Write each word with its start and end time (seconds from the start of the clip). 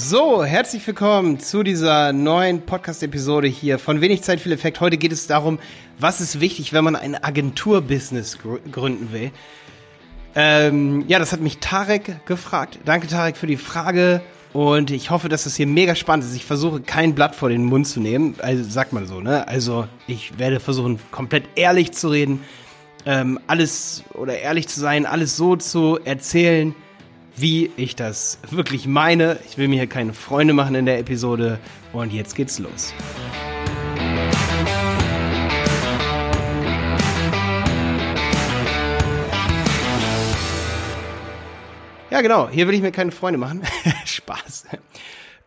So, 0.00 0.44
herzlich 0.44 0.86
willkommen 0.86 1.40
zu 1.40 1.64
dieser 1.64 2.12
neuen 2.12 2.62
Podcast-Episode 2.62 3.48
hier 3.48 3.80
von 3.80 4.00
Wenig 4.00 4.22
Zeit, 4.22 4.38
viel 4.38 4.52
Effekt. 4.52 4.78
Heute 4.78 4.96
geht 4.96 5.10
es 5.10 5.26
darum, 5.26 5.58
was 5.98 6.20
ist 6.20 6.38
wichtig, 6.38 6.72
wenn 6.72 6.84
man 6.84 6.94
ein 6.94 7.20
Agenturbusiness 7.20 8.38
gr 8.38 8.60
gründen 8.70 9.12
will. 9.12 9.32
Ähm, 10.36 11.04
ja, 11.08 11.18
das 11.18 11.32
hat 11.32 11.40
mich 11.40 11.58
Tarek 11.58 12.24
gefragt. 12.26 12.78
Danke, 12.84 13.08
Tarek, 13.08 13.36
für 13.36 13.48
die 13.48 13.56
Frage. 13.56 14.20
Und 14.52 14.92
ich 14.92 15.10
hoffe, 15.10 15.28
dass 15.28 15.44
das 15.44 15.56
hier 15.56 15.66
mega 15.66 15.96
spannend 15.96 16.26
ist. 16.26 16.36
Ich 16.36 16.44
versuche 16.44 16.80
kein 16.80 17.16
Blatt 17.16 17.34
vor 17.34 17.48
den 17.48 17.64
Mund 17.64 17.88
zu 17.88 17.98
nehmen. 17.98 18.36
Also 18.38 18.62
sagt 18.62 18.92
man 18.92 19.04
so, 19.08 19.20
ne? 19.20 19.48
Also 19.48 19.88
ich 20.06 20.38
werde 20.38 20.60
versuchen, 20.60 21.00
komplett 21.10 21.42
ehrlich 21.56 21.90
zu 21.90 22.10
reden. 22.10 22.44
Ähm, 23.04 23.40
alles 23.48 24.04
oder 24.14 24.38
ehrlich 24.38 24.68
zu 24.68 24.78
sein, 24.78 25.06
alles 25.06 25.36
so 25.36 25.56
zu 25.56 25.98
erzählen, 26.04 26.76
wie 27.40 27.70
ich 27.76 27.96
das 27.96 28.38
wirklich 28.50 28.86
meine. 28.86 29.38
Ich 29.48 29.58
will 29.58 29.68
mir 29.68 29.76
hier 29.76 29.86
keine 29.86 30.12
Freunde 30.12 30.54
machen 30.54 30.74
in 30.74 30.86
der 30.86 30.98
Episode. 30.98 31.58
Und 31.92 32.12
jetzt 32.12 32.34
geht's 32.34 32.58
los. 32.58 32.92
Ja, 42.10 42.22
genau. 42.22 42.48
Hier 42.48 42.66
will 42.66 42.74
ich 42.74 42.82
mir 42.82 42.92
keine 42.92 43.12
Freunde 43.12 43.38
machen. 43.38 43.62
Spaß. 44.04 44.66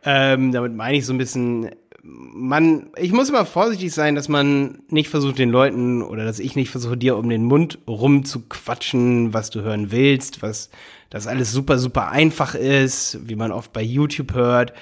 Ähm, 0.03 0.51
damit 0.51 0.75
meine 0.75 0.97
ich 0.97 1.05
so 1.05 1.13
ein 1.13 1.17
bisschen, 1.17 1.71
man, 2.03 2.91
ich 2.97 3.11
muss 3.11 3.29
immer 3.29 3.45
vorsichtig 3.45 3.93
sein, 3.93 4.15
dass 4.15 4.29
man 4.29 4.83
nicht 4.89 5.09
versucht, 5.09 5.37
den 5.37 5.49
Leuten 5.49 6.01
oder 6.01 6.23
dass 6.23 6.39
ich 6.39 6.55
nicht 6.55 6.69
versuche, 6.69 6.97
dir 6.97 7.17
um 7.17 7.29
den 7.29 7.43
Mund 7.43 7.79
rum 7.87 8.23
zu 8.25 8.41
quatschen, 8.47 9.33
was 9.33 9.49
du 9.49 9.61
hören 9.61 9.91
willst, 9.91 10.41
was 10.41 10.69
das 11.11 11.27
alles 11.27 11.51
super, 11.51 11.77
super 11.77 12.09
einfach 12.09 12.55
ist, 12.55 13.19
wie 13.23 13.35
man 13.35 13.51
oft 13.51 13.71
bei 13.73 13.83
YouTube 13.83 14.33
hört. 14.33 14.73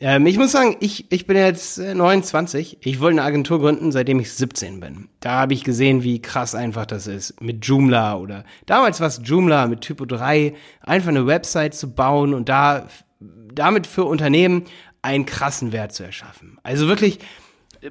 Ähm, 0.00 0.26
ich 0.26 0.38
muss 0.38 0.52
sagen, 0.52 0.76
ich, 0.80 1.10
ich 1.12 1.26
bin 1.26 1.36
jetzt 1.36 1.78
29. 1.78 2.78
Ich 2.80 3.00
wollte 3.00 3.20
eine 3.20 3.26
Agentur 3.26 3.60
gründen, 3.60 3.92
seitdem 3.92 4.20
ich 4.20 4.32
17 4.32 4.80
bin. 4.80 5.08
Da 5.20 5.32
habe 5.32 5.52
ich 5.52 5.64
gesehen, 5.64 6.02
wie 6.02 6.22
krass 6.22 6.54
einfach 6.54 6.86
das 6.86 7.06
ist 7.06 7.40
mit 7.40 7.66
Joomla 7.66 8.16
oder 8.16 8.44
damals 8.66 9.00
war 9.00 9.08
es 9.08 9.20
Joomla 9.22 9.66
mit 9.66 9.82
Typo 9.82 10.04
3, 10.04 10.54
einfach 10.80 11.08
eine 11.08 11.26
Website 11.26 11.74
zu 11.74 11.92
bauen 11.92 12.34
und 12.34 12.48
da 12.48 12.86
damit 13.20 13.86
für 13.86 14.04
Unternehmen 14.04 14.64
einen 15.02 15.26
krassen 15.26 15.72
Wert 15.72 15.92
zu 15.92 16.04
erschaffen. 16.04 16.58
Also 16.62 16.86
wirklich, 16.88 17.18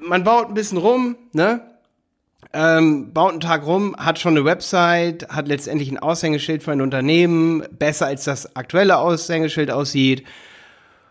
man 0.02 0.24
baut 0.24 0.48
ein 0.48 0.54
bisschen 0.54 0.78
rum, 0.78 1.16
ne? 1.34 1.73
Ähm, 2.54 3.14
baut 3.14 3.32
einen 3.32 3.40
Tag 3.40 3.66
rum, 3.66 3.96
hat 3.98 4.20
schon 4.20 4.38
eine 4.38 4.46
Website, 4.46 5.28
hat 5.30 5.48
letztendlich 5.48 5.90
ein 5.90 5.98
Aushängeschild 5.98 6.62
für 6.62 6.72
ein 6.72 6.82
Unternehmen, 6.82 7.64
besser 7.72 8.06
als 8.06 8.26
das 8.26 8.56
aktuelle 8.56 9.00
Aushängeschild 9.00 9.72
aussieht. 9.72 10.24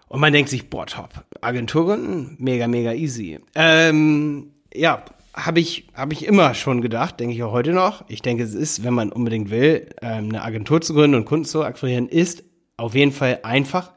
Und 0.07 0.21
man 0.21 0.33
denkt 0.33 0.51
sich, 0.51 0.71
boah, 0.71 0.87
top, 0.87 1.25
Agentur 1.41 1.87
gründen, 1.87 2.37
mega, 2.39 2.69
mega 2.69 2.93
easy. 2.93 3.41
Ähm, 3.55 4.53
ja, 4.73 5.05
habe 5.35 5.61
ich, 5.61 5.89
hab 5.95 6.13
ich 6.13 6.27
immer 6.27 6.55
schon 6.55 6.81
gedacht, 6.81 7.19
denke 7.19 7.35
ich 7.35 7.43
auch 7.43 7.53
heute 7.53 7.73
noch. 7.73 8.05
Ich 8.09 8.23
denke, 8.23 8.45
es 8.45 8.55
ist, 8.55 8.85
wenn 8.85 8.95
man 8.95 9.11
unbedingt 9.11 9.51
will, 9.51 9.89
ähm, 10.03 10.29
eine 10.29 10.43
Agentur 10.43 10.81
zu 10.81 10.95
gründen 10.95 11.17
und 11.17 11.25
Kunden 11.25 11.47
zu 11.47 11.65
akquirieren, 11.65 12.09
ist 12.09 12.45
auf 12.77 12.95
jeden 12.95 13.13
Fall 13.13 13.41
einfach. 13.43 13.93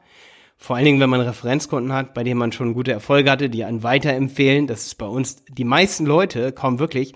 Vor 0.56 0.76
allen 0.76 0.86
Dingen, 0.86 1.00
wenn 1.00 1.10
man 1.10 1.20
Referenzkunden 1.20 1.92
hat, 1.92 2.14
bei 2.14 2.24
denen 2.24 2.38
man 2.38 2.52
schon 2.52 2.72
gute 2.72 2.92
Erfolge 2.92 3.30
hatte, 3.30 3.50
die 3.50 3.64
einen 3.64 3.82
weiterempfehlen. 3.82 4.66
Das 4.66 4.86
ist 4.86 4.94
bei 4.96 5.06
uns, 5.06 5.44
die 5.44 5.64
meisten 5.64 6.06
Leute 6.06 6.52
kommen 6.52 6.78
wirklich 6.78 7.14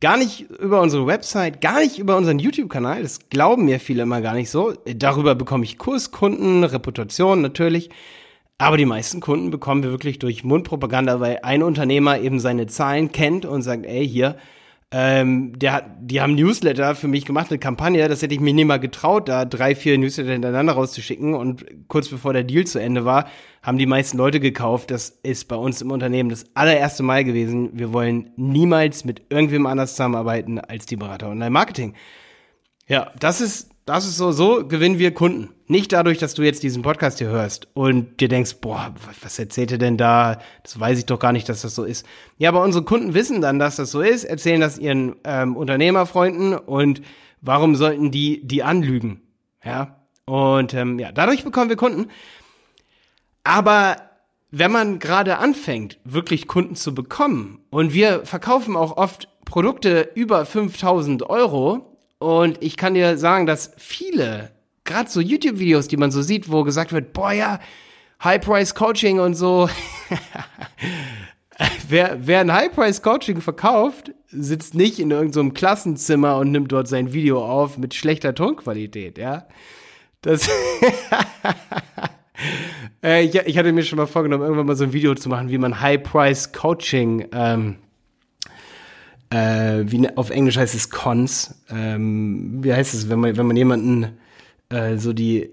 gar 0.00 0.16
nicht 0.16 0.42
über 0.50 0.80
unsere 0.80 1.06
Website, 1.06 1.60
gar 1.60 1.80
nicht 1.80 1.98
über 1.98 2.16
unseren 2.16 2.38
YouTube-Kanal. 2.38 3.02
Das 3.02 3.28
glauben 3.30 3.64
mir 3.64 3.80
viele 3.80 4.02
immer 4.02 4.20
gar 4.20 4.34
nicht 4.34 4.50
so. 4.50 4.74
Darüber 4.84 5.34
bekomme 5.34 5.64
ich 5.64 5.78
Kurskunden, 5.78 6.64
Reputation 6.64 7.40
natürlich. 7.40 7.90
Aber 8.58 8.76
die 8.76 8.86
meisten 8.86 9.20
Kunden 9.20 9.50
bekommen 9.50 9.84
wir 9.84 9.90
wirklich 9.90 10.18
durch 10.18 10.42
Mundpropaganda, 10.42 11.20
weil 11.20 11.40
ein 11.42 11.62
Unternehmer 11.62 12.18
eben 12.18 12.40
seine 12.40 12.66
Zahlen 12.66 13.12
kennt 13.12 13.44
und 13.44 13.62
sagt, 13.62 13.86
ey, 13.86 14.06
hier, 14.06 14.36
ähm, 14.90 15.58
der 15.58 15.72
hat, 15.74 15.84
die 16.00 16.22
haben 16.22 16.34
Newsletter 16.34 16.94
für 16.94 17.08
mich 17.08 17.26
gemacht, 17.26 17.50
eine 17.50 17.58
Kampagne, 17.58 18.08
das 18.08 18.22
hätte 18.22 18.34
ich 18.34 18.40
mir 18.40 18.54
nie 18.54 18.64
mal 18.64 18.78
getraut, 18.80 19.28
da 19.28 19.44
drei, 19.44 19.74
vier 19.74 19.98
Newsletter 19.98 20.32
hintereinander 20.32 20.72
rauszuschicken 20.72 21.34
und 21.34 21.66
kurz 21.88 22.08
bevor 22.08 22.32
der 22.32 22.44
Deal 22.44 22.66
zu 22.66 22.78
Ende 22.78 23.04
war, 23.04 23.28
haben 23.62 23.76
die 23.76 23.86
meisten 23.86 24.16
Leute 24.16 24.40
gekauft. 24.40 24.90
Das 24.90 25.10
ist 25.22 25.46
bei 25.46 25.56
uns 25.56 25.82
im 25.82 25.90
Unternehmen 25.90 26.30
das 26.30 26.46
allererste 26.54 27.02
Mal 27.02 27.24
gewesen. 27.24 27.70
Wir 27.74 27.92
wollen 27.92 28.30
niemals 28.36 29.04
mit 29.04 29.26
irgendwem 29.28 29.66
anders 29.66 29.90
zusammenarbeiten 29.90 30.58
als 30.58 30.86
die 30.86 30.96
Berater 30.96 31.28
Online-Marketing. 31.28 31.94
Ja, 32.86 33.12
das 33.20 33.42
ist 33.42 33.68
das 33.88 34.06
ist 34.06 34.18
so, 34.18 34.32
so 34.32 34.66
gewinnen 34.66 34.98
wir 34.98 35.14
Kunden. 35.14 35.48
Nicht 35.66 35.92
dadurch, 35.92 36.18
dass 36.18 36.34
du 36.34 36.42
jetzt 36.42 36.62
diesen 36.62 36.82
Podcast 36.82 37.18
hier 37.18 37.28
hörst 37.28 37.68
und 37.74 38.20
dir 38.20 38.28
denkst, 38.28 38.56
boah, 38.60 38.94
was 39.22 39.38
erzählt 39.38 39.70
ihr 39.70 39.78
denn 39.78 39.96
da? 39.96 40.40
Das 40.62 40.78
weiß 40.78 40.98
ich 40.98 41.06
doch 41.06 41.18
gar 41.18 41.32
nicht, 41.32 41.48
dass 41.48 41.62
das 41.62 41.74
so 41.74 41.84
ist. 41.84 42.06
Ja, 42.36 42.50
aber 42.50 42.62
unsere 42.62 42.84
Kunden 42.84 43.14
wissen 43.14 43.40
dann, 43.40 43.58
dass 43.58 43.76
das 43.76 43.90
so 43.90 44.00
ist, 44.00 44.24
erzählen 44.24 44.60
das 44.60 44.78
ihren 44.78 45.16
ähm, 45.24 45.56
Unternehmerfreunden 45.56 46.54
und 46.54 47.00
warum 47.40 47.76
sollten 47.76 48.10
die 48.10 48.46
die 48.46 48.62
anlügen? 48.62 49.22
Ja, 49.64 49.96
und 50.26 50.74
ähm, 50.74 50.98
ja, 50.98 51.10
dadurch 51.10 51.44
bekommen 51.44 51.70
wir 51.70 51.76
Kunden. 51.76 52.10
Aber 53.42 53.96
wenn 54.50 54.70
man 54.70 54.98
gerade 54.98 55.38
anfängt, 55.38 55.98
wirklich 56.04 56.46
Kunden 56.46 56.76
zu 56.76 56.94
bekommen 56.94 57.60
und 57.70 57.94
wir 57.94 58.26
verkaufen 58.26 58.76
auch 58.76 58.96
oft 58.98 59.28
Produkte 59.46 60.10
über 60.14 60.44
5000 60.44 61.22
Euro, 61.22 61.87
und 62.18 62.62
ich 62.62 62.76
kann 62.76 62.94
dir 62.94 63.18
sagen, 63.18 63.46
dass 63.46 63.72
viele, 63.76 64.50
gerade 64.84 65.08
so 65.08 65.20
YouTube-Videos, 65.20 65.88
die 65.88 65.96
man 65.96 66.10
so 66.10 66.22
sieht, 66.22 66.50
wo 66.50 66.64
gesagt 66.64 66.92
wird, 66.92 67.12
boah 67.12 67.32
ja, 67.32 67.60
High-Price-Coaching 68.22 69.20
und 69.20 69.34
so. 69.34 69.68
wer, 71.88 72.26
wer 72.26 72.40
ein 72.40 72.52
High-Price-Coaching 72.52 73.40
verkauft, 73.40 74.12
sitzt 74.26 74.74
nicht 74.74 74.98
in 74.98 75.10
irgendeinem 75.10 75.48
so 75.48 75.54
Klassenzimmer 75.54 76.36
und 76.36 76.50
nimmt 76.50 76.72
dort 76.72 76.88
sein 76.88 77.12
Video 77.12 77.44
auf 77.44 77.78
mit 77.78 77.94
schlechter 77.94 78.34
Tonqualität, 78.34 79.18
ja. 79.18 79.46
Das 80.20 80.48
äh, 83.04 83.24
ich, 83.24 83.36
ich 83.36 83.56
hatte 83.56 83.72
mir 83.72 83.84
schon 83.84 83.98
mal 83.98 84.06
vorgenommen, 84.06 84.42
irgendwann 84.42 84.66
mal 84.66 84.74
so 84.74 84.82
ein 84.82 84.92
Video 84.92 85.14
zu 85.14 85.28
machen, 85.28 85.50
wie 85.50 85.58
man 85.58 85.80
High-Price-Coaching 85.80 87.28
ähm, 87.32 87.76
äh, 89.30 89.84
wie 89.84 89.98
ne, 89.98 90.16
auf 90.16 90.30
Englisch 90.30 90.56
heißt 90.56 90.74
es 90.74 90.90
Cons. 90.90 91.62
Ähm, 91.70 92.58
wie 92.62 92.72
heißt 92.72 92.94
es, 92.94 93.08
wenn 93.08 93.20
man, 93.20 93.36
wenn 93.36 93.46
man 93.46 93.56
jemanden 93.56 94.18
äh, 94.68 94.96
so 94.96 95.12
die 95.12 95.50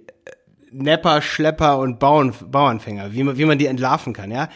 Nepper, 0.72 1.22
Schlepper 1.22 1.80
und 1.80 2.00
Bauern, 2.00 2.34
Bauernfänger, 2.50 3.14
wie 3.14 3.24
man, 3.24 3.38
wie 3.38 3.46
man 3.46 3.58
die 3.58 3.68
entlarven 3.68 4.14
kann, 4.14 4.32
ja. 4.32 4.50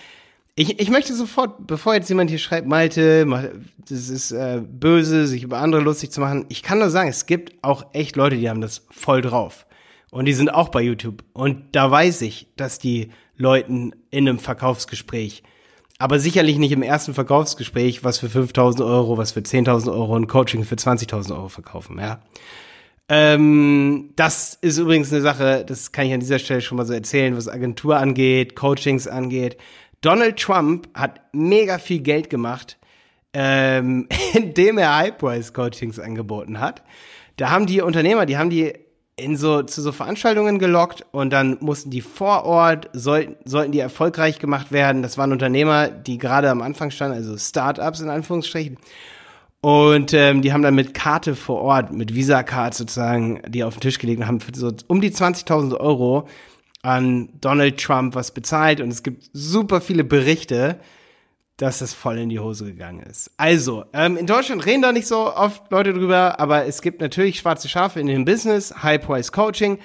Ich, 0.56 0.78
ich 0.78 0.90
möchte 0.90 1.14
sofort, 1.14 1.68
bevor 1.68 1.94
jetzt 1.94 2.10
jemand 2.10 2.30
hier 2.30 2.40
schreibt, 2.40 2.68
Malte, 2.68 3.26
das 3.88 4.10
ist 4.10 4.32
äh, 4.32 4.62
böse, 4.62 5.26
sich 5.26 5.44
über 5.44 5.60
andere 5.60 5.80
lustig 5.82 6.12
zu 6.12 6.20
machen, 6.20 6.46
ich 6.50 6.64
kann 6.64 6.80
nur 6.80 6.90
sagen, 6.90 7.08
es 7.08 7.26
gibt 7.26 7.54
auch 7.62 7.86
echt 7.94 8.18
Leute, 8.18 8.36
die 8.36 8.50
haben 8.50 8.60
das 8.60 8.86
voll 8.92 9.22
drauf. 9.22 9.66
Und 10.12 10.26
die 10.26 10.34
sind 10.34 10.54
auch 10.54 10.68
bei 10.68 10.82
YouTube. 10.82 11.24
Und 11.32 11.76
da 11.76 11.90
weiß 11.90 12.24
ich, 12.24 12.48
dass 12.58 12.78
die 12.78 13.12
Leuten 13.38 13.94
in 14.10 14.28
einem 14.28 14.40
Verkaufsgespräch 14.40 15.44
aber 16.00 16.20
sicherlich 16.20 16.58
nicht 16.58 16.72
im 16.72 16.82
ersten 16.82 17.14
Verkaufsgespräch, 17.14 18.04
was 18.04 18.20
für 18.20 18.30
5000 18.30 18.82
Euro, 18.82 19.18
was 19.18 19.34
für 19.34 19.42
10.000 19.42 19.92
Euro 19.92 20.16
und 20.16 20.28
Coaching 20.28 20.64
für 20.64 20.76
20.000 20.76 21.36
Euro 21.36 21.50
verkaufen, 21.50 22.00
ja. 22.00 22.22
Ähm, 23.10 24.12
das 24.16 24.58
ist 24.62 24.78
übrigens 24.78 25.12
eine 25.12 25.22
Sache, 25.22 25.66
das 25.68 25.92
kann 25.92 26.06
ich 26.06 26.14
an 26.14 26.20
dieser 26.20 26.40
Stelle 26.40 26.62
schon 26.62 26.78
mal 26.78 26.86
so 26.86 26.94
erzählen, 26.94 27.36
was 27.36 27.48
Agentur 27.48 27.98
angeht, 27.98 28.56
Coachings 28.56 29.08
angeht. 29.08 29.58
Donald 30.02 30.38
Trump 30.38 30.88
hat 30.94 31.20
mega 31.34 31.80
viel 31.80 32.00
Geld 32.00 32.30
gemacht, 32.30 32.78
ähm, 33.34 34.08
indem 34.34 34.78
er 34.78 34.96
High-Price-Coachings 34.96 36.00
angeboten 36.00 36.60
hat. 36.60 36.84
Da 37.36 37.50
haben 37.50 37.66
die 37.66 37.82
Unternehmer, 37.82 38.26
die 38.26 38.38
haben 38.38 38.50
die 38.50 38.74
in 39.20 39.38
so, 39.38 39.64
zu 39.64 39.82
so 39.82 39.92
Veranstaltungen 39.92 40.60
gelockt 40.60 41.06
und 41.12 41.32
dann 41.32 41.58
mussten 41.60 41.90
die 41.90 42.02
vor 42.02 42.46
Ort, 42.46 42.90
sollten, 42.94 43.36
sollten 43.46 43.72
die 43.72 43.80
erfolgreich 43.80 44.40
gemacht 44.40 44.72
werden. 44.72 45.02
Das 45.02 45.18
waren 45.18 45.32
Unternehmer, 45.32 45.90
die 45.90 46.18
gerade 46.18 46.50
am 46.50 46.62
Anfang 46.62 46.92
standen, 46.92 47.18
also 47.18 47.38
Startups 47.38 48.00
in 48.00 48.10
Anführungsstrichen. 48.10 48.78
Und 49.62 50.14
ähm, 50.14 50.42
die 50.42 50.54
haben 50.54 50.62
dann 50.62 50.76
mit 50.76 50.94
Karte 50.94 51.36
vor 51.36 51.62
Ort, 51.62 51.92
mit 51.92 52.16
Visa-Card 52.16 52.74
sozusagen, 52.74 53.42
die 53.48 53.64
auf 53.64 53.76
den 53.76 53.82
Tisch 53.82 54.00
gelegt 54.00 54.22
und 54.22 54.28
haben 54.28 54.40
für 54.40 54.52
so 54.56 54.72
um 54.88 55.02
die 55.02 55.12
20.000 55.12 55.78
Euro 55.78 56.28
an 56.82 57.30
Donald 57.42 57.78
Trump 57.78 58.16
was 58.16 58.32
bezahlt. 58.32 58.80
Und 58.80 58.90
es 58.90 59.04
gibt 59.04 59.30
super 59.34 59.82
viele 59.82 60.06
Berichte, 60.06 60.80
dass 61.60 61.82
es 61.82 61.94
voll 61.94 62.18
in 62.18 62.30
die 62.30 62.40
Hose 62.40 62.66
gegangen 62.66 63.02
ist. 63.02 63.32
Also, 63.38 63.86
ähm, 63.94 64.18
in 64.18 64.26
Deutschland 64.26 64.66
reden 64.66 64.82
da 64.82 64.92
nicht 64.92 65.08
so 65.08 65.34
oft 65.34 65.70
Leute 65.72 65.94
drüber, 65.94 66.40
aber 66.40 66.66
es 66.66 66.82
gibt 66.82 67.02
natürlich 67.02 67.40
schwarze 67.40 67.68
Schafe 67.68 68.00
in 68.00 68.08
dem 68.08 68.26
Business, 68.26 68.74
High 68.82 69.02
Price 69.02 69.32
Coaching. 69.32 69.80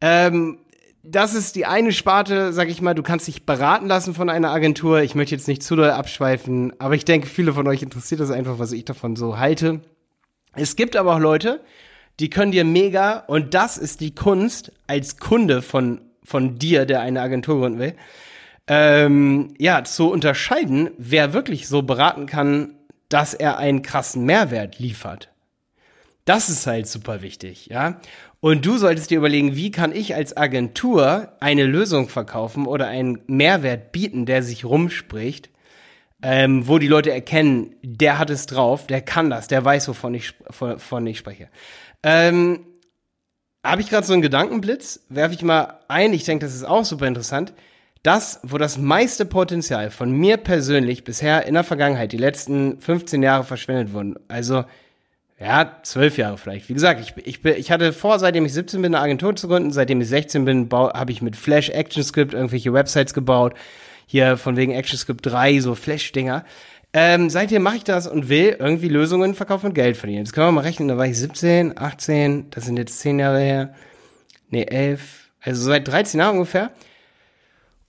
Ähm, 0.00 0.58
das 1.02 1.34
ist 1.34 1.56
die 1.56 1.66
eine 1.66 1.92
Sparte, 1.92 2.52
sag 2.52 2.68
ich 2.68 2.80
mal, 2.82 2.94
du 2.94 3.02
kannst 3.02 3.26
dich 3.26 3.44
beraten 3.44 3.86
lassen 3.86 4.14
von 4.14 4.28
einer 4.28 4.50
Agentur. 4.50 5.02
Ich 5.02 5.14
möchte 5.14 5.34
jetzt 5.34 5.48
nicht 5.48 5.62
zu 5.62 5.76
doll 5.76 5.90
abschweifen, 5.90 6.72
aber 6.78 6.94
ich 6.94 7.04
denke, 7.04 7.26
viele 7.26 7.52
von 7.52 7.66
euch 7.66 7.82
interessiert 7.82 8.20
das 8.20 8.30
einfach, 8.30 8.58
was 8.58 8.72
ich 8.72 8.84
davon 8.84 9.16
so 9.16 9.38
halte. 9.38 9.80
Es 10.54 10.76
gibt 10.76 10.96
aber 10.96 11.16
auch 11.16 11.20
Leute, 11.20 11.60
die 12.20 12.30
können 12.30 12.52
dir 12.52 12.64
mega, 12.64 13.18
und 13.28 13.54
das 13.54 13.78
ist 13.78 14.00
die 14.00 14.14
Kunst, 14.14 14.72
als 14.86 15.18
Kunde 15.18 15.62
von 15.62 16.00
von 16.30 16.58
dir, 16.58 16.86
der 16.86 17.00
eine 17.00 17.20
Agentur 17.20 17.58
gründen 17.58 17.78
will, 17.80 17.94
ähm, 18.72 19.52
ja, 19.58 19.82
zu 19.82 20.12
unterscheiden, 20.12 20.90
wer 20.96 21.32
wirklich 21.32 21.66
so 21.66 21.82
beraten 21.82 22.26
kann, 22.26 22.76
dass 23.08 23.34
er 23.34 23.58
einen 23.58 23.82
krassen 23.82 24.24
Mehrwert 24.24 24.78
liefert. 24.78 25.28
Das 26.24 26.48
ist 26.48 26.68
halt 26.68 26.86
super 26.86 27.20
wichtig, 27.20 27.66
ja. 27.66 28.00
Und 28.38 28.64
du 28.64 28.78
solltest 28.78 29.10
dir 29.10 29.18
überlegen, 29.18 29.56
wie 29.56 29.72
kann 29.72 29.92
ich 29.92 30.14
als 30.14 30.36
Agentur 30.36 31.32
eine 31.40 31.64
Lösung 31.66 32.08
verkaufen 32.08 32.66
oder 32.66 32.86
einen 32.86 33.18
Mehrwert 33.26 33.90
bieten, 33.90 34.24
der 34.24 34.44
sich 34.44 34.64
rumspricht, 34.64 35.50
ähm, 36.22 36.68
wo 36.68 36.78
die 36.78 36.86
Leute 36.86 37.10
erkennen, 37.10 37.74
der 37.82 38.18
hat 38.18 38.30
es 38.30 38.46
drauf, 38.46 38.86
der 38.86 39.00
kann 39.00 39.30
das, 39.30 39.48
der 39.48 39.64
weiß, 39.64 39.88
wovon 39.88 40.14
ich, 40.14 40.34
von 40.48 41.06
ich 41.08 41.18
spreche. 41.18 41.48
Ähm, 42.04 42.66
Habe 43.64 43.80
ich 43.80 43.90
gerade 43.90 44.06
so 44.06 44.12
einen 44.12 44.22
Gedankenblitz? 44.22 45.06
Werfe 45.08 45.34
ich 45.34 45.42
mal 45.42 45.80
ein, 45.88 46.12
ich 46.12 46.22
denke, 46.22 46.46
das 46.46 46.54
ist 46.54 46.64
auch 46.64 46.84
super 46.84 47.08
interessant. 47.08 47.52
Das, 48.02 48.40
wo 48.42 48.56
das 48.56 48.78
meiste 48.78 49.26
Potenzial 49.26 49.90
von 49.90 50.10
mir 50.10 50.38
persönlich 50.38 51.04
bisher 51.04 51.46
in 51.46 51.54
der 51.54 51.64
Vergangenheit, 51.64 52.12
die 52.12 52.16
letzten 52.16 52.80
15 52.80 53.22
Jahre 53.22 53.44
verschwendet 53.44 53.92
wurden, 53.92 54.16
also 54.28 54.64
ja, 55.38 55.78
zwölf 55.82 56.18
Jahre 56.18 56.36
vielleicht. 56.36 56.68
Wie 56.68 56.74
gesagt, 56.74 57.00
ich, 57.00 57.26
ich, 57.26 57.44
ich 57.44 57.70
hatte 57.70 57.94
vor, 57.94 58.18
seitdem 58.18 58.44
ich 58.44 58.52
17 58.52 58.82
bin, 58.82 58.94
eine 58.94 59.02
Agentur 59.02 59.34
zu 59.36 59.48
gründen. 59.48 59.70
Seitdem 59.70 60.00
ich 60.02 60.08
16 60.08 60.44
bin, 60.44 60.68
habe 60.70 61.12
ich 61.12 61.22
mit 61.22 61.34
Flash 61.34 61.70
ActionScript 61.70 62.34
irgendwelche 62.34 62.74
Websites 62.74 63.14
gebaut 63.14 63.54
hier 64.06 64.36
von 64.36 64.56
wegen 64.56 64.76
ActionScript 64.76 65.24
3, 65.24 65.60
so 65.60 65.74
Flash-Dinger. 65.74 66.44
Ähm, 66.92 67.30
seitdem 67.30 67.62
mache 67.62 67.76
ich 67.76 67.84
das 67.84 68.08
und 68.08 68.28
will 68.28 68.56
irgendwie 68.58 68.88
Lösungen 68.88 69.34
verkaufen 69.34 69.66
und 69.66 69.74
Geld 69.74 69.96
verdienen. 69.96 70.24
Jetzt 70.24 70.32
können 70.32 70.48
wir 70.48 70.52
mal 70.52 70.62
rechnen, 70.62 70.88
da 70.88 70.98
war 70.98 71.06
ich 71.06 71.16
17, 71.16 71.78
18, 71.78 72.50
das 72.50 72.64
sind 72.64 72.76
jetzt 72.76 72.98
10 72.98 73.20
Jahre 73.20 73.38
her. 73.38 73.74
Nee, 74.48 74.64
11, 74.64 75.30
also 75.40 75.62
seit 75.62 75.86
13 75.86 76.18
Jahren 76.18 76.34
ungefähr. 76.34 76.72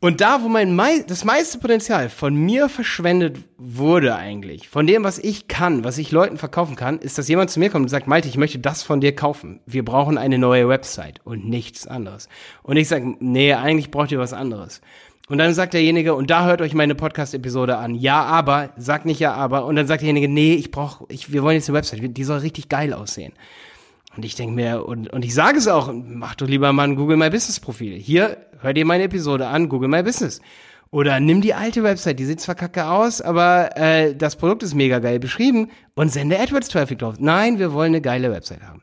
Und 0.04 0.20
da, 0.20 0.42
wo 0.42 0.50
mein 0.50 0.76
mei 0.76 1.06
das 1.06 1.26
meiste 1.26 1.60
Potenzial 1.60 2.10
von 2.10 2.34
mir 2.34 2.70
verschwendet 2.70 3.38
wurde 3.60 4.16
eigentlich, 4.16 4.68
von 4.68 4.88
dem, 4.88 5.04
was 5.04 5.20
ich 5.20 5.48
kann, 5.48 5.84
was 5.84 6.00
ich 6.00 6.12
Leuten 6.12 6.38
verkaufen 6.38 6.76
kann, 6.76 6.98
ist, 6.98 7.20
dass 7.20 7.28
jemand 7.28 7.52
zu 7.52 7.60
mir 7.60 7.70
kommt 7.70 7.84
und 7.84 7.90
sagt, 7.90 8.08
Malte, 8.08 8.28
ich 8.28 8.36
möchte 8.36 8.58
das 8.58 8.82
von 8.82 9.00
dir 9.00 9.16
kaufen. 9.16 9.60
Wir 9.68 9.86
brauchen 9.86 10.18
eine 10.18 10.40
neue 10.40 10.68
Website 10.68 11.20
und 11.24 11.48
nichts 11.48 11.86
anderes. 11.86 12.30
Und 12.64 12.78
ich 12.78 12.88
sage, 12.88 13.16
nee, 13.20 13.54
eigentlich 13.54 13.92
braucht 13.92 14.12
ihr 14.12 14.18
was 14.18 14.34
anderes. 14.34 14.82
Und 15.30 15.38
dann 15.38 15.54
sagt 15.54 15.76
derjenige, 15.76 16.16
und 16.16 16.32
da 16.32 16.48
hört 16.48 16.64
euch 16.64 16.74
meine 16.74 16.96
Podcast-Episode 16.96 17.78
an. 17.78 17.94
Ja, 17.94 18.24
aber, 18.24 18.72
sagt 18.78 19.06
nicht 19.06 19.20
ja, 19.20 19.36
aber. 19.36 19.66
Und 19.66 19.76
dann 19.76 19.86
sagt 19.86 20.02
derjenige, 20.02 20.28
nee, 20.28 20.56
ich 20.56 20.72
brauch, 20.72 21.04
ich, 21.10 21.32
wir 21.32 21.44
wollen 21.44 21.58
jetzt 21.58 21.70
eine 21.70 21.78
Website, 21.78 22.18
die 22.18 22.24
soll 22.24 22.40
richtig 22.40 22.70
geil 22.70 22.94
aussehen. 22.94 23.34
Und 24.18 24.26
ich 24.26 24.36
denke 24.36 24.56
mir, 24.56 24.84
und, 24.86 25.14
und 25.14 25.24
ich 25.24 25.34
sage 25.34 25.60
es 25.60 25.68
auch, 25.68 25.94
mach 25.94 26.36
doch 26.36 26.48
lieber 26.48 26.74
mal 26.74 26.84
ein 26.84 26.96
Google 26.96 27.18
My 27.18 27.30
Business 27.30 27.60
Profil. 27.60 27.98
Hier, 27.98 28.38
hör 28.62 28.74
dir 28.74 28.86
meine 28.86 29.04
Episode 29.04 29.48
an, 29.48 29.70
Google 29.70 29.90
My 29.90 30.04
Business. 30.04 30.42
Oder 30.92 31.20
nimm 31.20 31.42
die 31.42 31.54
alte 31.54 31.84
Website, 31.84 32.20
die 32.20 32.26
sieht 32.26 32.42
zwar 32.42 32.56
kacke 32.56 32.86
aus, 32.86 33.22
aber 33.22 33.78
äh, 33.78 34.14
das 34.14 34.36
Produkt 34.36 34.62
ist 34.64 34.76
mega 34.76 35.00
geil 35.00 35.20
beschrieben 35.20 35.70
und 35.96 36.12
sende 36.12 36.38
AdWords-Traffic 36.38 37.00
drauf. 37.00 37.16
Nein, 37.20 37.60
wir 37.60 37.72
wollen 37.72 37.92
eine 37.92 38.02
geile 38.02 38.32
Website 38.32 38.62
haben. 38.62 38.82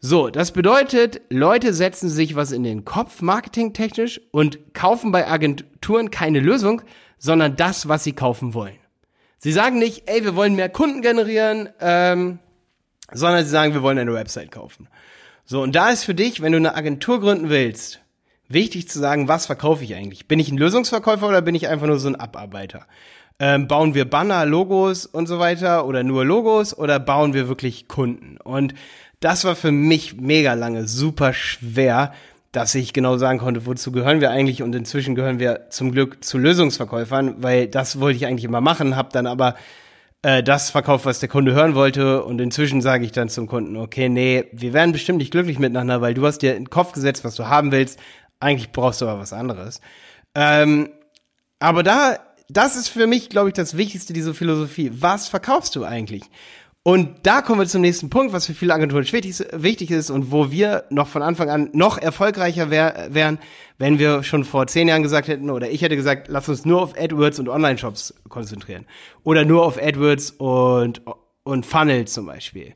So, 0.00 0.28
das 0.28 0.52
bedeutet, 0.52 1.20
Leute 1.30 1.72
setzen 1.72 2.08
sich 2.08 2.34
was 2.34 2.52
in 2.52 2.62
den 2.62 2.84
Kopf, 2.84 3.22
marketingtechnisch, 3.22 4.20
und 4.32 4.74
kaufen 4.74 5.12
bei 5.12 5.26
Agenturen 5.26 6.10
keine 6.10 6.40
Lösung, 6.40 6.82
sondern 7.18 7.56
das, 7.56 7.88
was 7.88 8.04
sie 8.04 8.12
kaufen 8.12 8.52
wollen. 8.54 8.78
Sie 9.38 9.52
sagen 9.52 9.78
nicht, 9.78 10.04
ey, 10.06 10.24
wir 10.24 10.36
wollen 10.36 10.56
mehr 10.56 10.68
Kunden 10.70 11.02
generieren, 11.02 11.68
ähm, 11.80 12.38
sondern 13.12 13.44
sie 13.44 13.50
sagen, 13.50 13.74
wir 13.74 13.82
wollen 13.82 13.98
eine 13.98 14.14
Website 14.14 14.50
kaufen. 14.50 14.88
So, 15.44 15.62
und 15.62 15.74
da 15.74 15.90
ist 15.90 16.04
für 16.04 16.14
dich, 16.14 16.40
wenn 16.40 16.52
du 16.52 16.58
eine 16.58 16.74
Agentur 16.74 17.20
gründen 17.20 17.50
willst, 17.50 18.03
wichtig 18.48 18.88
zu 18.88 18.98
sagen, 18.98 19.28
was 19.28 19.46
verkaufe 19.46 19.84
ich 19.84 19.94
eigentlich? 19.94 20.26
Bin 20.26 20.38
ich 20.38 20.50
ein 20.50 20.58
Lösungsverkäufer 20.58 21.28
oder 21.28 21.42
bin 21.42 21.54
ich 21.54 21.68
einfach 21.68 21.86
nur 21.86 21.98
so 21.98 22.08
ein 22.08 22.16
Abarbeiter? 22.16 22.86
Ähm, 23.40 23.66
bauen 23.66 23.94
wir 23.94 24.08
Banner, 24.08 24.46
Logos 24.46 25.06
und 25.06 25.26
so 25.26 25.38
weiter 25.38 25.86
oder 25.86 26.04
nur 26.04 26.24
Logos 26.24 26.76
oder 26.76 27.00
bauen 27.00 27.34
wir 27.34 27.48
wirklich 27.48 27.88
Kunden? 27.88 28.36
Und 28.42 28.74
das 29.20 29.44
war 29.44 29.56
für 29.56 29.72
mich 29.72 30.20
mega 30.20 30.54
lange 30.54 30.86
super 30.86 31.32
schwer, 31.32 32.12
dass 32.52 32.74
ich 32.76 32.92
genau 32.92 33.16
sagen 33.16 33.38
konnte, 33.38 33.66
wozu 33.66 33.90
gehören 33.90 34.20
wir 34.20 34.30
eigentlich 34.30 34.62
und 34.62 34.74
inzwischen 34.74 35.16
gehören 35.16 35.40
wir 35.40 35.70
zum 35.70 35.90
Glück 35.90 36.22
zu 36.22 36.38
Lösungsverkäufern, 36.38 37.42
weil 37.42 37.66
das 37.66 37.98
wollte 37.98 38.16
ich 38.16 38.26
eigentlich 38.26 38.44
immer 38.44 38.60
machen, 38.60 38.94
habe 38.94 39.08
dann 39.12 39.26
aber 39.26 39.56
äh, 40.22 40.42
das 40.42 40.70
verkauft, 40.70 41.04
was 41.04 41.18
der 41.18 41.28
Kunde 41.28 41.52
hören 41.52 41.74
wollte 41.74 42.22
und 42.24 42.40
inzwischen 42.40 42.80
sage 42.80 43.04
ich 43.04 43.12
dann 43.12 43.28
zum 43.28 43.46
Kunden, 43.48 43.76
okay, 43.76 44.08
nee, 44.08 44.44
wir 44.52 44.72
werden 44.72 44.92
bestimmt 44.92 45.18
nicht 45.18 45.32
glücklich 45.32 45.58
miteinander, 45.58 46.00
weil 46.00 46.14
du 46.14 46.24
hast 46.26 46.38
dir 46.38 46.54
in 46.54 46.64
den 46.64 46.70
Kopf 46.70 46.92
gesetzt, 46.92 47.24
was 47.24 47.34
du 47.34 47.48
haben 47.48 47.72
willst, 47.72 47.98
eigentlich 48.44 48.72
brauchst 48.72 49.00
du 49.00 49.08
aber 49.08 49.20
was 49.20 49.32
anderes. 49.32 49.80
Ähm, 50.34 50.90
aber 51.58 51.82
da, 51.82 52.18
das 52.48 52.76
ist 52.76 52.88
für 52.88 53.06
mich, 53.06 53.30
glaube 53.30 53.48
ich, 53.48 53.54
das 53.54 53.76
Wichtigste, 53.76 54.12
diese 54.12 54.34
Philosophie. 54.34 54.90
Was 54.92 55.28
verkaufst 55.28 55.74
du 55.76 55.84
eigentlich? 55.84 56.24
Und 56.86 57.26
da 57.26 57.40
kommen 57.40 57.60
wir 57.60 57.66
zum 57.66 57.80
nächsten 57.80 58.10
Punkt, 58.10 58.34
was 58.34 58.44
für 58.44 58.52
viele 58.52 58.74
Agenturen 58.74 59.10
wichtig 59.10 59.90
ist 59.90 60.10
und 60.10 60.30
wo 60.30 60.50
wir 60.50 60.84
noch 60.90 61.08
von 61.08 61.22
Anfang 61.22 61.48
an 61.48 61.70
noch 61.72 61.96
erfolgreicher 61.96 62.68
wär, 62.68 63.08
wären, 63.08 63.38
wenn 63.78 63.98
wir 63.98 64.22
schon 64.22 64.44
vor 64.44 64.66
zehn 64.66 64.88
Jahren 64.88 65.02
gesagt 65.02 65.28
hätten, 65.28 65.48
oder 65.48 65.70
ich 65.70 65.80
hätte 65.80 65.96
gesagt, 65.96 66.28
lass 66.28 66.46
uns 66.50 66.66
nur 66.66 66.82
auf 66.82 66.92
AdWords 66.98 67.38
und 67.38 67.48
Online-Shops 67.48 68.12
konzentrieren. 68.28 68.84
Oder 69.22 69.46
nur 69.46 69.64
auf 69.64 69.82
AdWords 69.82 70.32
und, 70.32 71.00
und 71.44 71.64
Funnel 71.64 72.06
zum 72.06 72.26
Beispiel. 72.26 72.74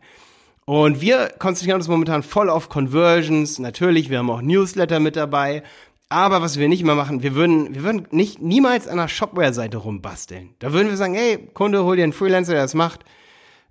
Und 0.69 1.01
wir 1.01 1.31
konzentrieren 1.39 1.79
uns 1.79 1.89
momentan 1.89 2.23
voll 2.23 2.51
auf 2.51 2.69
Conversions. 2.69 3.59
Natürlich, 3.59 4.11
wir 4.11 4.19
haben 4.19 4.29
auch 4.29 4.43
Newsletter 4.43 5.01
mit 5.01 5.17
dabei. 5.17 5.63
Aber 6.11 6.43
was 6.43 6.59
wir 6.59 6.69
nicht 6.69 6.83
immer 6.83 6.95
machen, 6.95 7.23
wir 7.23 7.35
würden, 7.35 7.75
wir 7.75 7.85
würden 7.85 8.07
nicht 8.11 8.43
niemals 8.43 8.87
an 8.87 8.99
einer 8.99 9.09
Shopware-Seite 9.09 9.79
rumbasteln. 9.79 10.51
Da 10.59 10.75
würden 10.75 10.91
wir 10.91 10.99
sagen, 10.99 11.15
hey, 11.15 11.39
Kunde, 11.55 11.85
hol 11.85 11.97
dir 11.97 12.03
einen 12.03 12.13
Freelancer, 12.13 12.53
der 12.53 12.63
das 12.63 12.75
macht 12.75 13.05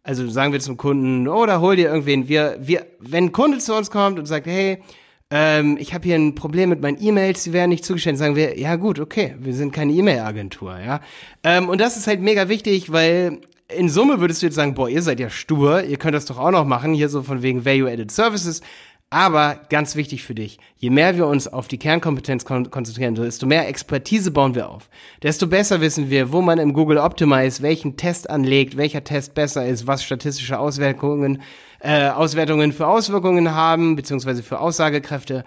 also 0.07 0.25
sagen 0.29 0.53
wir 0.53 0.61
zum 0.61 0.77
Kunden, 0.77 1.27
oder 1.27 1.59
hol 1.59 1.75
dir 1.75 1.89
irgendwen. 1.89 2.29
Wir, 2.29 2.55
wir, 2.61 2.85
wenn 2.99 3.25
ein 3.25 3.31
Kunde 3.33 3.57
zu 3.57 3.75
uns 3.75 3.91
kommt 3.91 4.17
und 4.17 4.25
sagt, 4.25 4.47
hey, 4.47 4.81
ähm, 5.29 5.75
ich 5.77 5.93
habe 5.93 6.05
hier 6.05 6.15
ein 6.15 6.33
Problem 6.33 6.69
mit 6.69 6.81
meinen 6.81 6.97
E-Mails, 7.01 7.43
die 7.43 7.51
werden 7.51 7.71
nicht 7.71 7.83
zugestellt, 7.83 8.17
sagen 8.17 8.37
wir, 8.37 8.57
ja 8.57 8.77
gut, 8.77 9.01
okay, 9.01 9.35
wir 9.37 9.53
sind 9.53 9.73
keine 9.73 9.91
E-Mail-Agentur, 9.91 10.79
ja. 10.79 11.01
Ähm, 11.43 11.67
und 11.67 11.81
das 11.81 11.97
ist 11.97 12.07
halt 12.07 12.21
mega 12.21 12.47
wichtig, 12.47 12.89
weil 12.89 13.41
in 13.69 13.89
Summe 13.89 14.19
würdest 14.19 14.41
du 14.41 14.45
jetzt 14.45 14.55
sagen, 14.55 14.73
boah, 14.73 14.89
ihr 14.89 15.01
seid 15.01 15.19
ja 15.19 15.29
stur, 15.29 15.83
ihr 15.83 15.97
könnt 15.97 16.15
das 16.15 16.25
doch 16.25 16.37
auch 16.37 16.51
noch 16.51 16.65
machen, 16.65 16.93
hier 16.93 17.09
so 17.09 17.21
von 17.21 17.41
wegen 17.41 17.65
Value-Added 17.65 18.11
Services. 18.11 18.61
Aber 19.09 19.61
ganz 19.69 19.95
wichtig 19.95 20.23
für 20.23 20.35
dich, 20.35 20.59
je 20.75 20.89
mehr 20.89 21.15
wir 21.15 21.27
uns 21.27 21.47
auf 21.47 21.69
die 21.69 21.77
Kernkompetenz 21.77 22.43
kon 22.43 22.69
konzentrieren, 22.69 23.15
desto 23.15 23.45
mehr 23.45 23.69
Expertise 23.69 24.31
bauen 24.31 24.53
wir 24.53 24.69
auf. 24.69 24.89
Desto 25.23 25.47
besser 25.47 25.79
wissen 25.79 26.09
wir, 26.09 26.33
wo 26.33 26.41
man 26.41 26.59
im 26.59 26.73
Google 26.73 26.97
Optimize 26.97 27.61
welchen 27.61 27.95
Test 27.95 28.29
anlegt, 28.29 28.75
welcher 28.75 29.05
Test 29.05 29.33
besser 29.33 29.65
ist, 29.65 29.87
was 29.87 30.03
statistische 30.03 30.59
Auswirkungen, 30.59 31.41
äh, 31.79 32.09
Auswertungen 32.09 32.73
für 32.73 32.87
Auswirkungen 32.87 33.53
haben, 33.53 33.95
beziehungsweise 33.95 34.43
für 34.43 34.59
Aussagekräfte. 34.59 35.45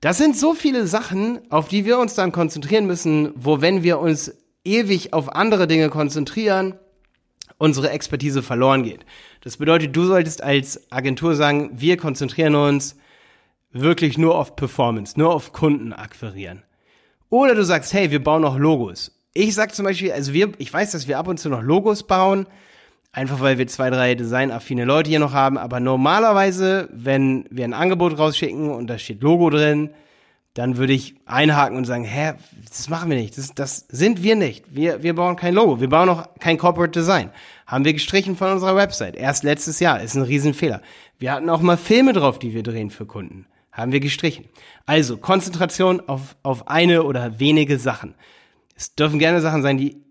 Das 0.00 0.18
sind 0.18 0.36
so 0.36 0.54
viele 0.54 0.86
Sachen, 0.86 1.40
auf 1.50 1.66
die 1.66 1.84
wir 1.84 1.98
uns 1.98 2.14
dann 2.14 2.30
konzentrieren 2.30 2.86
müssen, 2.86 3.32
wo 3.34 3.60
wenn 3.60 3.82
wir 3.82 3.98
uns 3.98 4.32
ewig 4.64 5.12
auf 5.12 5.34
andere 5.34 5.66
Dinge 5.66 5.88
konzentrieren, 5.88 6.74
unsere 7.58 7.90
Expertise 7.90 8.42
verloren 8.42 8.84
geht. 8.84 9.04
Das 9.42 9.56
bedeutet, 9.56 9.94
du 9.94 10.04
solltest 10.04 10.42
als 10.42 10.90
Agentur 10.90 11.34
sagen, 11.34 11.70
wir 11.74 11.96
konzentrieren 11.96 12.54
uns 12.54 12.96
wirklich 13.70 14.16
nur 14.16 14.36
auf 14.36 14.56
Performance, 14.56 15.18
nur 15.18 15.34
auf 15.34 15.52
Kunden 15.52 15.92
akquirieren. 15.92 16.62
Oder 17.28 17.54
du 17.54 17.64
sagst, 17.64 17.92
hey, 17.92 18.10
wir 18.10 18.22
bauen 18.22 18.42
noch 18.42 18.56
Logos. 18.56 19.12
Ich 19.34 19.54
sag 19.54 19.74
zum 19.74 19.84
Beispiel, 19.84 20.12
also 20.12 20.32
wir, 20.32 20.52
ich 20.58 20.72
weiß, 20.72 20.92
dass 20.92 21.06
wir 21.06 21.18
ab 21.18 21.28
und 21.28 21.38
zu 21.38 21.50
noch 21.50 21.62
Logos 21.62 22.04
bauen, 22.04 22.46
einfach 23.12 23.40
weil 23.40 23.58
wir 23.58 23.66
zwei, 23.66 23.90
drei 23.90 24.14
designaffine 24.14 24.84
Leute 24.84 25.10
hier 25.10 25.18
noch 25.18 25.32
haben, 25.32 25.58
aber 25.58 25.80
normalerweise, 25.80 26.88
wenn 26.92 27.44
wir 27.50 27.64
ein 27.64 27.74
Angebot 27.74 28.18
rausschicken 28.18 28.70
und 28.70 28.86
da 28.86 28.98
steht 28.98 29.22
Logo 29.22 29.50
drin, 29.50 29.90
dann 30.58 30.76
würde 30.76 30.92
ich 30.92 31.14
einhaken 31.24 31.76
und 31.76 31.84
sagen, 31.84 32.02
hä, 32.02 32.32
das 32.68 32.88
machen 32.88 33.08
wir 33.10 33.16
nicht. 33.16 33.38
Das, 33.38 33.54
das 33.54 33.86
sind 33.90 34.24
wir 34.24 34.34
nicht. 34.34 34.64
Wir, 34.74 35.04
wir 35.04 35.14
bauen 35.14 35.36
kein 35.36 35.54
Logo. 35.54 35.80
Wir 35.80 35.88
bauen 35.88 36.08
auch 36.08 36.30
kein 36.40 36.58
Corporate 36.58 36.90
Design. 36.90 37.30
Haben 37.64 37.84
wir 37.84 37.92
gestrichen 37.92 38.34
von 38.34 38.50
unserer 38.50 38.74
Website. 38.74 39.14
Erst 39.14 39.44
letztes 39.44 39.78
Jahr. 39.78 40.02
Ist 40.02 40.16
ein 40.16 40.22
Riesenfehler. 40.22 40.82
Wir 41.16 41.30
hatten 41.30 41.48
auch 41.48 41.60
mal 41.60 41.76
Filme 41.76 42.12
drauf, 42.12 42.40
die 42.40 42.54
wir 42.54 42.64
drehen 42.64 42.90
für 42.90 43.06
Kunden. 43.06 43.46
Haben 43.70 43.92
wir 43.92 44.00
gestrichen. 44.00 44.46
Also, 44.84 45.16
Konzentration 45.16 46.00
auf, 46.08 46.34
auf 46.42 46.66
eine 46.66 47.04
oder 47.04 47.38
wenige 47.38 47.78
Sachen. 47.78 48.16
Es 48.74 48.96
dürfen 48.96 49.20
gerne 49.20 49.40
Sachen 49.40 49.62
sein, 49.62 49.78
die 49.78 50.02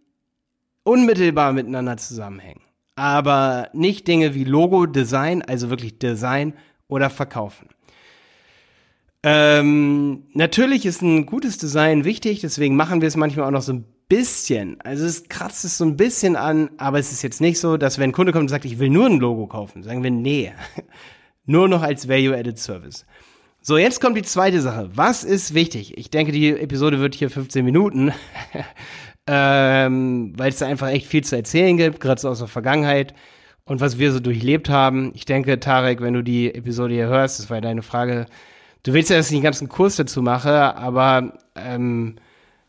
unmittelbar 0.84 1.52
miteinander 1.52 1.98
zusammenhängen. 1.98 2.62
Aber 2.96 3.68
nicht 3.74 4.08
Dinge 4.08 4.34
wie 4.34 4.46
Logo, 4.46 4.86
Design, 4.86 5.42
also 5.42 5.70
wirklich 5.70 6.00
Design 6.00 6.54
oder 6.88 7.10
Verkaufen. 7.10 7.68
Ähm, 9.30 10.24
natürlich 10.32 10.86
ist 10.86 11.02
ein 11.02 11.26
gutes 11.26 11.58
Design 11.58 12.06
wichtig, 12.06 12.40
deswegen 12.40 12.78
machen 12.78 13.02
wir 13.02 13.10
es 13.10 13.18
manchmal 13.18 13.46
auch 13.46 13.52
noch 13.52 13.62
so 13.62 13.74
ein 13.74 13.84
bisschen. 14.08 14.80
Also 14.80 15.06
es 15.06 15.28
kratzt 15.28 15.66
es 15.66 15.78
so 15.78 15.84
ein 15.84 15.98
bisschen 15.98 16.38
an, 16.38 16.70
aber 16.78 16.98
es 16.98 17.12
ist 17.12 17.24
jetzt 17.24 17.42
nicht 17.42 17.60
so, 17.60 17.76
dass 17.76 18.00
wenn 18.00 18.12
ein 18.12 18.14
Kunde 18.14 18.32
kommt 18.32 18.44
und 18.44 18.48
sagt, 18.48 18.64
ich 18.64 18.80
will 18.80 18.90
nur 18.90 19.08
ein 19.08 19.20
Logo 19.20 19.48
kaufen, 19.48 19.84
sagen 19.84 20.02
wir, 20.02 20.12
nee, 20.12 20.54
nur 21.46 21.68
noch 21.68 21.82
als 21.82 22.08
Value-Added 22.08 22.58
Service. 22.58 23.06
So, 23.60 23.78
jetzt 23.78 24.00
kommt 24.00 24.16
die 24.16 24.22
zweite 24.22 24.62
Sache. 24.62 24.92
Was 24.94 25.26
ist 25.26 25.54
wichtig? 25.54 25.98
Ich 25.98 26.10
denke, 26.10 26.32
die 26.32 26.52
Episode 26.52 27.02
wird 27.02 27.14
hier 27.14 27.30
15 27.30 27.66
Minuten, 27.66 28.14
ähm, 29.28 30.36
weil 30.38 30.52
es 30.52 30.60
da 30.60 30.68
einfach 30.68 30.88
echt 30.88 31.06
viel 31.06 31.26
zu 31.26 31.36
erzählen 31.36 31.76
gibt, 31.76 32.00
gerade 32.00 32.22
so 32.22 32.30
aus 32.30 32.40
der 32.40 32.48
Vergangenheit 32.48 33.14
und 33.66 33.82
was 33.82 34.00
wir 34.00 34.14
so 34.14 34.22
durchlebt 34.22 34.70
haben. 34.70 35.12
Ich 35.16 35.26
denke, 35.26 35.60
Tarek, 35.60 36.00
wenn 36.00 36.14
du 36.14 36.24
die 36.24 36.56
Episode 36.56 36.94
hier 36.94 37.08
hörst, 37.08 37.40
das 37.40 37.50
war 37.50 37.58
ja 37.58 37.62
deine 37.62 37.82
Frage, 37.82 38.28
du 38.88 38.94
willst 38.94 39.10
ja, 39.10 39.18
dass 39.18 39.28
ich 39.28 39.34
einen 39.34 39.44
ganzen 39.44 39.68
Kurs 39.68 39.98
dazu 39.98 40.22
mache, 40.22 40.76
aber 40.78 41.34
ähm, 41.56 42.16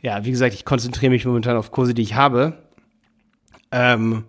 ja, 0.01 0.25
wie 0.25 0.33
gesagt, 0.33 0.53
ich 0.53 0.65
konzentriere 0.65 1.11
mich 1.11 1.25
momentan 1.25 1.57
auf 1.57 1.71
Kurse, 1.71 1.95
die 1.95 2.03
ich 2.03 2.17
habe. 2.17 2.55
Ähm, 3.71 4.25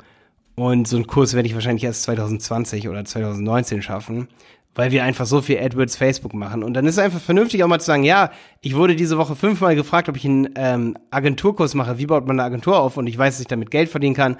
und 0.54 0.88
so 0.88 0.98
einen 0.98 1.08
Kurs 1.08 1.34
werde 1.34 1.48
ich 1.48 1.56
wahrscheinlich 1.56 1.84
erst 1.84 2.04
2020 2.04 2.90
oder 2.90 3.04
2019 3.04 3.82
schaffen, 3.82 4.28
weil 4.76 4.92
wir 4.92 5.04
einfach 5.04 5.26
so 5.26 5.42
viel 5.42 5.58
AdWords 5.58 5.96
Facebook 5.96 6.36
machen. 6.36 6.64
Und 6.64 6.76
dann 6.76 6.86
ist 6.86 6.96
es 6.96 7.00
einfach 7.00 7.22
vernünftig 7.22 7.64
auch 7.64 7.68
mal 7.68 7.80
zu 7.80 7.88
sagen, 7.88 8.04
ja, 8.04 8.30
ich 8.62 8.76
wurde 8.76 8.96
diese 8.96 9.18
Woche 9.18 9.36
fünfmal 9.36 9.76
gefragt, 9.76 10.10
ob 10.10 10.16
ich 10.16 10.26
einen 10.26 10.50
ähm, 10.56 10.96
Agenturkurs 11.10 11.74
mache. 11.74 11.98
Wie 11.98 12.06
baut 12.06 12.28
man 12.28 12.40
eine 12.40 12.46
Agentur 12.46 12.80
auf? 12.80 12.98
Und 12.98 13.08
ich 13.08 13.18
weiß, 13.18 13.36
dass 13.36 13.42
ich 13.42 13.48
damit 13.48 13.72
Geld 13.72 13.90
verdienen 13.90 14.16
kann. 14.16 14.38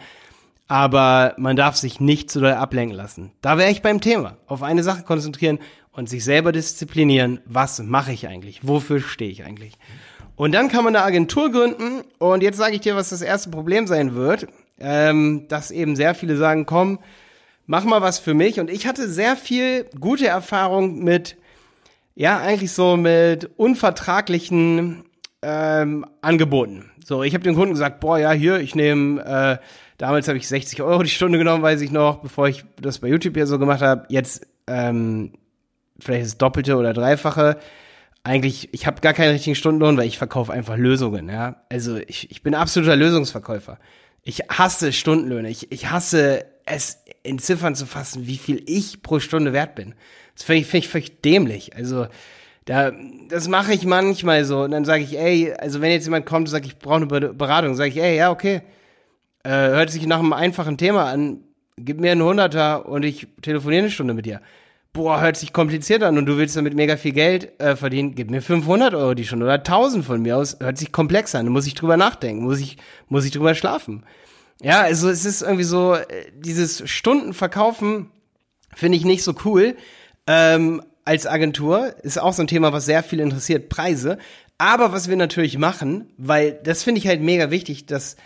Aber 0.70 1.34
man 1.38 1.56
darf 1.56 1.76
sich 1.76 2.00
nicht 2.00 2.30
zu 2.30 2.40
doll 2.40 2.54
ablenken 2.54 2.96
lassen. 2.96 3.32
Da 3.42 3.58
wäre 3.58 3.72
ich 3.72 3.82
beim 3.82 4.02
Thema. 4.02 4.38
Auf 4.46 4.62
eine 4.62 4.84
Sache 4.84 5.02
konzentrieren 5.02 5.58
und 5.92 6.08
sich 6.08 6.24
selber 6.24 6.52
disziplinieren. 6.52 7.42
Was 7.46 7.80
mache 7.80 8.14
ich 8.14 8.28
eigentlich? 8.28 8.66
Wofür 8.66 9.02
stehe 9.02 9.32
ich 9.32 9.44
eigentlich? 9.44 9.74
Und 10.36 10.54
dann 10.54 10.70
kann 10.70 10.84
man 10.84 10.96
eine 10.96 11.04
Agentur 11.04 11.52
gründen. 11.52 12.04
Und 12.20 12.44
jetzt 12.44 12.58
sage 12.58 12.76
ich 12.76 12.82
dir, 12.82 12.96
was 12.96 13.10
das 13.10 13.24
erste 13.24 13.50
Problem 13.50 13.88
sein 13.88 14.14
wird. 14.14 14.48
Ähm, 14.80 15.48
dass 15.50 15.72
eben 15.72 15.96
sehr 15.96 16.14
viele 16.14 16.38
sagen, 16.38 16.68
komm, 16.68 17.00
mach 17.66 17.84
mal 17.84 18.04
was 18.04 18.20
für 18.20 18.36
mich. 18.36 18.60
Und 18.60 18.70
ich 18.70 18.86
hatte 18.86 19.10
sehr 19.10 19.36
viel 19.36 19.86
gute 20.00 20.28
Erfahrung 20.28 21.04
mit, 21.04 21.36
ja, 22.14 22.38
eigentlich 22.38 22.74
so 22.74 22.96
mit 22.96 23.50
unvertraglichen 23.58 25.04
ähm, 25.42 26.06
Angeboten. 26.22 26.92
So, 27.04 27.24
ich 27.24 27.34
habe 27.34 27.44
dem 27.44 27.56
Kunden 27.56 27.74
gesagt, 27.74 28.00
boah, 28.02 28.20
ja, 28.20 28.32
hier, 28.32 28.60
ich 28.60 28.76
nehme, 28.76 29.26
äh, 29.26 29.58
damals 30.00 30.28
habe 30.28 30.40
ich 30.40 30.48
60 30.48 30.82
Euro 30.82 31.04
die 31.04 31.10
Stunde 31.10 31.38
genommen, 31.38 31.62
weiß 31.62 31.82
ich 31.82 31.92
noch, 31.92 32.22
bevor 32.22 32.48
ich 32.48 32.66
das 32.82 32.98
bei 32.98 33.08
YouTube 33.08 33.36
hier 33.36 33.46
so 33.46 33.60
gemacht 33.60 33.82
habe. 33.82 34.06
Jetzt 34.10 34.48
ähm, 34.66 35.34
vielleicht 36.00 36.26
das 36.26 36.38
Doppelte 36.40 36.76
oder 36.78 36.94
Dreifache 36.94 37.60
eigentlich, 38.24 38.74
ich 38.74 38.86
habe 38.86 39.02
gar 39.02 39.14
keinen 39.14 39.32
richtigen 39.32 39.56
Stundenlohn, 39.56 39.98
weil 39.98 40.08
ich 40.08 40.18
verkaufe 40.18 40.52
einfach 40.52 40.78
Lösungen, 40.78 41.30
ja. 41.30 41.64
Also 41.70 41.98
ich, 41.98 42.30
ich 42.32 42.44
bin 42.44 42.54
absoluter 42.54 42.96
Lösungsverkäufer. 42.96 43.80
Ich 44.24 44.42
hasse 44.50 44.92
Stundenlöhne. 44.92 45.50
Ich, 45.50 45.72
ich 45.72 45.90
hasse 45.90 46.46
es 46.66 47.00
in 47.24 47.40
Ziffern 47.40 47.76
zu 47.76 47.86
fassen, 47.86 48.28
wie 48.28 48.38
viel 48.38 48.62
ich 48.68 49.02
pro 49.02 49.20
Stunde 49.20 49.54
wert 49.54 49.76
bin. 49.76 49.96
Das 50.36 50.44
finde 50.44 50.62
ich, 50.62 50.68
find 50.68 50.84
ich 50.84 50.90
völlig 50.90 51.22
dämlich. 51.22 51.76
Also 51.76 52.08
da, 52.66 52.92
das 53.30 53.48
mache 53.48 53.74
ich 53.74 53.86
manchmal 53.86 54.46
so. 54.46 54.62
Und 54.64 54.72
dann 54.72 54.86
sage 54.86 55.04
ich, 55.04 55.18
ey, 55.18 55.54
also 55.54 55.82
wenn 55.82 55.92
jetzt 55.92 56.06
jemand 56.06 56.26
kommt 56.26 56.48
und 56.48 56.52
sagt, 56.52 56.66
ich 56.66 56.78
brauche 56.78 56.98
eine 56.98 57.34
Beratung, 57.34 57.76
sage 57.76 57.90
ich, 57.90 57.98
ey, 57.98 58.18
ja, 58.18 58.32
okay. 58.32 58.62
Äh, 59.44 59.50
hört 59.50 59.90
sich 59.90 60.06
nach 60.06 60.20
einem 60.20 60.34
einfachen 60.34 60.78
Thema 60.78 61.06
an. 61.06 61.42
Gib 61.78 62.00
mir 62.00 62.12
einen 62.12 62.24
Hunderter 62.24 62.88
und 62.88 63.04
ich 63.04 63.28
telefoniere 63.42 63.84
eine 63.84 63.92
Stunde 63.92 64.14
mit 64.14 64.26
dir 64.26 64.42
boah, 64.94 65.22
hört 65.22 65.38
sich 65.38 65.54
kompliziert 65.54 66.04
an 66.04 66.18
und 66.18 66.26
du 66.26 66.38
willst 66.38 66.56
damit 66.56 66.74
mega 66.74 66.98
viel 66.98 67.12
Geld 67.12 67.60
äh, 67.60 67.76
verdienen, 67.76 68.16
gib 68.16 68.32
mir 68.32 68.42
500 68.42 68.94
Euro 68.96 69.14
die 69.14 69.26
schon 69.26 69.44
oder 69.44 69.54
1000 69.54 70.04
von 70.04 70.22
mir 70.22 70.38
aus, 70.38 70.58
hört 70.60 70.78
sich 70.78 70.92
komplex 70.92 71.36
an, 71.36 71.48
muss 71.50 71.68
ich 71.68 71.76
drüber 71.76 71.98
nachdenken, 71.98 72.44
muss 72.44 72.60
ich, 72.60 72.78
muss 73.08 73.26
ich 73.26 73.32
drüber 73.32 73.56
schlafen. 73.56 74.04
Ja, 74.62 74.82
also 74.82 75.10
es 75.10 75.26
ist 75.26 75.42
irgendwie 75.42 75.64
so, 75.64 75.94
äh, 75.94 76.06
dieses 76.36 76.90
Stundenverkaufen 76.90 78.12
finde 78.76 78.98
ich 78.98 79.06
nicht 79.06 79.24
so 79.24 79.34
cool. 79.46 79.76
Ähm, 80.28 80.84
als 81.06 81.26
Agentur 81.26 81.96
ist 82.04 82.20
auch 82.20 82.34
so 82.34 82.44
ein 82.44 82.48
Thema, 82.48 82.74
was 82.74 82.86
sehr 82.86 83.04
viel 83.04 83.20
interessiert, 83.20 83.70
Preise. 83.70 84.18
Aber 84.58 84.92
was 84.92 85.08
wir 85.08 85.16
natürlich 85.16 85.58
machen, 85.58 86.12
weil 86.18 86.60
das 86.64 86.84
finde 86.84 87.00
ich 87.00 87.08
halt 87.08 87.22
mega 87.22 87.52
wichtig, 87.52 87.86
dass 87.86 88.18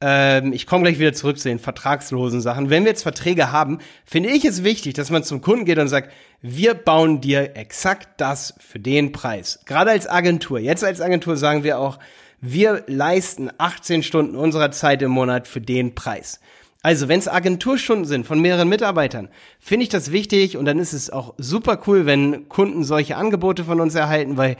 ähm, 0.00 0.52
ich 0.52 0.66
komme 0.66 0.84
gleich 0.84 0.98
wieder 0.98 1.12
zurück 1.12 1.38
zu 1.38 1.48
den 1.48 1.58
vertragslosen 1.58 2.40
Sachen. 2.40 2.70
Wenn 2.70 2.84
wir 2.84 2.90
jetzt 2.90 3.02
Verträge 3.02 3.50
haben, 3.50 3.78
finde 4.04 4.30
ich 4.30 4.44
es 4.44 4.62
wichtig, 4.62 4.94
dass 4.94 5.10
man 5.10 5.24
zum 5.24 5.40
Kunden 5.40 5.64
geht 5.64 5.78
und 5.78 5.88
sagt, 5.88 6.12
wir 6.40 6.74
bauen 6.74 7.20
dir 7.20 7.56
exakt 7.56 8.20
das 8.20 8.54
für 8.58 8.78
den 8.78 9.12
Preis. 9.12 9.60
Gerade 9.66 9.90
als 9.90 10.08
Agentur. 10.08 10.60
Jetzt 10.60 10.84
als 10.84 11.00
Agentur 11.00 11.36
sagen 11.36 11.64
wir 11.64 11.78
auch, 11.78 11.98
wir 12.40 12.84
leisten 12.86 13.50
18 13.58 14.04
Stunden 14.04 14.36
unserer 14.36 14.70
Zeit 14.70 15.02
im 15.02 15.10
Monat 15.10 15.48
für 15.48 15.60
den 15.60 15.96
Preis. 15.96 16.40
Also, 16.80 17.08
wenn 17.08 17.18
es 17.18 17.26
Agenturstunden 17.26 18.04
sind 18.04 18.24
von 18.24 18.40
mehreren 18.40 18.68
Mitarbeitern, 18.68 19.28
finde 19.58 19.82
ich 19.82 19.88
das 19.88 20.12
wichtig 20.12 20.56
und 20.56 20.64
dann 20.64 20.78
ist 20.78 20.92
es 20.92 21.10
auch 21.10 21.34
super 21.36 21.80
cool, 21.88 22.06
wenn 22.06 22.48
Kunden 22.48 22.84
solche 22.84 23.16
Angebote 23.16 23.64
von 23.64 23.80
uns 23.80 23.96
erhalten, 23.96 24.36
weil 24.36 24.56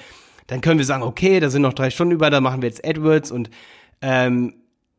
dann 0.49 0.61
können 0.61 0.78
wir 0.78 0.85
sagen, 0.85 1.04
okay, 1.04 1.38
da 1.38 1.49
sind 1.49 1.62
noch 1.62 1.75
drei 1.75 1.90
Stunden 1.90 2.14
über, 2.14 2.28
da 2.30 2.40
machen 2.40 2.61
wir 2.61 2.68
jetzt 2.68 2.85
AdWords 2.85 3.30
und 3.30 3.50
ähm, 4.02 4.54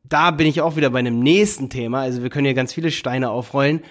da 0.09 0.31
bin 0.31 0.47
ich 0.47 0.61
auch 0.61 0.75
wieder 0.75 0.89
bei 0.89 0.99
einem 0.99 1.19
nächsten 1.19 1.69
Thema. 1.69 2.01
Also 2.01 2.23
wir 2.23 2.29
können 2.29 2.45
hier 2.45 2.55
ganz 2.55 2.73
viele 2.73 2.91
Steine 2.91 3.29
aufrollen. 3.29 3.81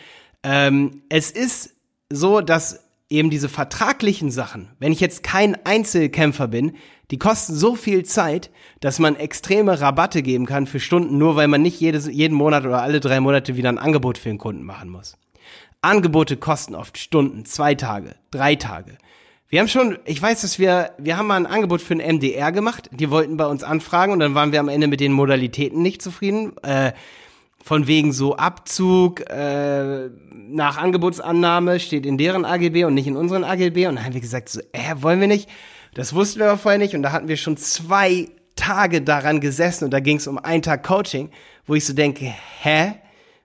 Ähm, 0.42 1.02
es 1.08 1.30
ist 1.30 1.76
so, 2.10 2.40
dass 2.40 2.84
eben 3.10 3.30
diese 3.30 3.48
vertraglichen 3.48 4.30
Sachen, 4.30 4.70
wenn 4.78 4.92
ich 4.92 5.00
jetzt 5.00 5.22
kein 5.22 5.56
Einzelkämpfer 5.64 6.48
bin, 6.48 6.74
die 7.10 7.18
kosten 7.18 7.54
so 7.54 7.74
viel 7.74 8.04
Zeit, 8.04 8.50
dass 8.80 8.98
man 8.98 9.16
extreme 9.16 9.80
Rabatte 9.80 10.22
geben 10.22 10.44
kann 10.44 10.66
für 10.66 10.80
Stunden, 10.80 11.16
nur 11.16 11.36
weil 11.36 11.48
man 11.48 11.62
nicht 11.62 11.80
jedes, 11.80 12.06
jeden 12.06 12.34
Monat 12.34 12.66
oder 12.66 12.82
alle 12.82 13.00
drei 13.00 13.20
Monate 13.20 13.56
wieder 13.56 13.70
ein 13.70 13.78
Angebot 13.78 14.18
für 14.18 14.28
den 14.28 14.38
Kunden 14.38 14.62
machen 14.62 14.90
muss. 14.90 15.16
Angebote 15.80 16.36
kosten 16.36 16.74
oft 16.74 16.98
Stunden, 16.98 17.44
zwei 17.46 17.74
Tage, 17.74 18.16
drei 18.30 18.56
Tage. 18.56 18.98
Wir 19.50 19.60
haben 19.60 19.68
schon, 19.68 19.98
ich 20.04 20.20
weiß, 20.20 20.42
dass 20.42 20.58
wir, 20.58 20.90
wir 20.98 21.16
haben 21.16 21.26
mal 21.26 21.36
ein 21.36 21.46
Angebot 21.46 21.80
für 21.80 21.94
ein 21.94 22.16
MDR 22.16 22.52
gemacht. 22.52 22.90
Die 22.92 23.08
wollten 23.08 23.38
bei 23.38 23.46
uns 23.46 23.62
anfragen 23.62 24.12
und 24.12 24.18
dann 24.18 24.34
waren 24.34 24.52
wir 24.52 24.60
am 24.60 24.68
Ende 24.68 24.88
mit 24.88 25.00
den 25.00 25.12
Modalitäten 25.12 25.80
nicht 25.80 26.02
zufrieden. 26.02 26.52
Äh, 26.62 26.92
von 27.64 27.86
wegen 27.86 28.12
so 28.12 28.36
Abzug 28.36 29.28
äh, 29.30 30.10
nach 30.30 30.76
Angebotsannahme 30.76 31.80
steht 31.80 32.04
in 32.04 32.18
deren 32.18 32.44
AGB 32.44 32.84
und 32.84 32.92
nicht 32.92 33.06
in 33.06 33.16
unseren 33.16 33.42
AGB. 33.42 33.86
Und 33.86 33.96
dann 33.96 34.04
haben 34.04 34.12
wir 34.12 34.20
gesagt, 34.20 34.50
so, 34.50 34.60
äh, 34.72 34.94
wollen 34.96 35.20
wir 35.20 35.28
nicht. 35.28 35.48
Das 35.94 36.14
wussten 36.14 36.40
wir 36.40 36.48
aber 36.50 36.58
vorher 36.58 36.78
nicht. 36.78 36.94
Und 36.94 37.02
da 37.02 37.12
hatten 37.12 37.28
wir 37.28 37.38
schon 37.38 37.56
zwei 37.56 38.28
Tage 38.54 39.00
daran 39.00 39.40
gesessen 39.40 39.84
und 39.84 39.92
da 39.92 40.00
ging 40.00 40.18
es 40.18 40.26
um 40.26 40.36
einen 40.36 40.62
Tag 40.62 40.82
Coaching, 40.82 41.30
wo 41.66 41.74
ich 41.74 41.86
so 41.86 41.94
denke, 41.94 42.34
hä? 42.60 42.96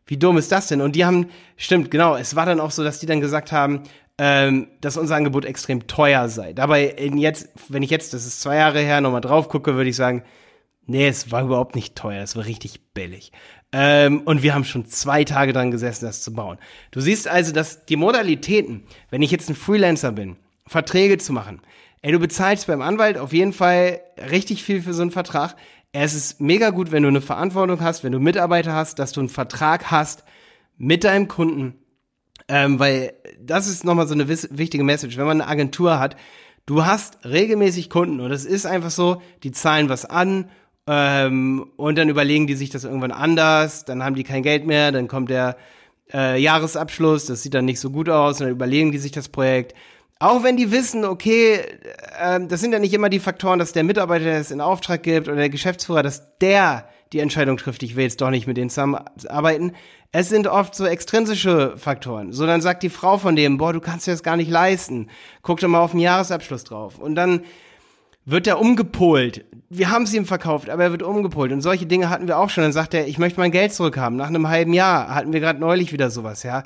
Wie 0.05 0.17
dumm 0.17 0.37
ist 0.37 0.51
das 0.51 0.67
denn? 0.67 0.81
Und 0.81 0.97
die 0.97 1.05
haben, 1.05 1.29
stimmt, 1.55 1.89
genau, 1.89 2.17
es 2.17 2.35
war 2.35 2.45
dann 2.45 2.59
auch 2.59 2.71
so, 2.71 2.83
dass 2.83 2.99
die 2.99 3.05
dann 3.05 3.21
gesagt 3.21 3.53
haben, 3.53 3.83
ähm, 4.17 4.67
dass 4.81 4.97
unser 4.97 5.15
Angebot 5.15 5.45
extrem 5.45 5.87
teuer 5.87 6.29
sei. 6.29 6.53
Dabei, 6.53 6.85
in 6.85 7.17
jetzt, 7.17 7.49
wenn 7.69 7.83
ich 7.83 7.89
jetzt, 7.89 8.13
das 8.13 8.25
ist 8.25 8.41
zwei 8.41 8.57
Jahre 8.57 8.79
her, 8.79 9.01
nochmal 9.01 9.21
drauf 9.21 9.49
gucke, 9.49 9.75
würde 9.75 9.89
ich 9.89 9.95
sagen, 9.95 10.23
nee, 10.85 11.07
es 11.07 11.31
war 11.31 11.43
überhaupt 11.43 11.75
nicht 11.75 11.95
teuer, 11.95 12.21
es 12.21 12.35
war 12.35 12.45
richtig 12.45 12.93
billig. 12.93 13.31
Ähm, 13.71 14.21
und 14.25 14.43
wir 14.43 14.53
haben 14.53 14.65
schon 14.65 14.85
zwei 14.85 15.23
Tage 15.23 15.51
dran 15.51 15.71
gesessen, 15.71 16.05
das 16.05 16.21
zu 16.21 16.33
bauen. 16.33 16.59
Du 16.91 17.01
siehst 17.01 17.27
also, 17.27 17.51
dass 17.51 17.85
die 17.85 17.95
Modalitäten, 17.95 18.83
wenn 19.09 19.23
ich 19.23 19.31
jetzt 19.31 19.49
ein 19.49 19.55
Freelancer 19.55 20.11
bin, 20.11 20.35
Verträge 20.67 21.17
zu 21.17 21.33
machen, 21.33 21.61
ey, 22.01 22.11
du 22.11 22.19
bezahlst 22.19 22.67
beim 22.67 22.81
Anwalt 22.81 23.17
auf 23.17 23.33
jeden 23.33 23.53
Fall 23.53 23.99
richtig 24.29 24.63
viel 24.63 24.81
für 24.81 24.93
so 24.93 25.01
einen 25.01 25.11
Vertrag. 25.11 25.55
Es 25.91 26.13
ist 26.13 26.39
mega 26.39 26.69
gut, 26.69 26.91
wenn 26.91 27.03
du 27.03 27.09
eine 27.09 27.21
Verantwortung 27.21 27.81
hast, 27.81 28.03
wenn 28.03 28.11
du 28.11 28.19
Mitarbeiter 28.19 28.73
hast, 28.73 28.99
dass 28.99 29.11
du 29.11 29.21
einen 29.21 29.29
Vertrag 29.29 29.89
hast 29.89 30.23
mit 30.77 31.03
deinem 31.03 31.27
Kunden, 31.27 31.75
ähm, 32.47 32.79
weil 32.79 33.13
das 33.39 33.67
ist 33.67 33.83
nochmal 33.83 34.07
so 34.07 34.13
eine 34.13 34.27
wichtige 34.27 34.83
Message. 34.83 35.17
Wenn 35.17 35.25
man 35.25 35.41
eine 35.41 35.49
Agentur 35.49 35.99
hat, 35.99 36.15
du 36.65 36.85
hast 36.85 37.25
regelmäßig 37.25 37.89
Kunden 37.89 38.19
und 38.19 38.31
es 38.31 38.45
ist 38.45 38.65
einfach 38.65 38.91
so, 38.91 39.21
die 39.43 39.51
zahlen 39.51 39.89
was 39.89 40.05
an 40.05 40.49
ähm, 40.87 41.71
und 41.77 41.97
dann 41.97 42.09
überlegen 42.09 42.47
die 42.47 42.55
sich 42.55 42.69
das 42.69 42.83
irgendwann 42.83 43.11
anders, 43.11 43.85
dann 43.85 44.03
haben 44.03 44.15
die 44.15 44.23
kein 44.23 44.43
Geld 44.43 44.65
mehr, 44.65 44.91
dann 44.91 45.07
kommt 45.07 45.29
der 45.29 45.57
äh, 46.13 46.39
Jahresabschluss, 46.39 47.25
das 47.25 47.43
sieht 47.43 47.53
dann 47.53 47.65
nicht 47.65 47.79
so 47.79 47.89
gut 47.89 48.09
aus 48.09 48.39
und 48.39 48.47
dann 48.47 48.55
überlegen 48.55 48.91
die 48.91 48.97
sich 48.97 49.11
das 49.11 49.29
Projekt. 49.29 49.73
Auch 50.19 50.43
wenn 50.43 50.55
die 50.55 50.71
wissen, 50.71 51.05
okay, 51.05 51.59
äh, 52.19 52.39
das 52.47 52.61
sind 52.61 52.71
ja 52.71 52.79
nicht 52.79 52.93
immer 52.93 53.09
die 53.09 53.19
Faktoren, 53.19 53.59
dass 53.59 53.73
der 53.73 53.83
Mitarbeiter 53.83 54.25
es 54.27 54.51
in 54.51 54.61
Auftrag 54.61 55.03
gibt 55.03 55.27
oder 55.27 55.37
der 55.37 55.49
Geschäftsführer, 55.49 56.03
dass 56.03 56.37
der 56.39 56.87
die 57.13 57.19
Entscheidung 57.19 57.57
trifft, 57.57 57.83
ich 57.83 57.95
will 57.95 58.03
jetzt 58.03 58.21
doch 58.21 58.29
nicht 58.29 58.47
mit 58.47 58.57
denen 58.57 58.69
zusammenarbeiten. 58.69 59.73
Es 60.11 60.29
sind 60.29 60.47
oft 60.47 60.75
so 60.75 60.85
extrinsische 60.85 61.77
Faktoren. 61.77 62.33
So 62.33 62.45
dann 62.45 62.61
sagt 62.61 62.83
die 62.83 62.89
Frau 62.89 63.17
von 63.17 63.35
dem, 63.35 63.57
boah, 63.57 63.73
du 63.73 63.79
kannst 63.79 64.07
dir 64.07 64.11
das 64.11 64.23
gar 64.23 64.35
nicht 64.35 64.49
leisten. 64.49 65.07
Guck 65.41 65.59
doch 65.59 65.67
mal 65.67 65.79
auf 65.79 65.91
den 65.91 65.99
Jahresabschluss 65.99 66.63
drauf. 66.63 66.99
Und 66.99 67.15
dann 67.15 67.41
wird 68.25 68.47
er 68.47 68.59
umgepolt. 68.59 69.45
Wir 69.69 69.91
haben 69.91 70.03
es 70.03 70.13
ihm 70.13 70.25
verkauft, 70.25 70.69
aber 70.69 70.83
er 70.83 70.91
wird 70.91 71.03
umgepolt. 71.03 71.51
Und 71.51 71.61
solche 71.61 71.85
Dinge 71.85 72.09
hatten 72.09 72.27
wir 72.27 72.37
auch 72.37 72.49
schon. 72.49 72.63
Dann 72.63 72.73
sagt 72.73 72.93
er, 72.93 73.07
ich 73.07 73.17
möchte 73.17 73.39
mein 73.39 73.51
Geld 73.51 73.73
zurückhaben. 73.73 74.17
Nach 74.17 74.27
einem 74.27 74.47
halben 74.47 74.73
Jahr 74.73 75.13
hatten 75.13 75.33
wir 75.33 75.39
gerade 75.39 75.59
neulich 75.59 75.93
wieder 75.93 76.09
sowas, 76.09 76.43
ja. 76.43 76.63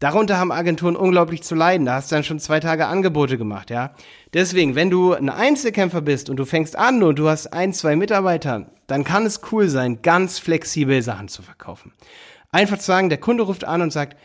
Darunter 0.00 0.38
haben 0.38 0.52
Agenturen 0.52 0.94
unglaublich 0.94 1.42
zu 1.42 1.56
leiden. 1.56 1.86
Da 1.86 1.94
hast 1.94 2.10
du 2.10 2.14
dann 2.14 2.22
schon 2.22 2.38
zwei 2.38 2.60
Tage 2.60 2.86
Angebote 2.86 3.36
gemacht, 3.36 3.70
ja. 3.70 3.94
Deswegen, 4.32 4.76
wenn 4.76 4.90
du 4.90 5.12
ein 5.12 5.28
Einzelkämpfer 5.28 6.00
bist 6.02 6.30
und 6.30 6.36
du 6.36 6.44
fängst 6.44 6.76
an 6.76 7.02
und 7.02 7.18
du 7.18 7.28
hast 7.28 7.48
ein, 7.48 7.72
zwei 7.72 7.96
Mitarbeiter, 7.96 8.70
dann 8.86 9.02
kann 9.02 9.26
es 9.26 9.40
cool 9.50 9.68
sein, 9.68 10.00
ganz 10.02 10.38
flexibel 10.38 11.02
Sachen 11.02 11.26
zu 11.26 11.42
verkaufen. 11.42 11.92
Einfach 12.52 12.78
zu 12.78 12.84
sagen, 12.84 13.08
der 13.08 13.18
Kunde 13.18 13.42
ruft 13.42 13.64
an 13.64 13.82
und 13.82 13.92
sagt, 13.92 14.16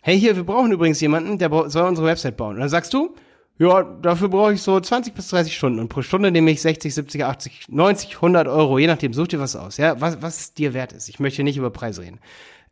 hey 0.00 0.18
hier, 0.18 0.36
wir 0.36 0.44
brauchen 0.44 0.70
übrigens 0.70 1.00
jemanden, 1.00 1.38
der 1.38 1.50
soll 1.70 1.88
unsere 1.88 2.06
Website 2.06 2.36
bauen. 2.36 2.54
Und 2.54 2.60
dann 2.60 2.68
sagst 2.68 2.94
du, 2.94 3.14
Ja, 3.58 3.82
dafür 3.82 4.28
brauche 4.28 4.52
ich 4.52 4.60
so 4.60 4.78
20 4.78 5.14
bis 5.14 5.28
30 5.28 5.56
Stunden 5.56 5.78
und 5.78 5.88
pro 5.88 6.02
Stunde 6.02 6.30
nehme 6.30 6.50
ich 6.50 6.60
60, 6.60 6.94
70, 6.94 7.24
80, 7.24 7.68
90, 7.68 8.16
100 8.16 8.48
Euro, 8.48 8.78
je 8.78 8.86
nachdem, 8.86 9.14
such 9.14 9.28
dir 9.28 9.40
was 9.40 9.56
aus, 9.56 9.78
ja, 9.78 9.98
was, 9.98 10.20
was 10.20 10.52
dir 10.52 10.74
wert 10.74 10.92
ist. 10.92 11.08
Ich 11.08 11.20
möchte 11.20 11.42
nicht 11.42 11.56
über 11.56 11.70
Preise 11.70 12.02
reden. 12.02 12.20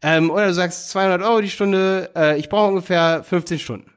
Ähm, 0.06 0.30
oder 0.30 0.48
du 0.48 0.52
sagst 0.52 0.90
200 0.90 1.22
Euro 1.22 1.40
die 1.40 1.48
Stunde, 1.48 2.10
äh, 2.14 2.38
ich 2.38 2.50
brauche 2.50 2.68
ungefähr 2.68 3.24
15 3.24 3.58
Stunden. 3.58 3.90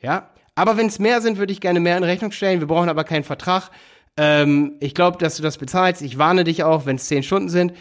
Ja, 0.00 0.30
aber 0.54 0.76
wenn 0.76 0.86
es 0.86 1.00
mehr 1.00 1.20
sind, 1.20 1.36
würde 1.36 1.52
ich 1.52 1.60
gerne 1.60 1.80
mehr 1.80 1.96
in 1.96 2.04
Rechnung 2.04 2.30
stellen. 2.30 2.60
Wir 2.60 2.68
brauchen 2.68 2.88
aber 2.88 3.02
keinen 3.02 3.24
Vertrag. 3.24 3.70
Ähm, 4.16 4.76
ich 4.78 4.94
glaube, 4.94 5.18
dass 5.18 5.34
du 5.34 5.42
das 5.42 5.58
bezahlst. 5.58 6.00
Ich 6.00 6.16
warne 6.16 6.44
dich 6.44 6.62
auch, 6.62 6.86
wenn 6.86 6.94
es 6.94 7.06
10 7.06 7.24
Stunden 7.24 7.48
sind. 7.48 7.72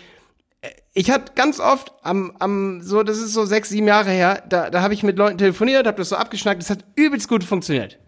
Äh, 0.62 0.70
ich 0.96 1.12
hatte 1.12 1.34
ganz 1.36 1.60
oft 1.60 1.94
am, 2.02 2.36
am, 2.40 2.82
so, 2.82 3.04
das 3.04 3.20
ist 3.20 3.34
so 3.34 3.46
sechs, 3.46 3.70
sieben 3.70 3.88
Jahre 3.88 4.10
her, 4.10 4.42
da, 4.50 4.72
da 4.72 4.82
habe 4.82 4.96
ich 4.96 5.04
mit 5.04 5.20
Leuten 5.20 5.38
telefoniert, 5.38 5.86
habe 5.86 5.98
das 6.00 6.10
so 6.10 6.16
abgeschnackt, 6.16 6.64
das 6.64 6.72
hat 6.72 6.84
übelst 6.96 7.30
gut 7.30 7.44
funktioniert. 7.44 8.00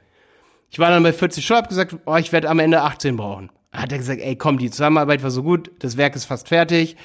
Ich 0.71 0.79
war 0.79 0.89
dann 0.89 1.03
bei 1.03 1.13
40 1.13 1.45
Stunden, 1.45 1.61
hab 1.61 1.69
gesagt, 1.69 1.95
oh, 2.07 2.15
ich 2.15 2.31
werde 2.31 2.49
am 2.49 2.57
Ende 2.57 2.81
18 2.81 3.17
brauchen. 3.17 3.51
Hat 3.71 3.91
er 3.91 3.99
gesagt, 3.99 4.19
ey, 4.19 4.35
komm, 4.35 4.57
die 4.57 4.71
Zusammenarbeit 4.71 5.21
war 5.21 5.29
so 5.29 5.43
gut, 5.43 5.69
das 5.77 5.95
Werk 5.95 6.15
ist 6.15 6.25
fast 6.25 6.47
fertig. 6.47 6.97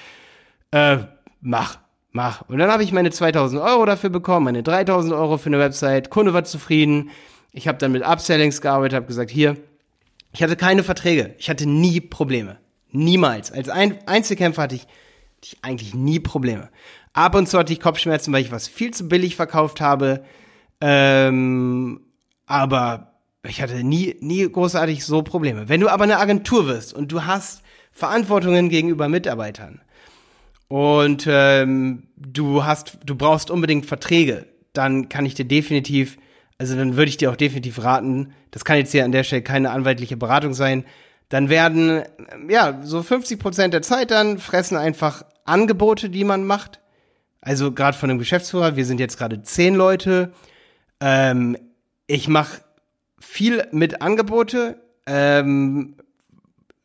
Äh, 0.70 0.98
mach, 1.42 1.78
mach. 2.18 2.42
Und 2.48 2.58
dann 2.58 2.68
habe 2.68 2.82
ich 2.82 2.90
meine 2.90 3.12
2000 3.12 3.62
Euro 3.62 3.86
dafür 3.86 4.10
bekommen, 4.10 4.46
meine 4.46 4.64
3000 4.64 5.14
Euro 5.14 5.38
für 5.38 5.50
eine 5.50 5.60
Website. 5.60 6.10
Kunde 6.10 6.34
war 6.34 6.42
zufrieden. 6.42 7.10
Ich 7.52 7.68
habe 7.68 7.78
dann 7.78 7.92
mit 7.92 8.02
Upsellings 8.04 8.60
gearbeitet, 8.60 8.96
habe 8.96 9.06
gesagt, 9.06 9.30
hier, 9.30 9.56
ich 10.32 10.42
hatte 10.42 10.56
keine 10.56 10.82
Verträge. 10.82 11.36
Ich 11.38 11.48
hatte 11.48 11.68
nie 11.68 12.00
Probleme. 12.00 12.58
Niemals. 12.90 13.52
Als 13.52 13.68
ein 13.68 13.98
Einzelkämpfer 14.06 14.62
hatte 14.62 14.74
ich, 14.74 14.82
hatte 14.82 15.44
ich 15.44 15.58
eigentlich 15.62 15.94
nie 15.94 16.18
Probleme. 16.18 16.70
Ab 17.12 17.36
und 17.36 17.48
zu 17.48 17.56
hatte 17.56 17.72
ich 17.72 17.78
Kopfschmerzen, 17.78 18.32
weil 18.32 18.42
ich 18.42 18.50
was 18.50 18.66
viel 18.66 18.92
zu 18.92 19.06
billig 19.06 19.36
verkauft 19.36 19.80
habe. 19.80 20.24
Ähm, 20.80 22.00
aber 22.46 23.12
ich 23.44 23.62
hatte 23.62 23.84
nie, 23.84 24.16
nie 24.18 24.50
großartig 24.50 25.04
so 25.04 25.22
Probleme. 25.22 25.68
Wenn 25.68 25.80
du 25.80 25.88
aber 25.88 26.02
eine 26.02 26.18
Agentur 26.18 26.66
wirst 26.66 26.94
und 26.94 27.12
du 27.12 27.26
hast 27.26 27.62
Verantwortungen 27.92 28.70
gegenüber 28.70 29.08
Mitarbeitern 29.08 29.82
und 30.68 31.26
ähm, 31.28 32.08
du 32.16 32.64
hast, 32.64 32.98
du 33.04 33.14
brauchst 33.14 33.50
unbedingt 33.50 33.86
Verträge, 33.86 34.46
dann 34.72 35.08
kann 35.08 35.26
ich 35.26 35.34
dir 35.34 35.46
definitiv, 35.46 36.18
also 36.58 36.76
dann 36.76 36.96
würde 36.96 37.08
ich 37.08 37.16
dir 37.16 37.30
auch 37.30 37.36
definitiv 37.36 37.82
raten, 37.82 38.32
das 38.50 38.64
kann 38.64 38.76
jetzt 38.76 38.92
hier 38.92 39.04
an 39.04 39.12
der 39.12 39.24
Stelle 39.24 39.42
keine 39.42 39.70
anwaltliche 39.70 40.16
Beratung 40.16 40.54
sein, 40.54 40.84
dann 41.28 41.48
werden, 41.48 42.02
ja, 42.48 42.80
so 42.82 43.02
50 43.02 43.38
Prozent 43.38 43.74
der 43.74 43.82
Zeit 43.82 44.10
dann 44.10 44.38
fressen 44.38 44.76
einfach 44.76 45.24
Angebote, 45.44 46.10
die 46.10 46.24
man 46.24 46.44
macht. 46.44 46.80
Also 47.40 47.72
gerade 47.72 47.96
von 47.96 48.10
einem 48.10 48.18
Geschäftsführer, 48.18 48.76
wir 48.76 48.84
sind 48.84 49.00
jetzt 49.00 49.18
gerade 49.18 49.42
zehn 49.42 49.74
Leute. 49.74 50.32
Ähm, 51.00 51.56
ich 52.06 52.28
mache 52.28 52.62
viel 53.18 53.66
mit 53.72 54.02
Angebote 54.02 54.80
ähm, 55.06 55.96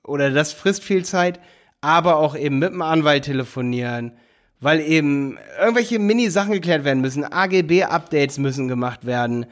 oder 0.03 0.29
das 0.29 0.53
frisst 0.53 0.83
viel 0.83 1.05
Zeit, 1.05 1.39
aber 1.83 2.15
auch 2.15 2.35
eben 2.35 2.59
mit 2.59 2.71
dem 2.71 2.81
Anwalt 2.81 3.25
telefonieren, 3.25 4.13
weil 4.61 4.79
eben 4.79 5.37
irgendwelche 5.59 5.99
Mini-Sachen 5.99 6.53
geklärt 6.53 6.85
werden 6.85 7.01
müssen, 7.01 7.25
AGB-Updates 7.25 8.37
müssen 8.37 8.69
gemacht 8.69 9.05
werden. 9.05 9.45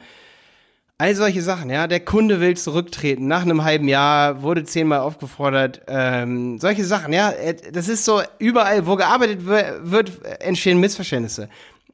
All 0.96 1.14
solche 1.14 1.42
Sachen, 1.42 1.68
ja. 1.68 1.86
Der 1.88 2.00
Kunde 2.00 2.40
will 2.40 2.56
zurücktreten. 2.56 3.26
Nach 3.26 3.42
einem 3.42 3.64
halben 3.64 3.88
Jahr 3.88 4.42
wurde 4.42 4.64
zehnmal 4.64 5.00
aufgefordert. 5.00 5.82
Ähm, 5.88 6.58
solche 6.58 6.84
Sachen, 6.84 7.12
ja. 7.12 7.30
Äh, 7.30 7.56
das 7.70 7.88
ist 7.88 8.04
so, 8.04 8.22
überall, 8.38 8.86
wo 8.86 8.96
gearbeitet 8.96 9.44
wird, 9.44 10.12
entstehen 10.40 10.80
Missverständnisse. 10.80 11.48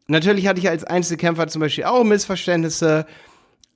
Natürlich 0.06 0.46
hatte 0.46 0.60
ich 0.60 0.68
als 0.68 0.84
Einzelkämpfer 0.84 1.48
zum 1.48 1.60
Beispiel 1.60 1.84
auch 1.84 2.04
Missverständnisse. 2.04 3.06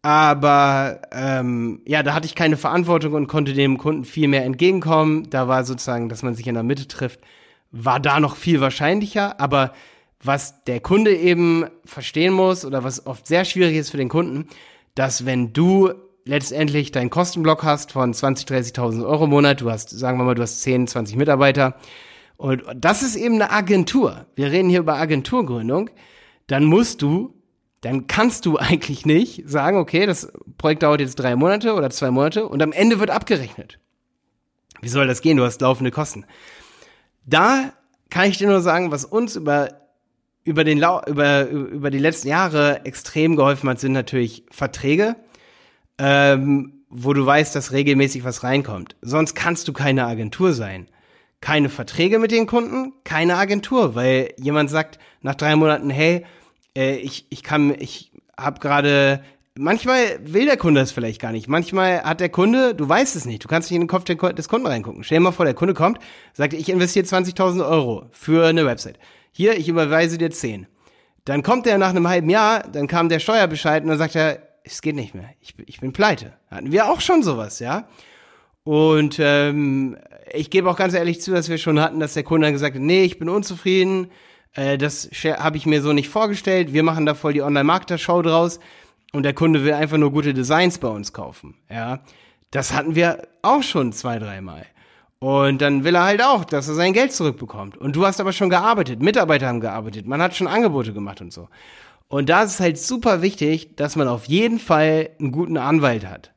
Aber 0.02 1.00
ähm, 1.12 1.80
ja, 1.87 2.02
da 2.02 2.12
hatte 2.12 2.26
ich 2.26 2.35
keine 2.35 2.56
Verantwortung 2.56 3.12
und 3.12 3.28
konnte 3.28 3.52
dem 3.52 3.78
Kunden 3.78 4.04
viel 4.04 4.26
mehr 4.26 4.44
entgegenkommen. 4.44 5.30
Da 5.30 5.47
war 5.47 5.64
sozusagen, 5.64 6.09
dass 6.09 6.25
man 6.25 6.35
sich 6.35 6.49
in 6.49 6.54
der 6.54 6.64
Mitte 6.64 6.88
trifft, 6.88 7.21
war 7.70 8.00
da 8.00 8.18
noch 8.18 8.35
viel 8.35 8.61
wahrscheinlicher. 8.61 9.40
Aber 9.40 9.72
was 10.20 10.64
der 10.64 10.81
Kunde 10.81 11.14
eben 11.16 11.66
verstehen 11.85 12.33
muss 12.33 12.64
oder 12.64 12.83
was 12.83 13.07
oft 13.07 13.29
sehr 13.29 13.44
schwierig 13.44 13.77
ist 13.77 13.90
für 13.90 13.96
den 13.96 14.09
Kunden, 14.09 14.48
dass 14.96 15.24
wenn 15.24 15.53
du 15.53 15.92
letztendlich 16.24 16.92
deinen 16.92 17.11
Kostenblock 17.11 17.62
hast 17.62 17.92
von 17.92 18.12
20, 18.12 18.46
30.000 18.46 19.07
Euro 19.07 19.24
im 19.24 19.31
Monat, 19.31 19.61
du 19.61 19.70
hast, 19.70 19.90
sagen 19.90 20.18
wir 20.18 20.24
mal, 20.24 20.35
du 20.35 20.42
hast 20.42 20.62
10, 20.62 20.88
20 20.88 21.16
Mitarbeiter 21.16 21.77
und 22.37 22.62
das 22.77 23.03
ist 23.03 23.14
eben 23.14 23.37
eine 23.37 23.50
Agentur. 23.50 24.27
Wir 24.35 24.50
reden 24.50 24.68
hier 24.68 24.81
über 24.81 24.96
Agenturgründung. 24.96 25.90
Dann 26.48 26.64
musst 26.64 27.03
du 27.03 27.35
dann 27.83 28.07
kannst 28.07 28.47
du 28.47 28.57
eigentlich 28.59 29.05
nicht 29.05 29.49
sagen, 29.49 29.77
okay, 29.77 30.07
das 30.07 30.33
Projekt 30.57 30.83
dauert 30.83 31.01
jetzt 31.01 31.16
drei 31.16 31.37
Monate 31.37 31.75
oder 31.75 31.90
zwei 31.90 32.11
Monate 32.11 32.49
und 32.49 32.62
am 32.62 32.73
Ende 32.73 32.99
wird 32.99 33.11
abgerechnet. 33.11 33.79
Wie 34.81 34.88
soll 34.88 35.07
das 35.07 35.21
gehen? 35.21 35.37
Du 35.37 35.45
hast 35.45 35.61
laufende 35.61 35.90
Kosten. 35.90 36.25
Da 37.25 37.73
kann 38.11 38.29
ich 38.29 38.38
dir 38.38 38.49
nur 38.49 38.62
sagen, 38.62 38.90
was 38.90 39.05
uns 39.05 39.37
über 39.37 39.83
über 40.45 40.64
den 40.64 40.79
über 40.79 41.49
über 41.49 41.90
die 41.90 41.99
letzten 41.99 42.29
Jahre 42.29 42.85
extrem 42.85 43.37
geholfen 43.37 43.68
hat, 43.68 43.79
sind 43.79 43.92
natürlich 43.92 44.45
Verträge, 44.51 45.14
ähm, 45.99 46.85
wo 46.88 47.12
du 47.12 47.25
weißt, 47.25 47.55
dass 47.55 47.71
regelmäßig 47.71 48.25
was 48.25 48.42
reinkommt. 48.42 48.97
Sonst 49.03 49.35
kannst 49.35 49.68
du 49.68 49.73
keine 49.73 50.05
Agentur 50.07 50.53
sein. 50.53 50.88
Keine 51.40 51.68
Verträge 51.68 52.18
mit 52.18 52.31
den 52.31 52.47
Kunden, 52.47 52.92
keine 53.05 53.37
Agentur, 53.37 53.95
weil 53.95 54.35
jemand 54.37 54.71
sagt 54.71 54.99
nach 55.23 55.35
drei 55.35 55.57
Monaten, 55.57 55.90
hey, 55.90 56.25
äh, 56.76 56.96
ich, 56.96 57.26
ich 57.30 57.42
kann, 57.42 57.74
ich 57.78 58.12
habe 58.38 58.61
gerade, 58.61 59.22
manchmal 59.56 60.20
will 60.24 60.46
der 60.46 60.56
Kunde 60.56 60.80
das 60.80 60.92
vielleicht 60.92 61.20
gar 61.20 61.32
nicht. 61.32 61.48
Manchmal 61.48 62.02
hat 62.02 62.20
der 62.20 62.28
Kunde, 62.28 62.74
du 62.74 62.88
weißt 62.88 63.16
es 63.16 63.24
nicht, 63.24 63.44
du 63.44 63.48
kannst 63.48 63.70
nicht 63.70 63.76
in 63.76 63.82
den 63.82 63.88
Kopf 63.88 64.04
des 64.04 64.48
Kunden 64.48 64.66
reingucken. 64.66 65.04
Stell 65.04 65.18
dir 65.18 65.24
mal 65.24 65.32
vor, 65.32 65.44
der 65.44 65.54
Kunde 65.54 65.74
kommt, 65.74 65.98
sagt, 66.32 66.54
ich 66.54 66.68
investiere 66.68 67.06
20.000 67.06 67.68
Euro 67.68 68.06
für 68.11 68.46
eine 68.46 68.66
Website. 68.66 68.98
Hier, 69.32 69.56
ich 69.56 69.68
überweise 69.68 70.18
dir 70.18 70.30
10. 70.30 70.66
Dann 71.24 71.42
kommt 71.42 71.66
er 71.66 71.78
nach 71.78 71.90
einem 71.90 72.08
halben 72.08 72.30
Jahr, 72.30 72.62
dann 72.62 72.88
kam 72.88 73.08
der 73.08 73.20
Steuerbescheid 73.20 73.82
und 73.82 73.90
dann 73.90 73.98
sagt 73.98 74.16
er, 74.16 74.42
es 74.64 74.82
geht 74.82 74.96
nicht 74.96 75.14
mehr, 75.14 75.30
ich, 75.40 75.54
ich 75.66 75.80
bin 75.80 75.92
pleite. 75.92 76.35
Hatten 76.50 76.72
wir 76.72 76.90
auch 76.90 77.00
schon 77.00 77.22
sowas, 77.22 77.58
ja. 77.58 77.88
Und 78.64 79.18
ähm, 79.18 79.96
ich 80.32 80.50
gebe 80.50 80.70
auch 80.70 80.76
ganz 80.76 80.94
ehrlich 80.94 81.20
zu, 81.20 81.32
dass 81.32 81.48
wir 81.48 81.58
schon 81.58 81.80
hatten, 81.80 82.00
dass 82.00 82.14
der 82.14 82.22
Kunde 82.22 82.46
dann 82.46 82.52
gesagt 82.52 82.76
hat, 82.76 82.82
nee, 82.82 83.02
ich 83.02 83.18
bin 83.18 83.28
unzufrieden, 83.28 84.11
äh, 84.55 84.79
das 84.79 85.09
habe 85.25 85.57
ich 85.57 85.67
mir 85.67 85.83
so 85.83 85.93
nicht 85.93 86.09
vorgestellt. 86.09 86.73
Wir 86.73 86.83
machen 86.83 87.07
da 87.07 87.15
voll 87.15 87.33
die 87.33 87.43
Online-Marketer-Show 87.43 88.23
draus 88.23 88.61
und 89.12 89.25
der 89.25 89.35
Kunde 89.35 89.65
will 89.65 89.73
einfach 89.73 89.99
nur 89.99 90.12
gute 90.12 90.35
Designs 90.35 90.79
bei 90.79 90.88
uns 90.88 91.12
kaufen. 91.12 91.55
Ja, 91.71 92.01
das 92.51 92.73
hatten 92.73 92.95
wir 92.95 93.29
auch 93.43 93.62
schon 93.62 93.93
zwei, 93.93 94.19
dreimal. 94.19 94.67
Und 95.19 95.62
dann 95.62 95.85
will 95.85 95.95
er 95.95 96.03
halt 96.03 96.23
auch, 96.23 96.45
dass 96.45 96.67
er 96.67 96.75
sein 96.75 96.93
Geld 96.93 97.12
zurückbekommt. 97.12 97.77
Und 97.77 97.95
du 97.95 98.05
hast 98.05 98.21
aber 98.21 98.33
schon 98.33 98.51
gearbeitet, 98.51 99.01
Mitarbeiter 99.01 99.47
haben 99.47 99.61
gearbeitet, 99.61 100.07
man 100.07 100.21
hat 100.21 100.35
schon 100.35 100.49
Angebote 100.49 100.93
gemacht 100.93 101.21
und 101.21 101.33
so. 101.33 101.49
Und 102.09 102.29
da 102.29 102.43
ist 102.43 102.55
es 102.55 102.61
halt 102.61 102.77
super 102.77 103.23
wichtig, 103.23 103.77
dass 103.77 103.97
man 103.97 104.09
auf 104.09 104.27
jeden 104.27 104.59
Fall 104.59 105.11
einen 105.19 105.33
guten 105.33 105.57
Anwalt 105.57 106.05
hat. 106.07 106.33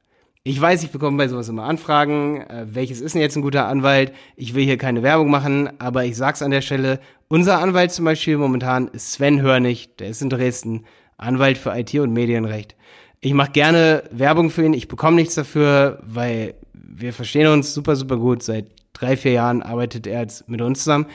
Ich 0.47 0.62
weiß, 0.62 0.84
ich 0.84 0.91
bekomme 0.91 1.17
bei 1.17 1.27
sowas 1.27 1.49
immer 1.49 1.63
Anfragen, 1.63 2.41
äh, 2.41 2.67
welches 2.67 3.01
ist 3.01 3.15
denn 3.15 3.21
jetzt 3.23 3.36
ein 3.36 3.41
guter 3.41 3.65
Anwalt? 3.65 4.13
Ich 4.36 4.53
will 4.53 4.63
hier 4.63 4.77
keine 4.77 5.01
Werbung 5.01 5.31
machen, 5.31 5.71
aber 5.79 6.05
ich 6.05 6.15
sag's 6.15 6.43
an 6.43 6.51
der 6.51 6.62
Stelle, 6.62 6.99
unser 7.27 7.58
Anwalt 7.58 7.91
zum 7.91 8.05
Beispiel 8.05 8.38
momentan 8.38 8.88
ist 8.89 9.13
Sven 9.13 9.41
Hörnig, 9.41 9.95
der 9.97 10.10
ist 10.10 10.21
in 10.21 10.29
Dresden, 10.29 10.86
Anwalt 11.17 11.58
für 11.58 11.75
IT 11.75 11.95
und 11.95 12.13
Medienrecht. 12.13 12.75
Ich 13.21 13.34
mache 13.34 13.53
gerne 13.53 14.03
Werbung 14.12 14.51
für 14.51 14.63
ihn, 14.63 14.75
ich 14.75 14.88
bekomme 14.88 15.15
nichts 15.15 15.34
dafür, 15.34 15.97
weil 16.03 16.53
wir 16.73 17.12
verstehen 17.12 17.47
uns 17.47 17.73
super, 17.73 17.95
super 17.95 18.17
gut. 18.17 18.43
Seit 18.43 18.67
drei, 18.93 19.17
vier 19.17 19.31
Jahren 19.31 19.63
arbeitet 19.63 20.05
er 20.05 20.21
jetzt 20.21 20.47
mit 20.47 20.62
uns 20.62 20.84
zusammen. 20.84 21.08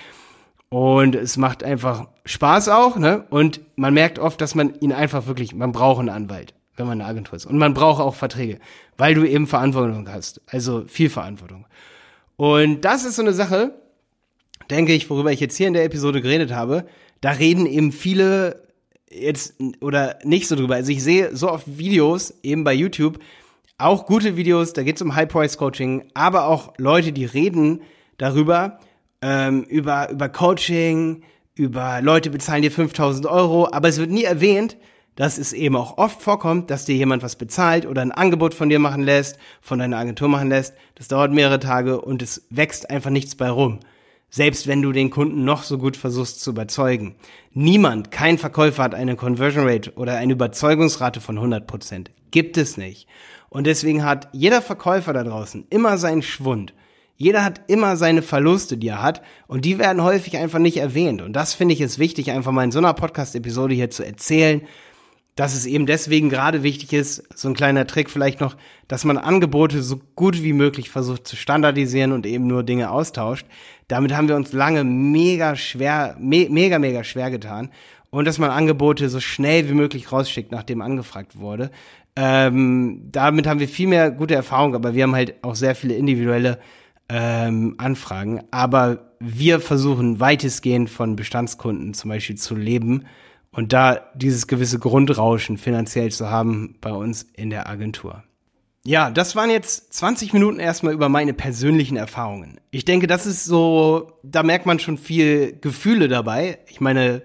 Und 0.71 1.14
es 1.14 1.37
macht 1.37 1.62
einfach 1.62 2.09
Spaß 2.25 2.69
auch, 2.69 2.97
ne? 2.97 3.27
Und 3.31 3.61
man 3.77 3.95
merkt 3.95 4.19
oft, 4.19 4.40
dass 4.40 4.57
man 4.57 4.75
ihn 4.81 4.93
einfach 4.93 5.29
wirklich, 5.29 5.55
man 5.55 5.71
braucht 5.71 6.01
einen 6.01 6.09
Anwalt 6.09 6.53
wenn 6.81 6.88
man 6.88 7.01
eine 7.01 7.09
Agentur 7.09 7.37
ist. 7.37 7.47
Und 7.47 7.59
man 7.59 7.75
braucht 7.75 8.01
auch 8.01 8.14
Verträge, 8.14 8.59
weil 8.97 9.14
du 9.14 9.25
eben 9.25 9.47
Verantwortung 9.47 10.09
hast. 10.11 10.40
Also 10.47 10.85
viel 10.87 11.11
Verantwortung. 11.11 11.66
Und 12.37 12.85
das 12.85 13.05
ist 13.05 13.16
so 13.16 13.23
eine 13.23 13.33
Sache, 13.33 13.75
denke 14.71 14.93
ich, 14.93 15.09
worüber 15.11 15.31
ich 15.33 15.40
jetzt 15.40 15.57
hier 15.57 15.69
in 15.69 15.75
der 15.75 15.85
Episode 15.85 16.23
geredet 16.23 16.53
habe. 16.53 16.87
Da 17.21 17.33
reden 17.33 17.66
eben 17.66 17.93
viele 17.93 18.62
jetzt 19.11 19.55
oder 19.81 20.19
nicht 20.25 20.49
so 20.49 20.57
drüber. 20.57 20.77
Also 20.77 20.93
ich 20.93 21.03
sehe 21.03 21.35
so 21.37 21.51
oft 21.51 21.66
Videos 21.66 22.35
eben 22.43 22.64
bei 22.64 22.73
YouTube, 22.73 23.19
auch 23.79 24.07
gute 24.07 24.37
Videos, 24.37 24.73
da 24.73 24.83
geht 24.83 24.97
es 24.97 25.03
um 25.03 25.14
High-Price-Coaching, 25.14 26.11
aber 26.14 26.47
auch 26.47 26.75
Leute, 26.77 27.12
die 27.12 27.25
reden 27.25 27.83
darüber, 28.19 28.79
ähm, 29.23 29.64
über, 29.64 30.11
über 30.11 30.29
Coaching, 30.29 31.23
über 31.55 32.01
Leute 32.03 32.31
bezahlen 32.31 32.62
dir 32.62 32.71
5000 32.71 33.27
Euro, 33.27 33.69
aber 33.73 33.88
es 33.88 33.99
wird 33.99 34.11
nie 34.11 34.25
erwähnt, 34.25 34.77
dass 35.16 35.38
es 35.38 35.53
eben 35.53 35.77
auch 35.77 35.99
oft 35.99 36.23
vorkommt, 36.23 36.70
dass 36.70 36.85
dir 36.85 36.94
jemand 36.94 37.23
was 37.23 37.37
bezahlt 37.37 37.87
oder 37.87 38.03
ein 38.03 38.12
Angebot 38.12 38.55
von 38.55 38.68
dir 38.68 38.79
machen 38.79 39.03
lässt, 39.03 39.38
von 39.61 39.79
deiner 39.79 39.99
Agentur 39.99 40.29
machen 40.29 40.49
lässt. 40.49 40.75
Das 40.94 41.09
dauert 41.09 41.33
mehrere 41.33 41.61
Tage 41.61 42.01
und 42.01 42.23
es 42.23 42.46
wächst 42.51 42.90
einfach 42.90 43.11
nichts 43.11 43.35
bei 43.35 43.51
rum. 43.51 43.81
Selbst 44.31 44.66
wenn 44.66 44.81
du 44.81 44.92
den 44.92 45.11
Kunden 45.11 45.44
noch 45.44 45.64
so 45.64 45.77
gut 45.77 45.96
versuchst 45.96 46.40
zu 46.40 46.51
überzeugen. 46.51 47.16
Niemand, 47.53 48.12
kein 48.12 48.38
Verkäufer 48.38 48.85
hat 48.85 48.94
eine 48.94 49.16
Conversion 49.16 49.66
Rate 49.66 49.92
oder 49.94 50.16
eine 50.16 50.33
Überzeugungsrate 50.33 51.20
von 51.20 51.38
100% 51.38 52.07
Gibt 52.31 52.57
es 52.57 52.77
nicht. 52.77 53.09
Und 53.49 53.66
deswegen 53.66 54.05
hat 54.05 54.29
jeder 54.33 54.62
Verkäufer 54.62 55.12
da 55.12 55.25
draußen 55.25 55.66
immer 55.70 55.99
seinen 55.99 56.23
Schwund. 56.23 56.73
Jeder 57.16 57.44
hat 57.44 57.61
immer 57.66 57.96
seine 57.96 58.23
Verluste, 58.23 58.79
die 58.79 58.88
er 58.88 59.03
hat, 59.03 59.20
und 59.46 59.66
die 59.66 59.79
werden 59.79 60.03
häufig 60.03 60.38
einfach 60.38 60.59
nicht 60.59 60.79
erwähnt. 60.79 61.20
Und 61.20 61.35
das 61.35 61.53
finde 61.53 61.75
ich 61.75 61.81
ist 61.83 61.99
wichtig, 61.99 62.31
einfach 62.31 62.53
mal 62.53 62.64
in 62.64 62.73
so 62.73 62.79
einer 62.79 62.94
Podcast-Episode 62.94 63.75
hier 63.75 63.90
zu 63.90 64.07
erzählen, 64.07 64.62
dass 65.37 65.55
es 65.55 65.64
eben 65.66 65.87
deswegen 65.87 66.29
gerade 66.29 66.62
wichtig 66.62 66.93
ist, 66.93 67.23
so 67.35 67.49
ein 67.49 67.55
kleiner 67.55 67.87
Trick 67.87 68.11
vielleicht 68.11 68.40
noch, 68.40 68.57
dass 68.88 69.05
man 69.05 69.16
Angebote 69.16 69.83
so 69.83 70.01
gut 70.14 70.43
wie 70.43 70.53
möglich 70.53 70.90
versucht 70.90 71.27
zu 71.27 71.37
standardisieren 71.37 72.12
und 72.12 72.27
eben 72.27 72.47
nur 72.47 72.62
Dinge 72.62 72.90
austauscht. 72.90 73.47
Damit 73.88 74.14
haben 74.14 74.29
wir 74.29 74.37
uns 74.37 74.53
lange 74.53 74.85
mega 74.85 75.57
schwer, 75.57 76.16
me 76.19 76.49
mega, 76.51 76.79
mega 76.79 77.05
schwer 77.05 77.31
getan. 77.31 77.71
Und 78.11 78.25
dass 78.25 78.38
man 78.38 78.51
Angebote 78.51 79.09
so 79.09 79.21
schnell 79.21 79.69
wie 79.69 79.75
möglich 79.75 80.11
rausschickt, 80.11 80.51
nachdem 80.51 80.83
angefragt 80.83 81.38
wurde. 81.38 81.71
Ähm, 82.16 83.09
damit 83.12 83.47
haben 83.47 83.61
wir 83.61 83.69
viel 83.69 83.87
mehr 83.87 84.11
gute 84.11 84.35
Erfahrung, 84.35 84.75
aber 84.75 84.95
wir 84.95 85.05
haben 85.05 85.14
halt 85.14 85.43
auch 85.43 85.55
sehr 85.55 85.77
viele 85.77 85.95
individuelle 85.95 86.59
ähm, 87.09 87.77
Anfragen. 87.79 88.43
Aber 88.51 89.12
wir 89.21 89.61
versuchen 89.61 90.19
weitestgehend 90.19 90.90
von 90.90 91.14
Bestandskunden 91.14 91.95
zum 91.95 92.09
Beispiel 92.11 92.37
zu 92.37 92.57
leben 92.57 93.07
und 93.53 93.73
da 93.73 94.11
dieses 94.15 94.47
gewisse 94.47 94.79
Grundrauschen 94.79 95.59
finanziell 95.59 96.11
zu 96.11 96.31
haben 96.31 96.77
bei 96.81 96.93
uns 96.93 97.27
in 97.35 97.51
der 97.51 97.69
Agentur. 97.69 98.23
Ja, 98.85 99.11
das 99.11 99.37
waren 99.37 99.51
jetzt 99.51 99.93
20 99.93 100.33
Minuten 100.33 100.59
erstmal 100.59 100.95
über 100.95 101.11
meine 101.11 101.35
persönlichen 101.35 101.97
Erfahrungen. 101.97 102.61
Ich 102.71 102.87
denke, 102.87 103.07
das 103.07 103.27
ist 103.27 103.45
so, 103.45 104.13
da 104.23 104.43
merkt 104.43 104.65
man 104.65 104.79
schon 104.79 104.97
viel 104.97 105.59
Gefühle 105.61 106.09
dabei. 106.09 106.61
Ich 106.67 106.81
meine, 106.81 107.23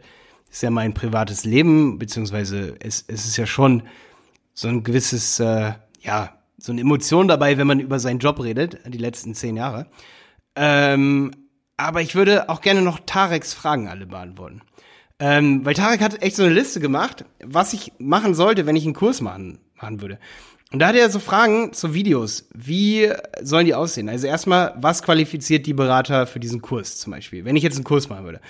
ist 0.52 0.64
ja 0.64 0.70
mein 0.70 0.94
privates 0.94 1.46
Leben, 1.46 1.98
beziehungsweise 1.98 2.76
es, 2.80 3.06
es 3.08 3.26
ist 3.26 3.38
ja 3.38 3.46
schon 3.46 3.84
so 4.54 4.68
ein 4.68 4.84
gewisses, 4.84 5.40
äh, 5.40 5.74
ja, 6.02 6.38
so 6.58 6.72
eine 6.72 6.82
Emotion 6.82 7.28
dabei, 7.28 7.58
wenn 7.58 7.68
man 7.68 7.80
über 7.80 8.00
seinen 8.00 8.20
Job 8.20 8.42
redet, 8.42 8.80
die 8.86 8.98
letzten 8.98 9.34
zehn 9.34 9.56
Jahre. 9.56 9.88
Ähm, 10.56 11.32
aber 11.78 12.02
ich 12.02 12.16
würde 12.16 12.50
auch 12.50 12.62
gerne 12.62 12.82
noch 12.82 13.00
Tareks 13.06 13.54
Fragen 13.54 13.88
alle 13.88 14.06
beantworten. 14.06 14.62
Ähm, 15.20 15.66
weil 15.66 15.74
Tarek 15.74 16.02
hat 16.02 16.22
echt 16.22 16.36
so 16.36 16.44
eine 16.44 16.54
Liste 16.54 16.80
gemacht, 16.80 17.26
was 17.44 17.74
ich 17.74 17.94
machen 17.98 18.34
sollte, 18.34 18.66
wenn 18.66 18.76
ich 18.76 18.84
einen 18.84 18.94
Kurs 18.94 19.22
machen, 19.22 19.60
machen 19.76 20.02
würde. 20.02 20.20
Und 20.72 20.80
da 20.80 20.88
hat 20.88 20.96
er 20.96 21.10
so 21.10 21.20
Fragen 21.20 21.72
zu 21.72 21.94
Videos. 21.94 22.50
Wie 22.54 23.10
sollen 23.42 23.66
die 23.66 23.76
aussehen? 23.76 24.10
Also 24.10 24.28
erstmal, 24.28 24.74
was 24.78 25.04
qualifiziert 25.04 25.66
die 25.66 25.74
Berater 25.74 26.28
für 26.28 26.40
diesen 26.40 26.62
Kurs 26.62 26.98
zum 26.98 27.12
Beispiel? 27.12 27.46
Wenn 27.46 27.56
ich 27.56 27.64
jetzt 27.64 27.76
einen 27.76 27.86
Kurs 27.86 28.10
machen 28.10 28.26
würde. 28.26 28.42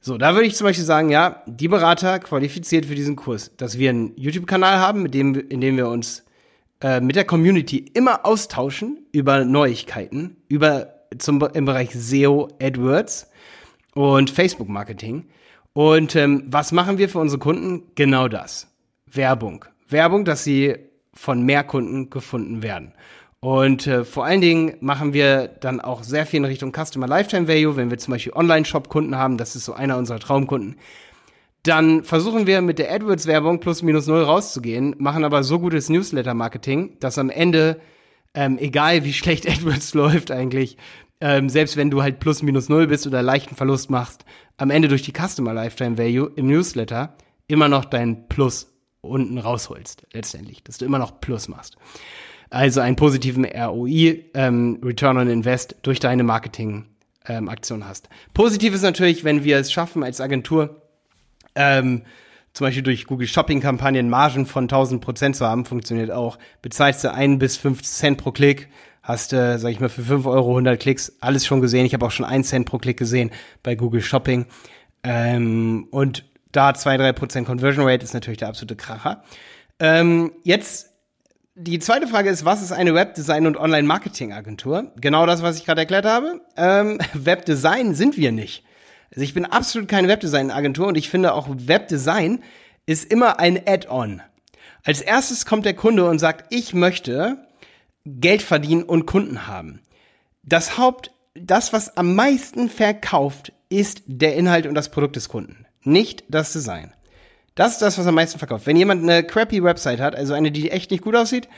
So, 0.00 0.18
da 0.18 0.34
würde 0.34 0.48
ich 0.48 0.56
zum 0.56 0.66
Beispiel 0.66 0.84
sagen, 0.84 1.10
ja, 1.10 1.42
die 1.46 1.68
Berater 1.68 2.18
qualifiziert 2.18 2.86
für 2.86 2.96
diesen 2.96 3.16
Kurs, 3.16 3.52
dass 3.56 3.78
wir 3.78 3.90
einen 3.90 4.12
YouTube-Kanal 4.16 4.80
haben, 4.80 5.02
mit 5.02 5.14
dem, 5.14 5.34
in 5.48 5.60
dem 5.60 5.76
wir 5.76 5.88
uns 5.88 6.24
äh, 6.82 7.00
mit 7.00 7.14
der 7.14 7.24
Community 7.24 7.78
immer 7.94 8.26
austauschen 8.26 9.06
über 9.12 9.44
Neuigkeiten, 9.44 10.36
über 10.48 10.92
zum 11.18 11.40
im 11.54 11.64
Bereich 11.64 11.90
SEO, 11.94 12.48
AdWords 12.60 13.30
und 13.94 14.30
Facebook 14.30 14.68
Marketing. 14.68 15.26
Und 15.72 16.16
ähm, 16.16 16.44
was 16.46 16.72
machen 16.72 16.98
wir 16.98 17.08
für 17.08 17.18
unsere 17.18 17.38
Kunden? 17.38 17.82
Genau 17.94 18.28
das. 18.28 18.68
Werbung. 19.10 19.64
Werbung, 19.88 20.24
dass 20.24 20.44
sie 20.44 20.76
von 21.14 21.42
mehr 21.42 21.64
Kunden 21.64 22.10
gefunden 22.10 22.62
werden. 22.62 22.92
Und 23.40 23.86
äh, 23.86 24.04
vor 24.04 24.24
allen 24.24 24.40
Dingen 24.40 24.74
machen 24.80 25.12
wir 25.12 25.48
dann 25.48 25.80
auch 25.80 26.02
sehr 26.02 26.26
viel 26.26 26.38
in 26.38 26.44
Richtung 26.44 26.72
Customer 26.72 27.08
Lifetime 27.08 27.48
Value, 27.48 27.76
wenn 27.76 27.90
wir 27.90 27.98
zum 27.98 28.12
Beispiel 28.12 28.32
Online-Shop-Kunden 28.32 29.16
haben, 29.16 29.36
das 29.36 29.56
ist 29.56 29.64
so 29.64 29.72
einer 29.72 29.98
unserer 29.98 30.20
Traumkunden 30.20 30.76
dann 31.62 32.02
versuchen 32.02 32.46
wir 32.46 32.60
mit 32.60 32.78
der 32.78 32.92
AdWords-Werbung 32.92 33.60
plus 33.60 33.82
minus 33.82 34.06
null 34.06 34.22
rauszugehen, 34.22 34.96
machen 34.98 35.24
aber 35.24 35.44
so 35.44 35.60
gutes 35.60 35.88
Newsletter-Marketing, 35.88 36.96
dass 36.98 37.18
am 37.18 37.30
Ende, 37.30 37.80
ähm, 38.34 38.58
egal 38.58 39.04
wie 39.04 39.12
schlecht 39.12 39.48
AdWords 39.48 39.94
läuft 39.94 40.30
eigentlich, 40.30 40.76
ähm, 41.20 41.48
selbst 41.48 41.76
wenn 41.76 41.90
du 41.90 42.02
halt 42.02 42.18
plus 42.18 42.42
minus 42.42 42.68
null 42.68 42.88
bist 42.88 43.06
oder 43.06 43.22
leichten 43.22 43.54
Verlust 43.54 43.90
machst, 43.90 44.24
am 44.56 44.70
Ende 44.70 44.88
durch 44.88 45.02
die 45.02 45.12
Customer 45.12 45.52
Lifetime 45.52 45.98
Value 45.98 46.30
im 46.36 46.46
Newsletter 46.46 47.16
immer 47.46 47.68
noch 47.68 47.84
dein 47.84 48.28
Plus 48.28 48.72
unten 49.00 49.38
rausholst, 49.38 50.06
letztendlich, 50.12 50.62
dass 50.62 50.78
du 50.78 50.84
immer 50.84 50.98
noch 50.98 51.20
Plus 51.20 51.48
machst. 51.48 51.76
Also 52.50 52.80
einen 52.80 52.96
positiven 52.96 53.44
ROI, 53.44 54.26
ähm, 54.34 54.78
Return 54.84 55.16
on 55.16 55.28
Invest 55.28 55.76
durch 55.82 56.00
deine 56.00 56.22
Marketing-Aktion 56.22 57.80
ähm, 57.80 57.88
hast. 57.88 58.08
Positiv 58.34 58.74
ist 58.74 58.82
natürlich, 58.82 59.24
wenn 59.24 59.42
wir 59.42 59.58
es 59.58 59.72
schaffen 59.72 60.04
als 60.04 60.20
Agentur, 60.20 60.82
ähm, 61.54 62.02
zum 62.52 62.66
Beispiel 62.66 62.82
durch 62.82 63.06
Google 63.06 63.26
Shopping-Kampagnen 63.26 64.10
Margen 64.10 64.44
von 64.44 64.64
1000 64.64 65.02
Prozent 65.02 65.36
zu 65.36 65.46
haben, 65.46 65.64
funktioniert 65.64 66.10
auch. 66.10 66.38
Bezahlst 66.60 67.02
du 67.04 67.12
ein 67.12 67.38
bis 67.38 67.56
fünf 67.56 67.82
Cent 67.82 68.18
pro 68.18 68.30
Klick, 68.32 68.68
hast 69.02 69.32
du, 69.32 69.58
sag 69.58 69.70
ich 69.70 69.80
mal, 69.80 69.88
für 69.88 70.02
fünf 70.02 70.26
Euro 70.26 70.50
100 70.50 70.80
Klicks, 70.80 71.12
alles 71.20 71.46
schon 71.46 71.60
gesehen. 71.60 71.86
Ich 71.86 71.94
habe 71.94 72.06
auch 72.06 72.10
schon 72.10 72.26
einen 72.26 72.44
Cent 72.44 72.66
pro 72.66 72.78
Klick 72.78 72.98
gesehen 72.98 73.30
bei 73.62 73.74
Google 73.74 74.02
Shopping. 74.02 74.46
Ähm, 75.02 75.88
und 75.90 76.24
da 76.52 76.74
zwei 76.74 76.96
drei 76.96 77.12
Prozent 77.12 77.46
Conversion 77.46 77.86
Rate 77.86 78.04
ist 78.04 78.14
natürlich 78.14 78.38
der 78.38 78.48
absolute 78.48 78.76
Kracher. 78.76 79.24
Ähm, 79.80 80.32
jetzt 80.44 80.90
die 81.54 81.78
zweite 81.80 82.06
Frage 82.06 82.30
ist, 82.30 82.44
was 82.44 82.62
ist 82.62 82.72
eine 82.72 82.94
Webdesign- 82.94 83.46
und 83.46 83.58
Online-Marketing-Agentur? 83.58 84.92
Genau 85.00 85.26
das, 85.26 85.42
was 85.42 85.58
ich 85.58 85.66
gerade 85.66 85.82
erklärt 85.82 86.06
habe. 86.06 86.40
Ähm, 86.56 86.98
Webdesign 87.14 87.94
sind 87.94 88.16
wir 88.16 88.32
nicht. 88.32 88.64
Also 89.10 89.24
ich 89.24 89.34
bin 89.34 89.44
absolut 89.44 89.88
keine 89.88 90.08
Webdesign-Agentur 90.08 90.86
und 90.86 90.96
ich 90.96 91.10
finde 91.10 91.34
auch 91.34 91.48
Webdesign 91.50 92.42
ist 92.86 93.10
immer 93.10 93.38
ein 93.38 93.60
Add-on. 93.66 94.22
Als 94.84 95.00
erstes 95.00 95.46
kommt 95.46 95.66
der 95.66 95.74
Kunde 95.74 96.08
und 96.08 96.18
sagt, 96.18 96.46
ich 96.50 96.74
möchte 96.74 97.46
Geld 98.04 98.42
verdienen 98.42 98.82
und 98.82 99.06
Kunden 99.06 99.46
haben. 99.46 99.80
Das 100.42 100.78
Haupt, 100.78 101.12
das, 101.34 101.72
was 101.72 101.96
am 101.96 102.14
meisten 102.14 102.68
verkauft, 102.68 103.52
ist 103.68 104.02
der 104.06 104.36
Inhalt 104.36 104.66
und 104.66 104.74
das 104.74 104.90
Produkt 104.90 105.16
des 105.16 105.28
Kunden, 105.28 105.66
nicht 105.82 106.24
das 106.28 106.52
Design. 106.52 106.92
Das 107.54 107.72
ist 107.72 107.82
das, 107.82 107.98
was 107.98 108.06
am 108.06 108.14
meisten 108.14 108.38
verkauft. 108.38 108.66
Wenn 108.66 108.76
jemand 108.76 109.02
eine 109.02 109.24
crappy 109.24 109.62
Website 109.62 110.00
hat, 110.00 110.16
also 110.16 110.34
eine, 110.34 110.50
die 110.50 110.70
echt 110.70 110.90
nicht 110.90 111.04
gut 111.04 111.14
aussieht, 111.14 111.48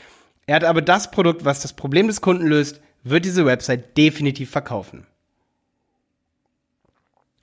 er 0.45 0.55
hat 0.55 0.63
aber 0.63 0.81
das 0.81 1.11
Produkt, 1.11 1.45
was 1.45 1.61
das 1.61 1.73
Problem 1.73 2.07
des 2.07 2.21
Kunden 2.21 2.45
löst, 2.45 2.81
wird 3.03 3.25
diese 3.25 3.45
Website 3.45 3.97
definitiv 3.97 4.49
verkaufen. 4.49 5.07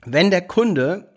Wenn 0.05 0.31
der 0.31 0.41
Kunde 0.41 1.09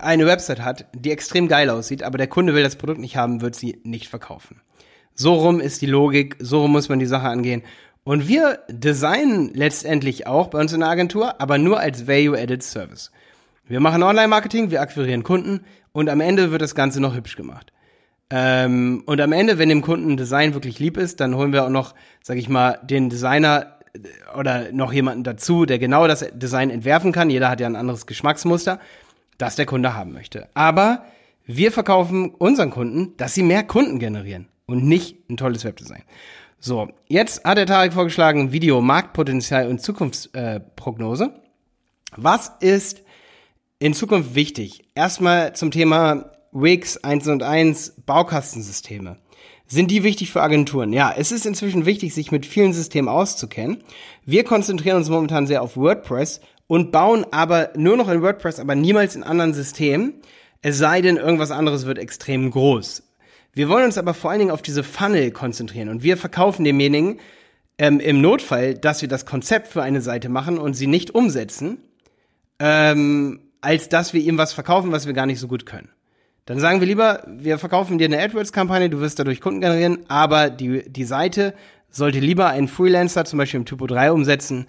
eine 0.00 0.26
Website 0.26 0.60
hat, 0.60 0.86
die 0.94 1.10
extrem 1.10 1.48
geil 1.48 1.70
aussieht, 1.70 2.02
aber 2.02 2.18
der 2.18 2.28
Kunde 2.28 2.54
will 2.54 2.62
das 2.62 2.76
Produkt 2.76 3.00
nicht 3.00 3.16
haben, 3.16 3.40
wird 3.40 3.54
sie 3.54 3.80
nicht 3.84 4.08
verkaufen. 4.08 4.60
So 5.14 5.34
rum 5.34 5.60
ist 5.60 5.82
die 5.82 5.86
Logik, 5.86 6.36
so 6.38 6.62
rum 6.62 6.72
muss 6.72 6.88
man 6.88 6.98
die 6.98 7.06
Sache 7.06 7.28
angehen. 7.28 7.62
Und 8.04 8.26
wir 8.26 8.60
designen 8.68 9.50
letztendlich 9.54 10.26
auch 10.26 10.48
bei 10.48 10.58
uns 10.58 10.72
in 10.72 10.80
der 10.80 10.88
Agentur, 10.88 11.40
aber 11.40 11.58
nur 11.58 11.78
als 11.78 12.08
Value-Added 12.08 12.62
Service. 12.62 13.12
Wir 13.68 13.80
machen 13.80 14.02
Online-Marketing, 14.02 14.70
wir 14.70 14.80
akquirieren 14.80 15.22
Kunden 15.22 15.60
und 15.92 16.08
am 16.08 16.20
Ende 16.20 16.50
wird 16.50 16.62
das 16.62 16.74
Ganze 16.74 17.00
noch 17.00 17.14
hübsch 17.14 17.36
gemacht. 17.36 17.72
Ähm, 18.30 19.02
und 19.06 19.20
am 19.20 19.32
Ende, 19.32 19.58
wenn 19.58 19.68
dem 19.68 19.82
Kunden 19.82 20.16
Design 20.16 20.54
wirklich 20.54 20.78
lieb 20.80 20.96
ist, 20.96 21.20
dann 21.20 21.36
holen 21.36 21.52
wir 21.52 21.64
auch 21.64 21.70
noch, 21.70 21.94
sag 22.22 22.38
ich 22.38 22.48
mal, 22.48 22.80
den 22.82 23.08
Designer 23.08 23.78
oder 24.36 24.72
noch 24.72 24.92
jemanden 24.92 25.22
dazu, 25.22 25.66
der 25.66 25.78
genau 25.78 26.08
das 26.08 26.26
Design 26.32 26.70
entwerfen 26.70 27.12
kann. 27.12 27.30
Jeder 27.30 27.50
hat 27.50 27.60
ja 27.60 27.66
ein 27.66 27.76
anderes 27.76 28.06
Geschmacksmuster, 28.06 28.80
das 29.38 29.54
der 29.54 29.66
Kunde 29.66 29.94
haben 29.94 30.12
möchte. 30.12 30.48
Aber 30.54 31.04
wir 31.44 31.70
verkaufen 31.72 32.30
unseren 32.30 32.70
Kunden, 32.70 33.14
dass 33.16 33.34
sie 33.34 33.42
mehr 33.42 33.62
Kunden 33.64 33.98
generieren 33.98 34.48
und 34.72 34.84
nicht 34.84 35.30
ein 35.30 35.36
tolles 35.36 35.64
Webdesign. 35.64 36.02
So, 36.58 36.88
jetzt 37.08 37.44
hat 37.44 37.58
der 37.58 37.66
Tarek 37.66 37.92
vorgeschlagen 37.92 38.52
Video, 38.52 38.80
Marktpotenzial 38.80 39.68
und 39.68 39.80
Zukunftsprognose. 39.80 41.24
Äh, 41.24 41.30
Was 42.16 42.52
ist 42.60 43.02
in 43.78 43.94
Zukunft 43.94 44.34
wichtig? 44.34 44.84
Erstmal 44.94 45.54
zum 45.54 45.70
Thema 45.70 46.30
Wix 46.52 46.98
1 46.98 47.28
und 47.28 47.42
1 47.42 48.02
Baukastensysteme. 48.06 49.18
Sind 49.66 49.90
die 49.90 50.04
wichtig 50.04 50.30
für 50.30 50.42
Agenturen? 50.42 50.92
Ja, 50.92 51.14
es 51.16 51.32
ist 51.32 51.46
inzwischen 51.46 51.86
wichtig, 51.86 52.14
sich 52.14 52.30
mit 52.30 52.44
vielen 52.44 52.74
Systemen 52.74 53.08
auszukennen. 53.08 53.82
Wir 54.24 54.44
konzentrieren 54.44 54.98
uns 54.98 55.08
momentan 55.08 55.46
sehr 55.46 55.62
auf 55.62 55.76
WordPress 55.76 56.40
und 56.66 56.92
bauen 56.92 57.26
aber 57.30 57.70
nur 57.74 57.96
noch 57.96 58.08
in 58.08 58.22
WordPress, 58.22 58.60
aber 58.60 58.74
niemals 58.74 59.16
in 59.16 59.22
anderen 59.22 59.54
Systemen. 59.54 60.14
Es 60.60 60.78
sei 60.78 61.00
denn, 61.00 61.16
irgendwas 61.16 61.50
anderes 61.50 61.86
wird 61.86 61.98
extrem 61.98 62.50
groß. 62.50 63.02
Wir 63.54 63.68
wollen 63.68 63.84
uns 63.84 63.98
aber 63.98 64.14
vor 64.14 64.30
allen 64.30 64.38
Dingen 64.40 64.50
auf 64.50 64.62
diese 64.62 64.82
Funnel 64.82 65.30
konzentrieren 65.30 65.90
und 65.90 66.02
wir 66.02 66.16
verkaufen 66.16 66.64
demjenigen 66.64 67.18
ähm, 67.76 68.00
im 68.00 68.20
Notfall, 68.20 68.74
dass 68.74 69.02
wir 69.02 69.08
das 69.08 69.26
Konzept 69.26 69.68
für 69.68 69.82
eine 69.82 70.00
Seite 70.00 70.28
machen 70.28 70.58
und 70.58 70.74
sie 70.74 70.86
nicht 70.86 71.14
umsetzen, 71.14 71.78
ähm, 72.58 73.40
als 73.60 73.88
dass 73.88 74.14
wir 74.14 74.22
ihm 74.22 74.38
was 74.38 74.54
verkaufen, 74.54 74.90
was 74.90 75.06
wir 75.06 75.12
gar 75.12 75.26
nicht 75.26 75.38
so 75.38 75.48
gut 75.48 75.66
können. 75.66 75.90
Dann 76.46 76.58
sagen 76.58 76.80
wir 76.80 76.86
lieber, 76.86 77.24
wir 77.28 77.58
verkaufen 77.58 77.98
dir 77.98 78.06
eine 78.06 78.20
AdWords-Kampagne, 78.20 78.90
du 78.90 79.00
wirst 79.00 79.18
dadurch 79.18 79.40
Kunden 79.40 79.60
generieren, 79.60 79.98
aber 80.08 80.50
die, 80.50 80.90
die 80.90 81.04
Seite 81.04 81.54
sollte 81.90 82.20
lieber 82.20 82.48
ein 82.48 82.68
Freelancer 82.68 83.24
zum 83.24 83.38
Beispiel 83.38 83.60
im 83.60 83.66
Typo 83.66 83.86
3 83.86 84.12
umsetzen 84.12 84.66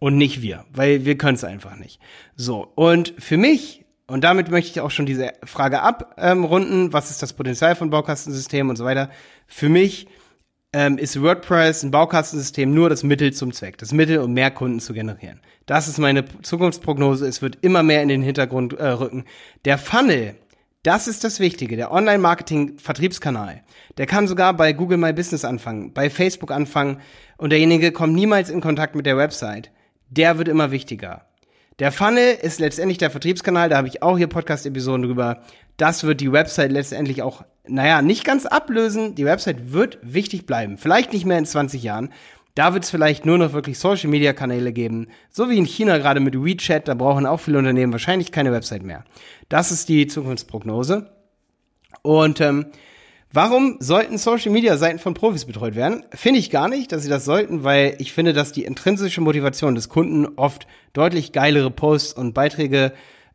und 0.00 0.16
nicht 0.16 0.42
wir, 0.42 0.64
weil 0.70 1.04
wir 1.04 1.18
können 1.18 1.34
es 1.34 1.44
einfach 1.44 1.76
nicht. 1.76 1.98
So, 2.36 2.70
und 2.74 3.14
für 3.18 3.36
mich, 3.36 3.84
und 4.08 4.24
damit 4.24 4.50
möchte 4.50 4.70
ich 4.70 4.80
auch 4.80 4.90
schon 4.90 5.06
diese 5.06 5.32
Frage 5.44 5.82
abrunden, 5.82 6.86
ähm, 6.86 6.92
was 6.92 7.10
ist 7.10 7.22
das 7.22 7.34
Potenzial 7.34 7.76
von 7.76 7.90
Baukastensystemen 7.90 8.70
und 8.70 8.76
so 8.76 8.84
weiter, 8.84 9.10
für 9.46 9.68
mich 9.68 10.08
ähm, 10.72 10.98
ist 10.98 11.20
WordPress 11.20 11.82
ein 11.82 11.90
Baukastensystem 11.90 12.72
nur 12.72 12.90
das 12.90 13.02
Mittel 13.02 13.32
zum 13.32 13.52
Zweck. 13.52 13.78
Das 13.78 13.92
Mittel, 13.92 14.18
um 14.18 14.32
mehr 14.32 14.50
Kunden 14.50 14.80
zu 14.80 14.92
generieren. 14.92 15.40
Das 15.66 15.88
ist 15.88 15.98
meine 15.98 16.24
Zukunftsprognose. 16.42 17.26
Es 17.26 17.42
wird 17.42 17.58
immer 17.62 17.82
mehr 17.82 18.02
in 18.02 18.08
den 18.08 18.22
Hintergrund 18.22 18.74
äh, 18.74 18.88
rücken. 18.88 19.24
Der 19.64 19.78
Funnel, 19.78 20.34
das 20.82 21.08
ist 21.08 21.24
das 21.24 21.40
Wichtige. 21.40 21.76
Der 21.76 21.92
Online-Marketing-Vertriebskanal. 21.92 23.62
Der 23.96 24.06
kann 24.06 24.28
sogar 24.28 24.54
bei 24.54 24.72
Google 24.72 24.98
My 24.98 25.12
Business 25.12 25.44
anfangen, 25.44 25.92
bei 25.92 26.10
Facebook 26.10 26.50
anfangen 26.50 27.00
und 27.36 27.50
derjenige 27.50 27.92
kommt 27.92 28.14
niemals 28.14 28.48
in 28.50 28.60
Kontakt 28.60 28.94
mit 28.94 29.06
der 29.06 29.16
Website. 29.16 29.70
Der 30.10 30.38
wird 30.38 30.48
immer 30.48 30.70
wichtiger. 30.70 31.27
Der 31.78 31.92
Funnel 31.92 32.36
ist 32.42 32.58
letztendlich 32.58 32.98
der 32.98 33.10
Vertriebskanal, 33.10 33.68
da 33.68 33.76
habe 33.76 33.86
ich 33.86 34.02
auch 34.02 34.18
hier 34.18 34.26
Podcast-Episoden 34.26 35.02
drüber. 35.02 35.42
Das 35.76 36.02
wird 36.02 36.20
die 36.20 36.32
Website 36.32 36.72
letztendlich 36.72 37.22
auch, 37.22 37.44
naja, 37.68 38.02
nicht 38.02 38.24
ganz 38.24 38.46
ablösen. 38.46 39.14
Die 39.14 39.24
Website 39.24 39.72
wird 39.72 39.98
wichtig 40.02 40.44
bleiben. 40.44 40.76
Vielleicht 40.76 41.12
nicht 41.12 41.24
mehr 41.24 41.38
in 41.38 41.46
20 41.46 41.80
Jahren. 41.84 42.12
Da 42.56 42.74
wird 42.74 42.82
es 42.82 42.90
vielleicht 42.90 43.24
nur 43.24 43.38
noch 43.38 43.52
wirklich 43.52 43.78
Social-Media-Kanäle 43.78 44.72
geben. 44.72 45.06
So 45.30 45.48
wie 45.48 45.58
in 45.58 45.66
China 45.66 45.98
gerade 45.98 46.18
mit 46.18 46.34
WeChat, 46.34 46.88
da 46.88 46.94
brauchen 46.94 47.26
auch 47.26 47.38
viele 47.38 47.58
Unternehmen 47.58 47.92
wahrscheinlich 47.92 48.32
keine 48.32 48.50
Website 48.50 48.82
mehr. 48.82 49.04
Das 49.48 49.70
ist 49.70 49.88
die 49.88 50.08
Zukunftsprognose. 50.08 51.08
Und 52.02 52.40
ähm, 52.40 52.66
Warum 53.30 53.76
sollten 53.78 54.16
Social 54.16 54.50
Media 54.50 54.78
Seiten 54.78 54.98
von 54.98 55.12
Profis 55.12 55.44
betreut 55.44 55.74
werden? 55.74 56.02
Finde 56.14 56.40
ich 56.40 56.50
gar 56.50 56.66
nicht, 56.68 56.92
dass 56.92 57.02
sie 57.02 57.10
das 57.10 57.26
sollten, 57.26 57.62
weil 57.62 57.94
ich 57.98 58.14
finde, 58.14 58.32
dass 58.32 58.52
die 58.52 58.64
intrinsische 58.64 59.20
Motivation 59.20 59.74
des 59.74 59.90
Kunden 59.90 60.26
oft 60.36 60.66
deutlich 60.94 61.32
geilere 61.32 61.70
Posts 61.70 62.14
und 62.14 62.32
Beiträge 62.32 62.92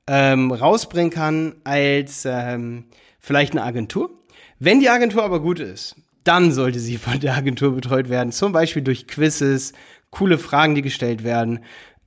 ähm, 0.07 0.51
rausbringen 0.51 1.11
kann 1.11 1.55
als 1.63 2.25
ähm, 2.25 2.85
vielleicht 3.19 3.53
eine 3.53 3.63
Agentur. 3.63 4.09
Wenn 4.57 4.79
die 4.79 4.89
Agentur 4.89 5.23
aber 5.23 5.39
gut 5.39 5.59
ist, 5.59 5.95
dann 6.23 6.51
sollte 6.51 6.79
sie 6.79 6.97
von 6.97 7.19
der 7.19 7.35
Agentur 7.35 7.75
betreut 7.75 8.09
werden, 8.09 8.31
zum 8.31 8.51
Beispiel 8.51 8.81
durch 8.81 9.07
Quizzes, 9.07 9.73
coole 10.09 10.39
Fragen, 10.39 10.73
die 10.73 10.81
gestellt 10.81 11.23
werden. 11.23 11.59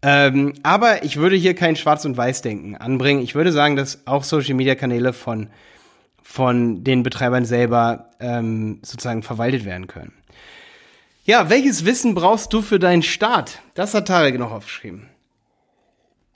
Ähm, 0.03 0.55
aber 0.65 1.05
ich 1.05 1.19
würde 1.19 1.37
hier 1.37 1.55
kein 1.55 1.77
Schwarz- 1.77 2.05
und 2.05 2.17
Weiß-Denken 2.17 2.77
anbringen. 2.77 3.23
Ich 3.23 3.37
würde 3.37 3.53
sagen, 3.53 3.77
dass 3.77 4.07
auch 4.07 4.25
Social-Media-Kanäle 4.25 5.13
von 5.13 5.49
von 6.27 6.83
den 6.83 7.05
Betreibern 7.05 7.45
selber 7.45 8.11
ähm, 8.19 8.81
sozusagen 8.83 9.23
verwaltet 9.23 9.65
werden 9.65 9.87
können. 9.87 10.13
Ja, 11.25 11.49
welches 11.49 11.85
Wissen 11.85 12.15
brauchst 12.15 12.53
du 12.53 12.63
für 12.63 12.81
deinen 12.81 13.03
Start? 13.03 13.63
Das 13.75 13.95
hat 13.95 14.09
Tarek 14.09 14.39
noch 14.39 14.51
aufgeschrieben. 14.51 15.09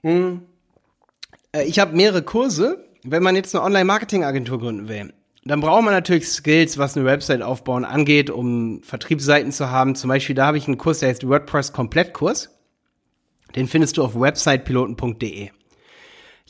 Hm. 0.02 0.42
Äh, 1.52 1.64
ich 1.64 1.80
habe 1.80 1.96
mehrere 1.96 2.22
Kurse. 2.22 2.88
Wenn 3.02 3.22
man 3.22 3.34
jetzt 3.34 3.54
eine 3.54 3.64
Online-Marketing-Agentur 3.64 4.60
gründen 4.60 4.88
will, 4.88 5.12
dann 5.44 5.60
braucht 5.60 5.82
man 5.82 5.92
natürlich 5.92 6.28
Skills, 6.28 6.78
was 6.78 6.96
eine 6.96 7.04
Website 7.04 7.42
aufbauen 7.42 7.84
angeht, 7.84 8.30
um 8.30 8.82
Vertriebsseiten 8.82 9.52
zu 9.52 9.70
haben. 9.70 9.96
Zum 9.96 10.08
Beispiel, 10.08 10.36
da 10.36 10.46
habe 10.46 10.58
ich 10.58 10.66
einen 10.66 10.78
Kurs, 10.78 11.00
der 11.00 11.08
heißt 11.08 11.28
WordPress 11.28 11.72
Komplettkurs. 11.72 12.50
Den 13.56 13.66
findest 13.66 13.96
du 13.96 14.04
auf 14.04 14.18
websitepiloten.de. 14.18 15.50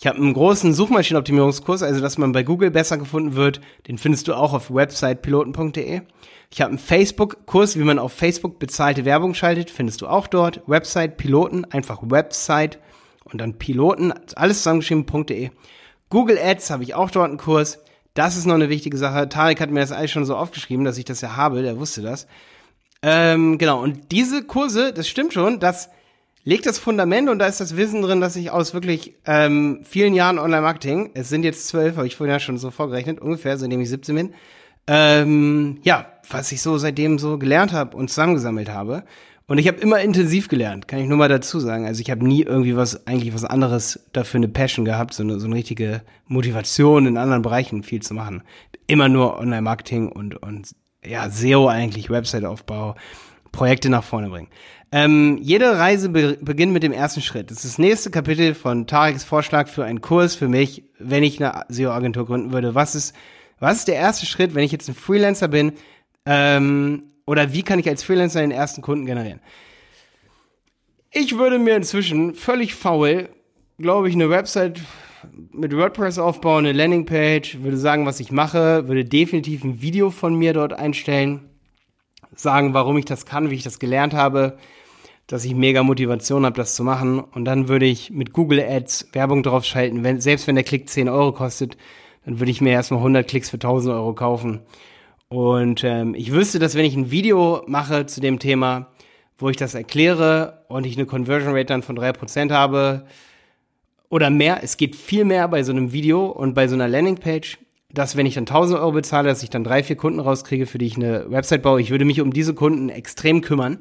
Ich 0.01 0.07
habe 0.07 0.17
einen 0.17 0.33
großen 0.33 0.73
Suchmaschinenoptimierungskurs, 0.73 1.83
also 1.83 2.01
dass 2.01 2.17
man 2.17 2.33
bei 2.33 2.43
Google 2.43 2.71
besser 2.71 2.97
gefunden 2.97 3.35
wird. 3.35 3.61
Den 3.87 3.99
findest 3.99 4.29
du 4.29 4.35
auch 4.35 4.55
auf 4.55 4.73
websitepiloten.de. 4.73 6.01
Ich 6.51 6.61
habe 6.63 6.71
einen 6.71 6.79
Facebook-Kurs, 6.79 7.79
wie 7.79 7.85
man 7.85 7.99
auf 7.99 8.15
Facebook 8.15 8.59
bezahlte 8.59 9.05
Werbung 9.05 9.35
schaltet, 9.35 9.69
findest 9.69 10.01
du 10.01 10.07
auch 10.07 10.27
dort. 10.27 10.63
Website 10.67 11.19
Piloten, 11.19 11.67
einfach 11.67 12.01
Website 12.03 12.79
und 13.25 13.43
dann 13.43 13.59
Piloten, 13.59 14.15
alles 14.37 14.59
zusammengeschrieben.de. 14.59 15.51
Google 16.09 16.39
Ads 16.39 16.71
habe 16.71 16.83
ich 16.83 16.95
auch 16.95 17.11
dort 17.11 17.29
einen 17.29 17.37
Kurs. 17.37 17.79
Das 18.15 18.39
ist 18.39 18.47
noch 18.47 18.55
eine 18.55 18.71
wichtige 18.71 18.97
Sache. 18.97 19.29
Tarek 19.29 19.61
hat 19.61 19.71
mir 19.71 19.81
das 19.81 19.93
alles 19.93 20.11
schon 20.11 20.25
so 20.25 20.35
aufgeschrieben, 20.35 20.87
dass 20.87 20.97
ich 20.97 21.05
das 21.05 21.21
ja 21.21 21.37
habe, 21.37 21.61
der 21.61 21.79
wusste 21.79 22.01
das. 22.01 22.27
Ähm, 23.03 23.59
genau, 23.59 23.83
und 23.83 24.11
diese 24.13 24.45
Kurse, 24.45 24.95
das 24.95 25.09
stimmt 25.09 25.35
schon, 25.35 25.61
dass 25.61 25.91
legt 26.45 26.67
das 26.67 26.79
Fundament 26.79 27.29
und 27.29 27.39
da 27.39 27.47
ist 27.47 27.61
das 27.61 27.77
Wissen 27.77 28.03
drin, 28.03 28.21
dass 28.21 28.37
ich 28.37 28.51
aus 28.51 28.75
wirklich 28.75 29.15
ähm, 29.27 29.81
vielen 29.83 30.15
Jahren 30.15 30.39
Online-Marketing, 30.39 31.11
es 31.15 31.29
sind 31.29 31.45
jetzt 31.45 31.69
zwölf, 31.69 31.97
habe 31.97 32.07
ich 32.07 32.17
vorhin 32.17 32.33
ja 32.33 32.41
schon 32.41 32.59
so 32.59 32.71
vorgerechnet, 32.71 33.21
ungefähr, 33.21 33.59
seitdem 33.59 33.81
ich 33.81 33.91
17 33.91 34.15
bin, 34.15 34.35
ähm, 34.87 35.79
ja, 35.83 36.07
was 36.29 36.51
ich 36.53 36.63
so 36.63 36.79
seitdem 36.79 37.19
so 37.19 37.39
gelernt 37.39 37.73
habe 37.73 37.97
und 37.97 38.09
zusammengesammelt 38.09 38.71
habe. 38.71 39.05
Und 39.47 39.59
ich 39.59 39.67
habe 39.67 39.81
immer 39.81 40.01
intensiv 40.01 40.47
gelernt, 40.47 40.87
kann 40.87 41.01
ich 41.01 41.09
nur 41.09 41.19
mal 41.19 41.29
dazu 41.29 41.59
sagen. 41.59 41.85
Also 41.85 42.01
ich 42.01 42.11
habe 42.11 42.25
nie 42.25 42.43
irgendwie 42.43 42.77
was, 42.77 43.09
eigentlich 43.09 43.35
was 43.35 43.45
anderes 43.45 44.09
dafür 44.13 44.39
eine 44.39 44.49
Passion 44.49 44.85
gehabt, 44.85 45.13
so 45.13 45.25
eine, 45.25 45.41
so 45.41 45.47
eine 45.47 45.57
richtige 45.57 46.03
Motivation 46.27 47.07
in 47.07 47.17
anderen 47.17 47.43
Bereichen 47.43 47.83
viel 47.83 48.01
zu 48.01 48.15
machen. 48.15 48.45
Immer 48.87 49.09
nur 49.09 49.41
Online-Marketing 49.41 50.09
und, 50.09 50.41
und 50.41 50.71
ja, 51.05 51.29
SEO 51.29 51.67
eigentlich, 51.67 52.11
Website-Aufbau, 52.11 52.95
Projekte 53.53 53.91
nach 53.91 54.05
vorne 54.05 54.29
bringen. 54.29 54.49
Ähm, 54.93 55.39
jede 55.41 55.79
Reise 55.79 56.09
be 56.09 56.39
beginnt 56.41 56.73
mit 56.73 56.83
dem 56.83 56.93
ersten 56.93 57.21
Schritt. 57.21 57.51
Das 57.51 57.59
ist 57.59 57.75
das 57.75 57.79
nächste 57.79 58.11
Kapitel 58.11 58.55
von 58.55 58.87
Tareks 58.87 59.23
Vorschlag 59.23 59.69
für 59.69 59.85
einen 59.85 60.01
Kurs 60.01 60.35
für 60.35 60.49
mich, 60.49 60.85
wenn 60.99 61.23
ich 61.23 61.43
eine 61.43 61.65
SEO-Agentur 61.69 62.27
gründen 62.27 62.53
würde. 62.53 62.75
Was 62.75 62.95
ist, 62.95 63.15
was 63.61 63.79
ist 63.79 63.89
der 63.89 63.97
erste 63.97 64.27
Schritt, 64.27 64.55
wenn 64.55 64.65
ich 64.65 64.73
jetzt 64.73 64.89
ein 64.89 64.95
Freelancer 64.95 65.49
bin? 65.49 65.73
Ähm, 66.27 67.05
oder 67.25 67.53
wie 67.53 67.63
kann 67.63 67.79
ich 67.79 67.89
als 67.89 68.03
Freelancer 68.03 68.41
den 68.41 68.51
ersten 68.51 68.83
Kunden 68.83 69.07
generieren? 69.07 69.41
Ich 71.13 71.39
würde 71.39 71.59
mir 71.59 71.77
inzwischen 71.77 72.35
völlig 72.35 72.75
faul, 72.75 73.29
glaube 73.79 74.09
ich, 74.09 74.15
eine 74.15 74.31
Website 74.31 74.81
mit 75.53 75.77
WordPress 75.77 76.19
aufbauen, 76.19 76.65
eine 76.65 76.77
Landingpage, 76.77 77.59
würde 77.63 77.77
sagen, 77.77 78.07
was 78.07 78.21
ich 78.21 78.33
mache, 78.33 78.89
würde 78.89 79.05
definitiv 79.05 79.65
ein 79.65 79.83
Video 79.83 80.11
von 80.11 80.35
mir 80.35 80.53
dort 80.53 80.73
einstellen, 80.73 81.50
sagen, 82.35 82.75
warum 82.75 82.97
ich 82.97 83.05
das 83.05 83.27
kann, 83.27 83.51
wie 83.51 83.55
ich 83.55 83.63
das 83.63 83.79
gelernt 83.79 84.15
habe, 84.15 84.57
dass 85.27 85.45
ich 85.45 85.55
mega 85.55 85.83
Motivation 85.83 86.45
habe, 86.45 86.57
das 86.57 86.75
zu 86.75 86.83
machen. 86.83 87.21
Und 87.21 87.45
dann 87.45 87.69
würde 87.69 87.87
ich 87.87 88.11
mit 88.11 88.33
Google 88.33 88.61
Ads 88.61 89.09
Werbung 89.13 89.43
drauf 89.43 89.65
schalten. 89.65 90.03
Wenn, 90.03 90.21
selbst 90.21 90.47
wenn 90.47 90.57
der 90.57 90.65
Klick 90.65 90.89
10 90.89 91.09
Euro 91.09 91.33
kostet, 91.33 91.77
dann 92.25 92.41
würde 92.41 92.51
ich 92.51 92.61
mir 92.61 92.73
erstmal 92.73 92.99
100 92.99 93.29
Klicks 93.29 93.51
für 93.51 93.57
1000 93.57 93.95
Euro 93.95 94.15
kaufen. 94.15 94.61
Und 95.29 95.85
ähm, 95.85 96.15
ich 96.17 96.33
wüsste, 96.33 96.59
dass 96.59 96.75
wenn 96.75 96.85
ich 96.85 96.97
ein 96.97 97.13
Video 97.13 97.63
mache 97.69 98.07
zu 98.07 98.21
dem 98.21 98.41
Thema, 98.41 98.89
wo 99.39 99.49
ich 99.49 99.57
das 99.57 99.75
erkläre 99.75 100.65
und 100.69 100.85
ich 100.85 100.97
eine 100.97 101.07
Conversion 101.07 101.53
Rate 101.53 101.67
dann 101.67 101.83
von 101.83 101.97
3% 101.97 102.51
habe 102.51 103.07
oder 104.09 104.29
mehr, 104.29 104.61
es 104.63 104.77
geht 104.77 104.97
viel 104.97 105.25
mehr 105.25 105.47
bei 105.47 105.63
so 105.63 105.71
einem 105.71 105.93
Video 105.93 106.27
und 106.27 106.55
bei 106.55 106.67
so 106.67 106.75
einer 106.75 106.89
Landingpage, 106.89 107.59
dass 107.93 108.17
wenn 108.17 108.27
ich 108.27 108.35
dann 108.35 108.43
1000 108.43 108.79
Euro 108.79 108.93
bezahle, 108.93 109.29
dass 109.29 109.43
ich 109.43 109.51
dann 109.51 109.65
drei, 109.65 109.83
vier 109.83 109.97
Kunden 109.97 110.21
rauskriege, 110.21 110.67
für 110.67 110.79
die 110.79 110.87
ich 110.87 110.97
eine 110.97 111.31
Website 111.31 111.63
baue. 111.63 111.81
Ich 111.81 111.91
würde 111.91 112.05
mich 112.05 112.21
um 112.21 112.33
diese 112.33 112.55
Kunden 112.55 112.89
extrem 112.89 113.41
kümmern. 113.41 113.79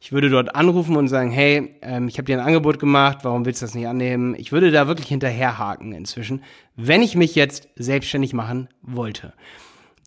Ich 0.00 0.12
würde 0.12 0.30
dort 0.30 0.54
anrufen 0.54 0.96
und 0.96 1.08
sagen, 1.08 1.30
hey, 1.30 1.76
ähm, 1.82 2.08
ich 2.08 2.16
habe 2.16 2.24
dir 2.24 2.38
ein 2.38 2.46
Angebot 2.46 2.78
gemacht, 2.78 3.18
warum 3.22 3.44
willst 3.44 3.60
du 3.60 3.66
das 3.66 3.74
nicht 3.74 3.86
annehmen? 3.86 4.34
Ich 4.34 4.50
würde 4.50 4.70
da 4.70 4.88
wirklich 4.88 5.08
hinterherhaken 5.08 5.92
inzwischen, 5.92 6.42
wenn 6.74 7.02
ich 7.02 7.16
mich 7.16 7.34
jetzt 7.34 7.68
selbstständig 7.76 8.32
machen 8.32 8.68
wollte. 8.80 9.34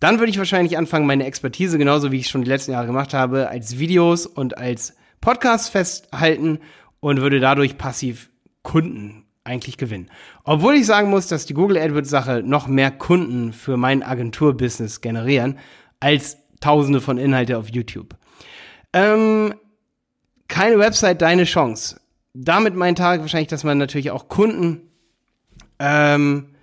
Dann 0.00 0.18
würde 0.18 0.30
ich 0.30 0.38
wahrscheinlich 0.38 0.76
anfangen, 0.76 1.06
meine 1.06 1.24
Expertise, 1.24 1.78
genauso 1.78 2.10
wie 2.10 2.18
ich 2.18 2.28
schon 2.28 2.42
die 2.42 2.50
letzten 2.50 2.72
Jahre 2.72 2.86
gemacht 2.86 3.14
habe, 3.14 3.48
als 3.48 3.78
Videos 3.78 4.26
und 4.26 4.58
als 4.58 4.96
Podcasts 5.20 5.68
festhalten 5.68 6.58
und 6.98 7.20
würde 7.20 7.38
dadurch 7.38 7.78
passiv 7.78 8.30
Kunden 8.62 9.23
eigentlich 9.44 9.76
gewinnen. 9.76 10.10
Obwohl 10.42 10.74
ich 10.74 10.86
sagen 10.86 11.10
muss, 11.10 11.28
dass 11.28 11.44
die 11.44 11.54
Google 11.54 11.76
AdWords 11.76 12.08
Sache 12.08 12.42
noch 12.42 12.66
mehr 12.66 12.90
Kunden 12.90 13.52
für 13.52 13.76
mein 13.76 14.02
Agenturbusiness 14.02 15.02
generieren 15.02 15.58
als 16.00 16.38
tausende 16.60 17.02
von 17.02 17.18
Inhalte 17.18 17.58
auf 17.58 17.68
YouTube. 17.68 18.16
Ähm, 18.94 19.54
keine 20.48 20.78
Website, 20.78 21.20
deine 21.20 21.44
Chance. 21.44 22.00
Damit 22.32 22.74
mein 22.74 22.96
Tag 22.96 23.20
wahrscheinlich, 23.20 23.48
dass 23.48 23.64
man 23.64 23.76
natürlich 23.76 24.10
auch 24.10 24.28
Kunden, 24.28 24.90
ähm, 25.78 26.54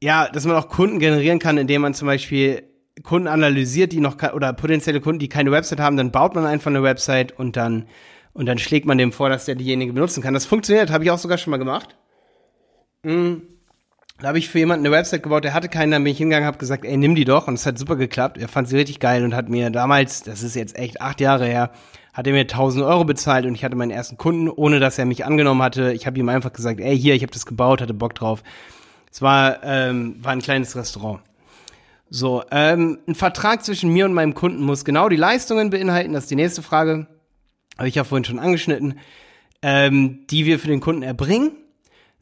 ja, 0.00 0.28
dass 0.28 0.44
man 0.44 0.56
auch 0.56 0.68
Kunden 0.68 1.00
generieren 1.00 1.38
kann, 1.38 1.58
indem 1.58 1.82
man 1.82 1.94
zum 1.94 2.06
Beispiel 2.06 2.62
Kunden 3.02 3.28
analysiert, 3.28 3.92
die 3.92 4.00
noch 4.00 4.16
oder 4.32 4.52
potenzielle 4.52 5.00
Kunden, 5.00 5.18
die 5.18 5.28
keine 5.28 5.50
Website 5.50 5.80
haben, 5.80 5.96
dann 5.96 6.12
baut 6.12 6.34
man 6.34 6.46
einfach 6.46 6.70
eine 6.70 6.82
Website 6.82 7.38
und 7.38 7.56
dann 7.56 7.86
und 8.36 8.44
dann 8.46 8.58
schlägt 8.58 8.84
man 8.86 8.98
dem 8.98 9.12
vor, 9.12 9.30
dass 9.30 9.46
der 9.46 9.54
diejenige 9.54 9.94
benutzen 9.94 10.22
kann. 10.22 10.34
Das 10.34 10.44
funktioniert, 10.44 10.90
habe 10.90 11.04
ich 11.04 11.10
auch 11.10 11.18
sogar 11.18 11.38
schon 11.38 11.50
mal 11.50 11.56
gemacht. 11.56 11.96
Mhm. 13.02 13.42
Da 14.20 14.28
habe 14.28 14.38
ich 14.38 14.48
für 14.48 14.58
jemanden 14.58 14.86
eine 14.86 14.94
Website 14.94 15.22
gebaut, 15.22 15.44
der 15.44 15.52
hatte 15.54 15.68
keinen, 15.68 15.90
dann 15.90 16.04
bin 16.04 16.12
ich 16.12 16.18
hingegangen, 16.18 16.46
habe 16.46 16.58
gesagt, 16.58 16.84
ey, 16.84 16.96
nimm 16.96 17.14
die 17.14 17.24
doch. 17.24 17.48
Und 17.48 17.54
es 17.54 17.66
hat 17.66 17.78
super 17.78 17.96
geklappt. 17.96 18.38
Er 18.38 18.48
fand 18.48 18.68
sie 18.68 18.76
richtig 18.76 19.00
geil 19.00 19.24
und 19.24 19.34
hat 19.34 19.48
mir 19.48 19.70
damals, 19.70 20.22
das 20.22 20.42
ist 20.42 20.54
jetzt 20.54 20.76
echt 20.78 21.00
acht 21.00 21.20
Jahre 21.20 21.46
her, 21.46 21.70
hat 22.12 22.26
er 22.26 22.32
mir 22.34 22.40
1000 22.40 22.84
Euro 22.84 23.04
bezahlt 23.04 23.46
und 23.46 23.54
ich 23.54 23.64
hatte 23.64 23.76
meinen 23.76 23.90
ersten 23.90 24.16
Kunden, 24.18 24.48
ohne 24.48 24.80
dass 24.80 24.98
er 24.98 25.06
mich 25.06 25.24
angenommen 25.24 25.62
hatte. 25.62 25.92
Ich 25.92 26.06
habe 26.06 26.18
ihm 26.18 26.28
einfach 26.28 26.52
gesagt, 26.52 26.80
ey, 26.80 26.98
hier, 26.98 27.14
ich 27.14 27.22
habe 27.22 27.32
das 27.32 27.46
gebaut, 27.46 27.80
hatte 27.80 27.94
Bock 27.94 28.14
drauf. 28.14 28.42
Es 29.10 29.22
war, 29.22 29.62
ähm, 29.64 30.16
war 30.22 30.32
ein 30.32 30.42
kleines 30.42 30.76
Restaurant. 30.76 31.20
So, 32.08 32.42
ähm, 32.50 32.98
ein 33.08 33.14
Vertrag 33.14 33.64
zwischen 33.64 33.90
mir 33.90 34.04
und 34.04 34.12
meinem 34.12 34.34
Kunden 34.34 34.62
muss 34.62 34.84
genau 34.84 35.08
die 35.08 35.16
Leistungen 35.16 35.70
beinhalten, 35.70 36.12
das 36.12 36.24
ist 36.24 36.30
die 36.30 36.36
nächste 36.36 36.62
Frage 36.62 37.06
habe 37.76 37.88
ich 37.88 37.94
ja 37.94 38.04
vorhin 38.04 38.24
schon 38.24 38.38
angeschnitten, 38.38 38.98
ähm, 39.62 40.26
die 40.30 40.46
wir 40.46 40.58
für 40.58 40.68
den 40.68 40.80
Kunden 40.80 41.02
erbringen. 41.02 41.52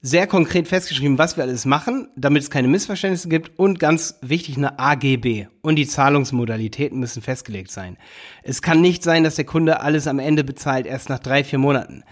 sehr 0.06 0.26
konkret 0.26 0.68
festgeschrieben, 0.68 1.16
was 1.16 1.38
wir 1.38 1.44
alles 1.44 1.64
machen, 1.64 2.08
damit 2.14 2.42
es 2.42 2.50
keine 2.50 2.68
Missverständnisse 2.68 3.30
gibt 3.30 3.58
und 3.58 3.78
ganz 3.78 4.18
wichtig 4.20 4.58
eine 4.58 4.78
AGB 4.78 5.46
und 5.62 5.76
die 5.76 5.86
Zahlungsmodalitäten 5.86 7.00
müssen 7.00 7.22
festgelegt 7.22 7.70
sein. 7.70 7.96
Es 8.42 8.60
kann 8.60 8.82
nicht 8.82 9.02
sein, 9.02 9.24
dass 9.24 9.36
der 9.36 9.46
Kunde 9.46 9.80
alles 9.80 10.06
am 10.06 10.18
Ende 10.18 10.44
bezahlt, 10.44 10.84
erst 10.84 11.08
nach 11.08 11.20
drei, 11.20 11.42
vier 11.42 11.58
Monaten. 11.58 12.04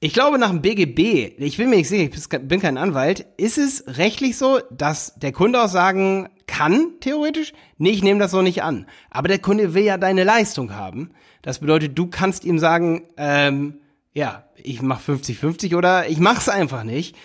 Ich 0.00 0.14
glaube, 0.14 0.38
nach 0.38 0.48
dem 0.48 0.62
BGB, 0.62 1.34
ich 1.36 1.58
bin 1.58 1.68
mir 1.68 1.76
nicht 1.76 1.90
sicher, 1.90 2.04
ich 2.04 2.48
bin 2.48 2.60
kein 2.60 2.78
Anwalt, 2.78 3.26
ist 3.36 3.58
es 3.58 3.84
rechtlich 3.98 4.38
so, 4.38 4.60
dass 4.70 5.12
der 5.16 5.32
Kunde 5.32 5.62
auch 5.62 5.68
sagen 5.68 6.30
kann, 6.46 6.92
theoretisch, 7.00 7.52
nee, 7.76 7.90
ich 7.90 8.02
nehme 8.02 8.20
das 8.20 8.30
so 8.30 8.40
nicht 8.40 8.62
an. 8.62 8.86
Aber 9.10 9.28
der 9.28 9.40
Kunde 9.40 9.74
will 9.74 9.84
ja 9.84 9.98
deine 9.98 10.24
Leistung 10.24 10.74
haben. 10.74 11.10
Das 11.42 11.60
bedeutet, 11.60 11.98
du 11.98 12.06
kannst 12.06 12.44
ihm 12.44 12.58
sagen, 12.58 13.02
ähm, 13.16 13.78
ja, 14.12 14.44
ich 14.56 14.82
mach 14.82 15.00
50-50 15.00 15.76
oder 15.76 16.08
ich 16.08 16.18
mach's 16.18 16.48
einfach 16.48 16.84
nicht. 16.84 17.16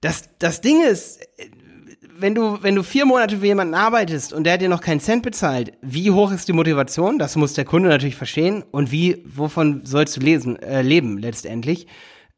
Das, 0.00 0.24
das 0.38 0.60
Ding 0.60 0.82
ist, 0.82 1.20
wenn 2.18 2.34
du, 2.34 2.62
wenn 2.62 2.74
du 2.74 2.82
vier 2.82 3.06
Monate 3.06 3.38
für 3.38 3.46
jemanden 3.46 3.74
arbeitest 3.74 4.32
und 4.32 4.44
der 4.44 4.54
hat 4.54 4.60
dir 4.60 4.68
noch 4.68 4.80
keinen 4.80 5.00
Cent 5.00 5.22
bezahlt, 5.22 5.72
wie 5.82 6.10
hoch 6.10 6.30
ist 6.32 6.48
die 6.48 6.52
Motivation? 6.52 7.18
Das 7.18 7.36
muss 7.36 7.54
der 7.54 7.64
Kunde 7.64 7.88
natürlich 7.88 8.16
verstehen. 8.16 8.64
Und 8.70 8.92
wie, 8.92 9.22
wovon 9.26 9.84
sollst 9.84 10.16
du 10.16 10.20
lesen, 10.20 10.60
äh, 10.62 10.82
leben 10.82 11.18
letztendlich? 11.18 11.86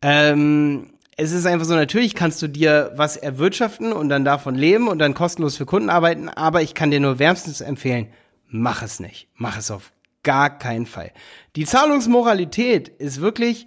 Ähm, 0.03 0.91
es 1.17 1.33
ist 1.33 1.47
einfach 1.47 1.67
so, 1.67 1.75
natürlich 1.75 2.15
kannst 2.15 2.43
du 2.43 2.49
dir 2.49 2.93
was 2.97 3.17
erwirtschaften 3.17 3.93
und 3.93 4.09
dann 4.09 4.25
davon 4.25 4.55
leben 4.55 4.89
und 4.89 4.99
dann 4.99 5.15
kostenlos 5.15 5.57
für 5.57 5.67
Kunden 5.67 5.89
arbeiten, 5.89 6.29
aber 6.29 6.63
ich 6.63 6.75
kann 6.75 6.91
dir 6.91 7.01
nur 7.01 7.19
wärmstens 7.19 7.63
empfehlen, 7.63 8.09
mach 8.49 8.83
es 8.83 9.01
nicht. 9.01 9.29
Mach 9.35 9.57
es 9.57 9.71
auf 9.71 9.93
gar 10.27 10.59
keinen 10.59 10.87
Fall. 10.87 11.13
Die 11.55 11.65
Zahlungsmoralität 11.65 12.89
ist 12.89 13.21
wirklich 13.21 13.67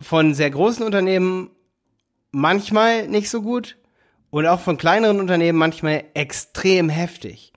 von 0.00 0.34
sehr 0.34 0.50
großen 0.50 0.84
Unternehmen 0.84 1.50
manchmal 2.32 3.06
nicht 3.06 3.30
so 3.30 3.40
gut 3.40 3.76
und 4.30 4.46
auch 4.46 4.58
von 4.58 4.78
kleineren 4.78 5.20
Unternehmen 5.20 5.58
manchmal 5.58 6.02
extrem 6.14 6.88
heftig. 6.88 7.52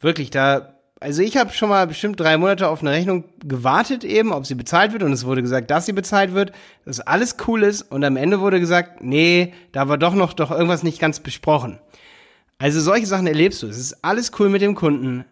Wirklich, 0.00 0.30
da, 0.30 0.74
also 0.98 1.22
ich 1.22 1.36
habe 1.36 1.52
schon 1.52 1.68
mal 1.68 1.86
bestimmt 1.86 2.18
drei 2.18 2.36
Monate 2.36 2.68
auf 2.68 2.80
eine 2.80 2.90
Rechnung 2.90 3.24
gewartet 3.38 4.02
eben, 4.02 4.32
ob 4.32 4.44
sie 4.44 4.56
bezahlt 4.56 4.92
wird 4.92 5.04
und 5.04 5.12
es 5.12 5.24
wurde 5.24 5.42
gesagt, 5.42 5.70
dass 5.70 5.86
sie 5.86 5.92
bezahlt 5.92 6.34
wird, 6.34 6.50
dass 6.84 6.98
alles 6.98 7.36
cool 7.46 7.62
ist 7.62 7.82
und 7.82 8.02
am 8.02 8.16
Ende 8.16 8.40
wurde 8.40 8.58
gesagt, 8.58 9.04
nee, 9.04 9.54
da 9.70 9.88
war 9.88 9.98
doch 9.98 10.14
noch 10.14 10.32
doch 10.32 10.50
irgendwas 10.50 10.82
nicht 10.82 10.98
ganz 10.98 11.20
besprochen. 11.20 11.78
Also 12.58 12.80
solche 12.80 13.06
Sachen 13.06 13.28
erlebst 13.28 13.62
du. 13.62 13.68
Es 13.68 13.78
ist 13.78 14.04
alles 14.04 14.32
cool 14.38 14.48
mit 14.48 14.62
dem 14.62 14.74
Kunden. 14.74 15.24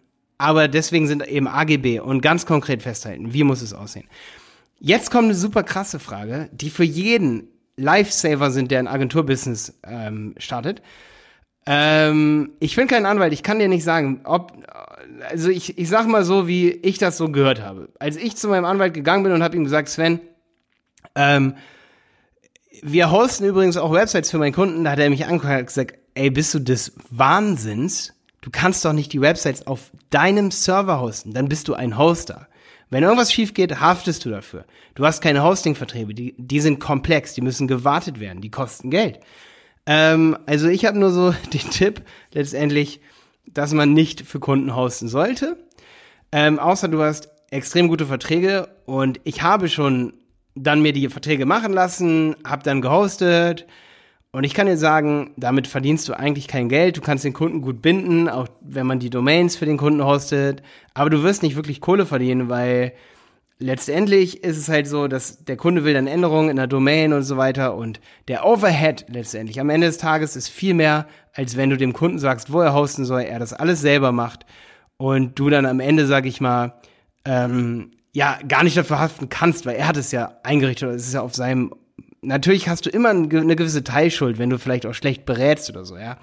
Aber 0.43 0.67
deswegen 0.67 1.07
sind 1.07 1.25
eben 1.25 1.47
AGB 1.47 2.01
und 2.01 2.19
ganz 2.19 2.45
konkret 2.45 2.83
festhalten, 2.83 3.31
wie 3.31 3.45
muss 3.45 3.61
es 3.61 3.71
aussehen. 3.71 4.09
Jetzt 4.77 5.09
kommt 5.09 5.23
eine 5.23 5.35
super 5.35 5.63
krasse 5.63 5.99
Frage, 5.99 6.49
die 6.51 6.69
für 6.69 6.83
jeden 6.83 7.47
Lifesaver 7.77 8.51
sind, 8.51 8.69
der 8.69 8.79
ein 8.79 8.89
Agenturbusiness 8.89 9.79
ähm, 9.87 10.35
startet. 10.37 10.81
Ähm, 11.65 12.51
ich 12.59 12.75
bin 12.75 12.89
kein 12.89 13.05
Anwalt, 13.05 13.31
ich 13.31 13.41
kann 13.41 13.57
dir 13.57 13.69
nicht 13.69 13.85
sagen, 13.85 14.19
ob, 14.25 14.51
also 15.29 15.47
ich, 15.47 15.77
ich 15.77 15.87
sag 15.87 16.07
mal 16.07 16.25
so, 16.25 16.45
wie 16.45 16.71
ich 16.71 16.97
das 16.97 17.15
so 17.15 17.29
gehört 17.29 17.61
habe. 17.61 17.87
Als 17.97 18.17
ich 18.17 18.35
zu 18.35 18.49
meinem 18.49 18.65
Anwalt 18.65 18.93
gegangen 18.93 19.23
bin 19.23 19.31
und 19.31 19.43
habe 19.43 19.55
ihm 19.55 19.63
gesagt, 19.63 19.87
Sven, 19.87 20.19
ähm, 21.15 21.55
wir 22.81 23.11
hosten 23.11 23.45
übrigens 23.45 23.77
auch 23.77 23.93
Websites 23.93 24.29
für 24.29 24.39
meinen 24.39 24.51
Kunden, 24.51 24.83
da 24.83 24.91
hat 24.91 24.99
er 24.99 25.09
mich 25.09 25.25
angeguckt 25.25 25.57
und 25.57 25.67
gesagt, 25.67 25.97
ey, 26.15 26.29
bist 26.29 26.53
du 26.53 26.59
des 26.59 26.91
Wahnsinns? 27.09 28.13
Du 28.43 28.49
kannst 28.51 28.83
doch 28.83 28.91
nicht 28.91 29.13
die 29.13 29.21
Websites 29.21 29.65
auf 29.65 29.91
deinem 30.09 30.51
Server 30.51 30.99
hosten, 30.99 31.33
dann 31.33 31.47
bist 31.47 31.69
du 31.69 31.75
ein 31.75 31.97
Hoster. 31.97 32.49
Wenn 32.89 33.03
irgendwas 33.03 33.31
schief 33.31 33.53
geht, 33.53 33.79
haftest 33.79 34.25
du 34.25 34.29
dafür. 34.29 34.65
Du 34.95 35.05
hast 35.05 35.21
keine 35.21 35.43
Hostingverträge, 35.43 36.13
die, 36.13 36.35
die 36.37 36.59
sind 36.59 36.79
komplex, 36.79 37.33
die 37.33 37.41
müssen 37.41 37.69
gewartet 37.69 38.19
werden, 38.19 38.41
die 38.41 38.51
kosten 38.51 38.91
Geld. 38.91 39.21
Ähm, 39.85 40.37
also 40.45 40.67
ich 40.67 40.83
habe 40.85 40.99
nur 40.99 41.11
so 41.11 41.31
den 41.53 41.69
Tipp 41.71 42.03
letztendlich, 42.33 42.99
dass 43.47 43.73
man 43.73 43.93
nicht 43.93 44.21
für 44.27 44.41
Kunden 44.41 44.75
hosten 44.75 45.07
sollte. 45.07 45.57
Ähm, 46.33 46.59
außer 46.59 46.89
du 46.89 47.01
hast 47.01 47.29
extrem 47.49 47.87
gute 47.87 48.07
Verträge 48.07 48.67
und 48.85 49.21
ich 49.23 49.41
habe 49.41 49.69
schon 49.69 50.13
dann 50.53 50.81
mir 50.81 50.91
die 50.91 51.07
Verträge 51.07 51.45
machen 51.45 51.71
lassen, 51.71 52.35
habe 52.45 52.63
dann 52.63 52.81
gehostet, 52.81 53.65
und 54.35 54.45
ich 54.45 54.55
kann 54.55 54.65
dir 54.65 54.77
sagen, 54.77 55.31
damit 55.37 55.67
verdienst 55.67 56.09
du 56.09 56.13
eigentlich 56.13 56.47
kein 56.47 56.67
Geld. 56.67 56.97
Du 56.97 57.01
kannst 57.01 57.23
den 57.23 57.33
Kunden 57.33 57.61
gut 57.61 57.83
binden, 57.83 58.27
auch 58.27 58.47
wenn 58.61 58.87
man 58.87 58.97
die 58.97 59.11
Domains 59.11 59.55
für 59.55 59.67
den 59.67 59.77
Kunden 59.77 60.03
hostet. 60.03 60.63
Aber 60.95 61.11
du 61.11 61.21
wirst 61.21 61.43
nicht 61.43 61.55
wirklich 61.55 61.81
Kohle 61.81 62.07
verdienen, 62.07 62.49
weil 62.49 62.93
letztendlich 63.59 64.43
ist 64.43 64.57
es 64.57 64.69
halt 64.69 64.87
so, 64.87 65.07
dass 65.07 65.45
der 65.45 65.55
Kunde 65.55 65.83
will 65.83 65.93
dann 65.93 66.07
Änderungen 66.07 66.49
in 66.49 66.55
der 66.55 66.65
Domain 66.65 67.13
und 67.13 67.21
so 67.21 67.37
weiter. 67.37 67.75
Und 67.75 68.01
der 68.27 68.43
Overhead 68.43 69.05
letztendlich 69.07 69.59
am 69.59 69.69
Ende 69.69 69.85
des 69.85 69.99
Tages 69.99 70.35
ist 70.35 70.49
viel 70.49 70.73
mehr, 70.73 71.05
als 71.35 71.55
wenn 71.55 71.69
du 71.69 71.77
dem 71.77 71.93
Kunden 71.93 72.17
sagst, 72.17 72.51
wo 72.51 72.59
er 72.59 72.73
hosten 72.73 73.05
soll, 73.05 73.21
er 73.21 73.37
das 73.37 73.53
alles 73.53 73.81
selber 73.81 74.11
macht. 74.11 74.47
Und 74.97 75.37
du 75.37 75.51
dann 75.51 75.67
am 75.67 75.79
Ende, 75.79 76.07
sag 76.07 76.25
ich 76.25 76.41
mal, 76.41 76.73
ähm, 77.23 77.91
ja, 78.13 78.39
gar 78.47 78.63
nicht 78.63 78.77
dafür 78.77 78.97
haften 78.97 79.29
kannst, 79.29 79.67
weil 79.67 79.75
er 79.75 79.87
hat 79.87 79.97
es 79.97 80.11
ja 80.11 80.39
eingerichtet, 80.41 80.89
es 80.89 81.05
ist 81.05 81.13
ja 81.13 81.21
auf 81.21 81.35
seinem 81.35 81.71
natürlich 82.23 82.67
hast 82.67 82.85
du 82.85 82.89
immer 82.89 83.09
eine 83.09 83.27
gewisse 83.27 83.83
Teilschuld, 83.83 84.37
wenn 84.37 84.49
du 84.49 84.57
vielleicht 84.57 84.85
auch 84.85 84.93
schlecht 84.93 85.25
berätst 85.25 85.69
oder 85.69 85.85
so, 85.85 85.97
ja. 85.97 86.17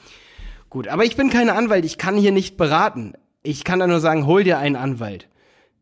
Gut, 0.68 0.88
aber 0.88 1.04
ich 1.04 1.16
bin 1.16 1.30
keine 1.30 1.54
Anwalt, 1.54 1.84
ich 1.84 1.98
kann 1.98 2.16
hier 2.16 2.32
nicht 2.32 2.56
beraten. 2.56 3.14
Ich 3.42 3.64
kann 3.64 3.80
da 3.80 3.86
nur 3.86 4.00
sagen, 4.00 4.26
hol 4.26 4.44
dir 4.44 4.58
einen 4.58 4.76
Anwalt. 4.76 5.28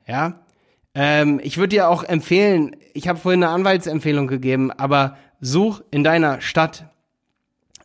Ja. 0.06 0.40
Ähm, 0.94 1.40
ich 1.42 1.58
würde 1.58 1.76
dir 1.76 1.88
auch 1.88 2.04
empfehlen, 2.04 2.74
ich 2.94 3.06
habe 3.08 3.18
vorhin 3.18 3.42
eine 3.42 3.52
Anwaltsempfehlung 3.52 4.26
gegeben, 4.26 4.70
aber 4.70 5.16
such 5.40 5.82
in 5.90 6.04
deiner 6.04 6.40
Stadt 6.40 6.90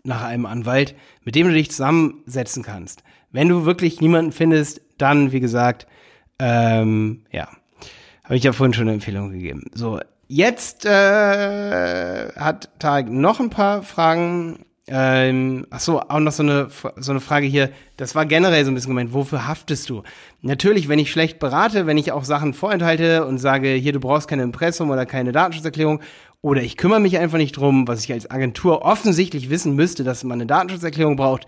nach 0.04 0.24
einem 0.24 0.46
Anwalt, 0.46 0.96
mit 1.24 1.36
dem 1.36 1.48
du 1.48 1.54
dich 1.54 1.72
zusammensetzen 1.72 2.63
kannst. 2.63 3.04
Wenn 3.32 3.50
du 3.50 3.65
wirklich 3.65 4.00
niemanden 4.00 4.32
findest, 4.32 4.82
dann, 4.98 5.32
wie 5.32 5.39
gesagt, 5.39 5.88
ähm, 6.39 7.26
ja, 7.32 7.50
habe 8.24 8.36
ich 8.36 8.43
ja 8.43 8.54
vorhin 8.54 8.74
schon 8.74 8.84
eine 8.84 8.93
Empfehlung 8.93 9.32
gegeben. 9.32 9.65
So, 9.74 10.00
Jetzt 10.36 10.84
äh, 10.86 12.32
hat 12.36 12.67
Tarek 12.80 13.08
noch 13.08 13.39
ein 13.39 13.52
paar 13.52 13.84
Fragen. 13.84 14.65
Ähm, 14.88 15.67
ach 15.69 15.80
so, 15.80 16.02
auch 16.02 16.19
noch 16.19 16.32
so 16.32 16.41
eine, 16.41 16.69
so 16.96 17.12
eine 17.12 17.19
Frage 17.19 17.46
hier. 17.46 17.69
Das 17.98 18.15
war 18.15 18.26
generell 18.26 18.65
so 18.65 18.72
ein 18.72 18.74
bisschen 18.74 18.89
gemeint. 18.89 19.13
Wofür 19.13 19.46
haftest 19.46 19.91
du? 19.91 20.02
Natürlich, 20.41 20.89
wenn 20.89 20.98
ich 20.98 21.12
schlecht 21.12 21.38
berate, 21.38 21.86
wenn 21.86 22.00
ich 22.00 22.12
auch 22.12 22.24
Sachen 22.24 22.56
vorenthalte 22.56 23.28
und 23.28 23.38
sage, 23.38 23.74
hier, 23.74 23.93
du 23.93 24.00
brauchst 24.00 24.28
keine 24.28 24.41
Impressum 24.41 24.89
oder 24.89 25.06
keine 25.06 25.34
Datenschutzerklärung 25.34 26.02
oder 26.41 26.63
ich 26.63 26.78
kümmere 26.78 27.00
mich 27.00 27.19
einfach 27.19 27.38
nicht 27.38 27.56
drum, 27.56 27.88
was 27.88 28.04
ich 28.04 28.12
als 28.12 28.32
Agentur 28.32 28.82
offensichtlich 28.82 29.52
wissen 29.52 29.76
müsste, 29.76 30.04
dass 30.04 30.24
man 30.24 30.39
eine 30.39 30.48
Datenschutzerklärung 30.48 31.15
braucht, 31.15 31.46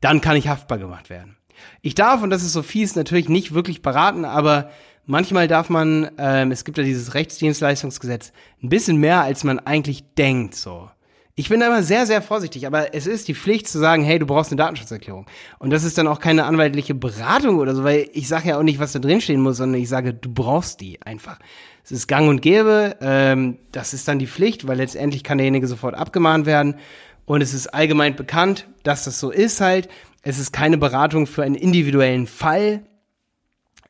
dann 0.00 0.20
kann 0.20 0.36
ich 0.36 0.46
haftbar 0.46 0.78
gemacht 0.78 1.10
werden. 1.10 1.36
Ich 1.82 1.96
darf, 1.96 2.22
und 2.22 2.30
das 2.30 2.44
ist 2.44 2.52
so 2.52 2.62
fies, 2.62 2.94
natürlich 2.94 3.28
nicht 3.28 3.52
wirklich 3.52 3.82
beraten, 3.82 4.24
aber 4.24 4.70
manchmal 5.08 5.48
darf 5.48 5.70
man, 5.70 6.10
ähm, 6.18 6.52
es 6.52 6.64
gibt 6.64 6.78
ja 6.78 6.84
dieses 6.84 7.14
Rechtsdienstleistungsgesetz, 7.14 8.32
ein 8.62 8.68
bisschen 8.68 8.98
mehr, 8.98 9.22
als 9.22 9.42
man 9.42 9.58
eigentlich 9.58 10.04
denkt, 10.16 10.54
so. 10.54 10.88
Ich 11.34 11.48
bin 11.48 11.60
da 11.60 11.68
immer 11.68 11.84
sehr, 11.84 12.04
sehr 12.04 12.20
vorsichtig, 12.20 12.66
aber 12.66 12.94
es 12.94 13.06
ist 13.06 13.28
die 13.28 13.34
Pflicht 13.34 13.68
zu 13.68 13.78
sagen, 13.78 14.02
hey, 14.02 14.18
du 14.18 14.26
brauchst 14.26 14.50
eine 14.50 14.58
Datenschutzerklärung. 14.58 15.26
Und 15.60 15.70
das 15.70 15.84
ist 15.84 15.96
dann 15.96 16.08
auch 16.08 16.18
keine 16.18 16.44
anwaltliche 16.44 16.96
Beratung 16.96 17.58
oder 17.58 17.76
so, 17.76 17.84
weil 17.84 18.10
ich 18.12 18.26
sage 18.26 18.48
ja 18.48 18.58
auch 18.58 18.64
nicht, 18.64 18.80
was 18.80 18.90
da 18.90 18.98
drin 18.98 19.20
stehen 19.20 19.40
muss, 19.40 19.58
sondern 19.58 19.80
ich 19.80 19.88
sage, 19.88 20.12
du 20.12 20.32
brauchst 20.32 20.80
die 20.80 21.00
einfach. 21.02 21.38
Es 21.84 21.92
ist 21.92 22.08
gang 22.08 22.28
und 22.28 22.42
gäbe, 22.42 22.96
ähm, 23.00 23.58
das 23.70 23.94
ist 23.94 24.08
dann 24.08 24.18
die 24.18 24.26
Pflicht, 24.26 24.66
weil 24.66 24.78
letztendlich 24.78 25.22
kann 25.22 25.38
derjenige 25.38 25.68
sofort 25.68 25.94
abgemahnt 25.94 26.44
werden. 26.44 26.74
Und 27.24 27.40
es 27.40 27.54
ist 27.54 27.68
allgemein 27.68 28.16
bekannt, 28.16 28.66
dass 28.82 29.04
das 29.04 29.20
so 29.20 29.30
ist 29.30 29.60
halt. 29.60 29.88
Es 30.22 30.40
ist 30.40 30.52
keine 30.52 30.76
Beratung 30.76 31.28
für 31.28 31.44
einen 31.44 31.54
individuellen 31.54 32.26
Fall. 32.26 32.82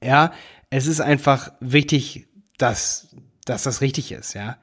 Ja, 0.03 0.33
es 0.71 0.87
ist 0.87 1.01
einfach 1.01 1.53
wichtig, 1.61 2.27
dass, 2.59 3.17
dass 3.45 3.63
das 3.63 3.81
richtig 3.81 4.13
ist, 4.13 4.35
ja. 4.35 4.57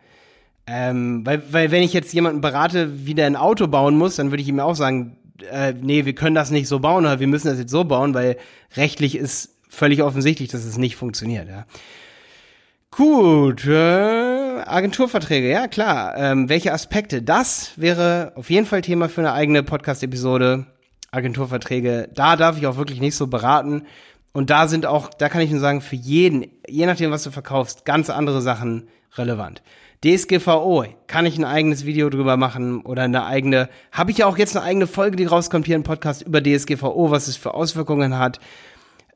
Ähm, 0.67 1.25
weil, 1.25 1.43
weil 1.51 1.71
wenn 1.71 1.83
ich 1.83 1.93
jetzt 1.93 2.13
jemanden 2.13 2.41
berate, 2.41 3.05
wie 3.05 3.13
der 3.13 3.27
ein 3.27 3.35
Auto 3.35 3.67
bauen 3.67 3.97
muss, 3.97 4.15
dann 4.15 4.31
würde 4.31 4.41
ich 4.41 4.49
ihm 4.49 4.59
auch 4.59 4.75
sagen, 4.75 5.17
äh, 5.51 5.73
nee, 5.73 6.05
wir 6.05 6.15
können 6.15 6.35
das 6.35 6.49
nicht 6.49 6.67
so 6.67 6.79
bauen 6.79 7.05
oder 7.05 7.19
wir 7.19 7.27
müssen 7.27 7.47
das 7.47 7.59
jetzt 7.59 7.71
so 7.71 7.83
bauen, 7.83 8.13
weil 8.13 8.37
rechtlich 8.75 9.15
ist 9.15 9.55
völlig 9.69 10.01
offensichtlich, 10.01 10.49
dass 10.49 10.65
es 10.65 10.77
nicht 10.77 10.95
funktioniert, 10.95 11.47
ja. 11.47 11.65
Gut, 12.89 13.67
äh, 13.67 14.61
Agenturverträge, 14.65 15.49
ja 15.49 15.67
klar. 15.67 16.15
Ähm, 16.17 16.47
welche 16.47 16.71
Aspekte? 16.71 17.21
Das 17.21 17.73
wäre 17.75 18.31
auf 18.35 18.49
jeden 18.49 18.65
Fall 18.65 18.81
Thema 18.81 19.09
für 19.09 19.19
eine 19.19 19.33
eigene 19.33 19.63
Podcast-Episode. 19.63 20.65
Agenturverträge, 21.11 22.09
da 22.13 22.35
darf 22.35 22.57
ich 22.57 22.67
auch 22.67 22.77
wirklich 22.77 23.01
nicht 23.01 23.15
so 23.15 23.27
beraten. 23.27 23.83
Und 24.35 24.49
da 24.49 24.67
sind 24.67 24.85
auch, 24.85 25.13
da 25.13 25.29
kann 25.29 25.39
ich 25.39 25.49
nur 25.49 25.61
sagen, 25.61 25.79
für 25.79 25.95
jeden, 25.95 26.47
je 26.67 26.85
nachdem, 26.85 27.09
was 27.09 27.23
du 27.23 27.31
verkaufst, 27.31 27.85
ganz 27.85 28.09
andere 28.09 28.41
Sachen 28.41 28.89
relevant. 29.13 29.61
DSGVO, 30.03 30.83
kann 31.07 31.25
ich 31.25 31.37
ein 31.37 31.45
eigenes 31.45 31.85
Video 31.85 32.09
drüber 32.09 32.35
machen 32.35 32.81
oder 32.81 33.03
eine 33.03 33.25
eigene, 33.25 33.69
habe 33.93 34.11
ich 34.11 34.17
ja 34.17 34.25
auch 34.25 34.37
jetzt 34.37 34.57
eine 34.57 34.65
eigene 34.65 34.87
Folge, 34.87 35.15
die 35.15 35.23
rauskommt 35.23 35.67
hier 35.67 35.77
im 35.77 35.83
Podcast 35.83 36.21
über 36.21 36.43
DSGVO, 36.43 37.11
was 37.11 37.29
es 37.29 37.37
für 37.37 37.53
Auswirkungen 37.53 38.19
hat. 38.19 38.41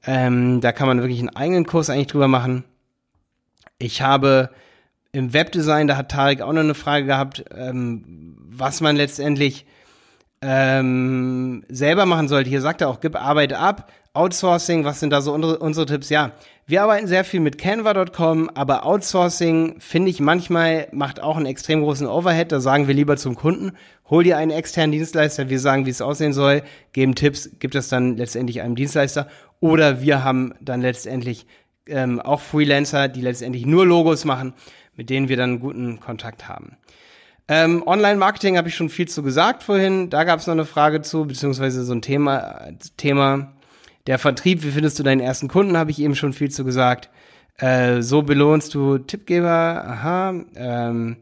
Ähm, 0.05 0.61
da 0.61 0.72
kann 0.72 0.88
man 0.88 1.01
wirklich 1.01 1.20
einen 1.20 1.36
eigenen 1.36 1.65
Kurs 1.65 1.89
eigentlich 1.89 2.07
drüber 2.07 2.30
machen. 2.30 2.63
Ich 3.78 4.01
habe 4.01 4.51
im 5.11 5.34
Webdesign, 5.34 5.88
da 5.88 5.97
hat 5.97 6.11
Tarek 6.11 6.39
auch 6.39 6.53
noch 6.53 6.61
eine 6.61 6.76
Frage 6.76 7.05
gehabt, 7.05 7.43
ähm, 7.53 8.38
was 8.39 8.80
man 8.80 8.95
letztendlich 8.95 9.65
ähm, 10.41 11.63
selber 11.69 12.05
machen 12.05 12.27
sollte. 12.27 12.49
Hier 12.49 12.61
sagt 12.61 12.81
er 12.81 12.89
auch, 12.89 13.01
gib 13.01 13.15
Arbeit 13.15 13.53
ab, 13.53 13.91
Outsourcing, 14.13 14.85
was 14.85 14.99
sind 14.99 15.11
da 15.11 15.21
so 15.21 15.33
unsere, 15.33 15.59
unsere 15.59 15.85
Tipps? 15.85 16.09
Ja, 16.09 16.31
wir 16.65 16.81
arbeiten 16.83 17.07
sehr 17.07 17.23
viel 17.23 17.39
mit 17.39 17.57
Canva.com, 17.57 18.49
aber 18.53 18.85
Outsourcing 18.85 19.75
finde 19.79 20.09
ich 20.09 20.19
manchmal 20.19 20.87
macht 20.91 21.21
auch 21.21 21.37
einen 21.37 21.45
extrem 21.45 21.81
großen 21.81 22.07
Overhead. 22.07 22.51
Da 22.51 22.59
sagen 22.59 22.87
wir 22.87 22.95
lieber 22.95 23.17
zum 23.17 23.35
Kunden, 23.35 23.73
hol 24.09 24.23
dir 24.23 24.37
einen 24.37 24.51
externen 24.51 24.91
Dienstleister, 24.91 25.49
wir 25.49 25.59
sagen, 25.59 25.85
wie 25.85 25.91
es 25.91 26.01
aussehen 26.01 26.33
soll, 26.33 26.63
geben 26.91 27.15
Tipps, 27.15 27.51
gibt 27.59 27.75
das 27.75 27.87
dann 27.89 28.17
letztendlich 28.17 28.61
einem 28.61 28.75
Dienstleister. 28.75 29.27
Oder 29.59 30.01
wir 30.01 30.23
haben 30.23 30.53
dann 30.59 30.81
letztendlich 30.81 31.45
ähm, 31.87 32.19
auch 32.19 32.41
Freelancer, 32.41 33.09
die 33.09 33.21
letztendlich 33.21 33.65
nur 33.65 33.85
Logos 33.85 34.25
machen, 34.25 34.53
mit 34.95 35.09
denen 35.09 35.29
wir 35.29 35.37
dann 35.37 35.59
guten 35.59 35.99
Kontakt 35.99 36.47
haben. 36.47 36.77
Ähm, 37.50 37.86
Online-Marketing 37.86 38.58
habe 38.58 38.70
ich 38.70 38.76
schon 38.76 38.89
viel 38.89 39.10
zu 39.10 39.24
gesagt 39.24 39.64
vorhin. 39.64 40.10
Da 40.10 40.24
gab 40.24 40.39
es 40.39 40.47
noch 40.47 40.54
eine 40.54 40.66
Frage 40.66 41.02
zu, 41.02 41.26
beziehungsweise 41.26 41.84
so 41.84 41.93
ein 41.93 42.02
Thema. 42.02 42.70
Thema 42.95 43.54
der 44.08 44.18
Vertrieb, 44.18 44.64
wie 44.64 44.72
findest 44.72 44.97
du 44.97 45.04
deinen 45.04 45.22
ersten 45.22 45.47
Kunden, 45.47 45.78
habe 45.78 45.91
ich 45.91 46.00
eben 46.00 46.16
schon 46.16 46.34
viel 46.34 46.50
zu 46.50 46.64
gesagt. 46.64 47.10
Äh, 47.58 48.02
so 48.02 48.24
belohnst 48.24 48.74
du 48.74 48.97
Tippgeber. 48.97 49.84
Aha. 49.86 50.34
Ähm, 50.56 51.18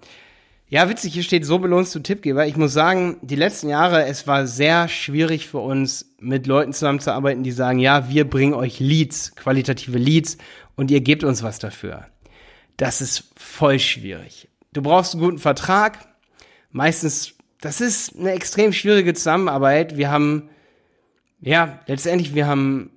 ja, 0.70 0.90
witzig, 0.90 1.14
hier 1.14 1.24
steht, 1.24 1.46
so 1.46 1.60
belohnst 1.60 1.94
du 1.96 2.00
Tippgeber. 2.00 2.46
Ich 2.46 2.56
muss 2.56 2.72
sagen, 2.72 3.18
die 3.22 3.36
letzten 3.36 3.68
Jahre, 3.68 4.06
es 4.06 4.26
war 4.26 4.48
sehr 4.48 4.88
schwierig 4.88 5.48
für 5.48 5.60
uns, 5.60 6.14
mit 6.20 6.48
Leuten 6.48 6.72
zusammenzuarbeiten, 6.72 7.44
die 7.44 7.52
sagen, 7.52 7.80
ja, 7.80 8.10
wir 8.10 8.30
bringen 8.30 8.54
euch 8.54 8.80
Leads, 8.80 9.36
qualitative 9.36 9.98
Leads 9.98 10.38
und 10.76 10.90
ihr 10.90 11.02
gebt 11.02 11.26
uns 11.26 11.44
was 11.44 11.60
dafür. 11.60 12.06
Das 12.78 13.02
ist 13.02 13.32
voll 13.36 13.80
schwierig. 13.80 14.48
Du 14.74 14.82
brauchst 14.82 15.14
einen 15.14 15.24
guten 15.24 15.40
Vertrag, 15.40 16.08
meistens, 16.72 17.34
das 17.62 17.82
ist 17.82 18.18
eine 18.18 18.32
extrem 18.32 18.74
schwierige 18.74 19.14
Zusammenarbeit. 19.14 19.98
Wir 19.98 20.12
haben, 20.12 20.50
ja, 21.42 21.80
letztendlich, 21.88 22.36
wir 22.36 22.48
haben, 22.48 22.92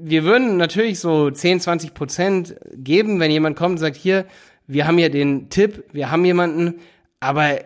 wir 0.00 0.24
würden 0.24 0.56
natürlich 0.56 0.98
so 0.98 1.30
10, 1.30 1.60
20 1.60 1.94
Prozent 1.94 2.56
geben, 2.74 3.20
wenn 3.20 3.30
jemand 3.30 3.56
kommt 3.56 3.72
und 3.72 3.78
sagt, 3.78 3.96
hier, 3.96 4.26
wir 4.66 4.86
haben 4.86 4.98
hier 4.98 5.10
den 5.10 5.48
Tipp, 5.48 5.84
wir 5.92 6.10
haben 6.10 6.24
jemanden, 6.24 6.80
aber 7.20 7.54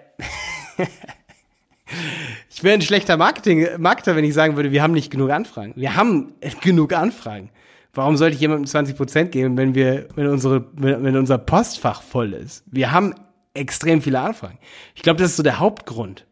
ich 2.51 2.63
wäre 2.63 2.75
ein 2.75 2.83
schlechter 2.83 3.17
Marketing, 3.17 3.67
Marketer, 3.79 4.17
wenn 4.17 4.25
ich 4.25 4.35
sagen 4.35 4.57
würde, 4.57 4.73
wir 4.73 4.83
haben 4.83 4.93
nicht 4.93 5.11
genug 5.11 5.31
Anfragen. 5.31 5.73
Wir 5.77 5.97
haben 5.97 6.35
genug 6.61 6.93
Anfragen. 6.93 7.51
Warum 7.93 8.17
sollte 8.17 8.35
ich 8.35 8.41
jemandem 8.41 8.67
20 8.67 8.97
Prozent 8.97 9.33
geben, 9.33 9.57
wenn 9.57 9.75
wir, 9.75 10.07
wenn 10.15 10.29
unsere, 10.29 10.67
wenn 10.75 11.17
unser 11.17 11.39
Postfach 11.39 12.03
voll 12.03 12.35
ist? 12.35 12.63
Wir 12.67 12.93
haben 12.93 13.15
extrem 13.55 14.03
viele 14.03 14.21
Anfragen. 14.21 14.59
Ich 14.95 15.03
glaube, 15.03 15.21
das 15.21 15.31
ist 15.31 15.37
so 15.37 15.43
der 15.43 15.59
Hauptgrund. 15.59 16.27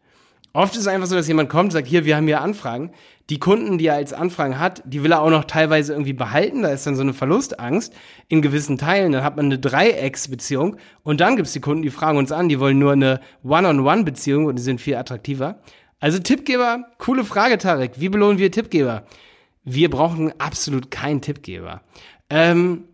Oft 0.53 0.73
ist 0.73 0.81
es 0.81 0.87
einfach 0.87 1.07
so, 1.07 1.15
dass 1.15 1.27
jemand 1.27 1.49
kommt 1.49 1.65
und 1.65 1.71
sagt, 1.71 1.87
hier, 1.87 2.05
wir 2.05 2.15
haben 2.15 2.25
hier 2.25 2.41
Anfragen. 2.41 2.91
Die 3.29 3.37
Kunden, 3.37 3.77
die 3.77 3.85
er 3.85 3.95
als 3.95 4.13
Anfragen 4.13 4.57
hat, 4.57 4.81
die 4.85 5.03
will 5.03 5.11
er 5.11 5.21
auch 5.21 5.29
noch 5.29 5.43
teilweise 5.43 5.93
irgendwie 5.93 6.13
behalten. 6.13 6.63
Da 6.63 6.69
ist 6.69 6.87
dann 6.87 6.95
so 6.95 7.03
eine 7.03 7.13
Verlustangst 7.13 7.93
in 8.27 8.41
gewissen 8.41 8.79
Teilen. 8.79 9.11
Dann 9.11 9.23
hat 9.23 9.35
man 9.35 9.45
eine 9.45 9.59
Dreiecksbeziehung. 9.59 10.77
Und 11.03 11.21
dann 11.21 11.35
gibt's 11.35 11.53
die 11.53 11.59
Kunden, 11.59 11.83
die 11.83 11.91
fragen 11.91 12.17
uns 12.17 12.31
an, 12.31 12.49
die 12.49 12.59
wollen 12.59 12.79
nur 12.79 12.93
eine 12.93 13.19
One-on-One-Beziehung 13.43 14.45
und 14.45 14.55
die 14.55 14.63
sind 14.63 14.81
viel 14.81 14.95
attraktiver. 14.95 15.59
Also 15.99 16.17
Tippgeber, 16.17 16.85
coole 16.97 17.23
Frage, 17.23 17.59
Tarek. 17.59 17.93
Wie 17.97 18.09
belohnen 18.09 18.39
wir 18.39 18.51
Tippgeber? 18.51 19.03
Wir 19.63 19.91
brauchen 19.91 20.33
absolut 20.39 20.89
keinen 20.89 21.21
Tippgeber. 21.21 21.81
Ähm, 22.31 22.85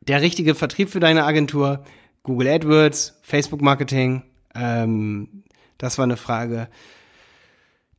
der 0.00 0.20
richtige 0.20 0.54
Vertrieb 0.54 0.90
für 0.90 1.00
deine 1.00 1.24
Agentur 1.24 1.84
Google 2.22 2.48
AdWords, 2.48 3.18
Facebook 3.22 3.62
Marketing, 3.62 4.22
ähm, 4.54 5.42
das 5.78 5.98
war 5.98 6.04
eine 6.04 6.16
Frage. 6.16 6.68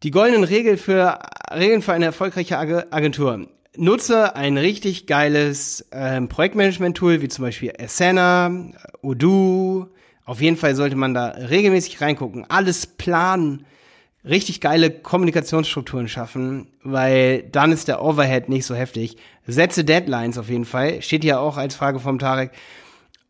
Die 0.04 0.12
goldenen 0.12 0.44
Regeln 0.44 0.78
für, 0.78 1.20
Regeln 1.54 1.82
für 1.82 1.94
eine 1.94 2.06
erfolgreiche 2.06 2.58
Agentur. 2.58 3.48
Nutze 3.76 4.36
ein 4.36 4.58
richtig 4.58 5.08
geiles 5.08 5.88
ähm, 5.92 6.30
Projektmanagement-Tool, 6.30 7.22
wie 7.22 7.28
zum 7.28 7.44
Beispiel 7.44 7.74
Asana, 7.80 8.52
Odoo. 9.02 9.88
Auf 10.26 10.42
jeden 10.42 10.58
Fall 10.58 10.76
sollte 10.76 10.96
man 10.96 11.14
da 11.14 11.30
regelmäßig 11.30 12.00
reingucken, 12.00 12.46
alles 12.50 12.86
planen, 12.86 13.66
richtig 14.24 14.62
geile 14.62 14.90
Kommunikationsstrukturen 14.90 16.08
schaffen, 16.08 16.68
weil 16.84 17.44
dann 17.44 17.72
ist 17.72 17.88
der 17.88 18.02
Overhead 18.02 18.48
nicht 18.48 18.66
so 18.66 18.76
heftig. 18.76 19.18
Setze 19.48 19.84
Deadlines 19.84 20.38
auf 20.38 20.50
jeden 20.50 20.66
Fall, 20.66 21.02
steht 21.02 21.24
hier 21.24 21.42
auch 21.42 21.58
als 21.58 21.76
Frage 21.76 22.00
vom 22.00 22.20
Tarek. 22.20 22.52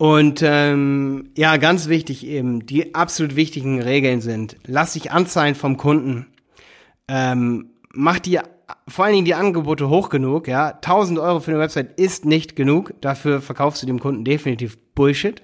Und 0.03 0.41
ähm, 0.43 1.29
ja, 1.37 1.55
ganz 1.55 1.87
wichtig 1.87 2.27
eben, 2.27 2.65
die 2.65 2.93
absolut 2.93 3.37
wichtigen 3.37 3.81
Regeln 3.81 4.19
sind, 4.19 4.57
lass 4.65 4.91
dich 4.91 5.13
anzahlen 5.13 5.55
vom 5.55 5.77
Kunden, 5.77 6.27
ähm, 7.07 7.69
mach 7.93 8.19
dir 8.19 8.43
vor 8.85 9.05
allen 9.05 9.13
Dingen 9.13 9.23
die 9.23 9.33
Angebote 9.33 9.87
hoch 9.87 10.09
genug, 10.09 10.49
ja, 10.49 10.71
1000 10.71 11.19
Euro 11.19 11.39
für 11.39 11.51
eine 11.51 11.61
Website 11.61 11.97
ist 11.97 12.25
nicht 12.25 12.57
genug, 12.57 12.93
dafür 12.99 13.41
verkaufst 13.41 13.81
du 13.81 13.87
dem 13.87 14.01
Kunden 14.01 14.25
definitiv 14.25 14.77
Bullshit. 14.93 15.41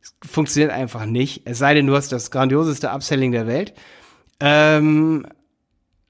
Es 0.00 0.14
funktioniert 0.24 0.70
einfach 0.70 1.04
nicht, 1.04 1.42
es 1.46 1.58
sei 1.58 1.74
denn, 1.74 1.88
du 1.88 1.96
hast 1.96 2.12
das 2.12 2.30
grandioseste 2.30 2.92
Upselling 2.92 3.32
der 3.32 3.48
Welt. 3.48 3.74
Ähm, 4.38 5.26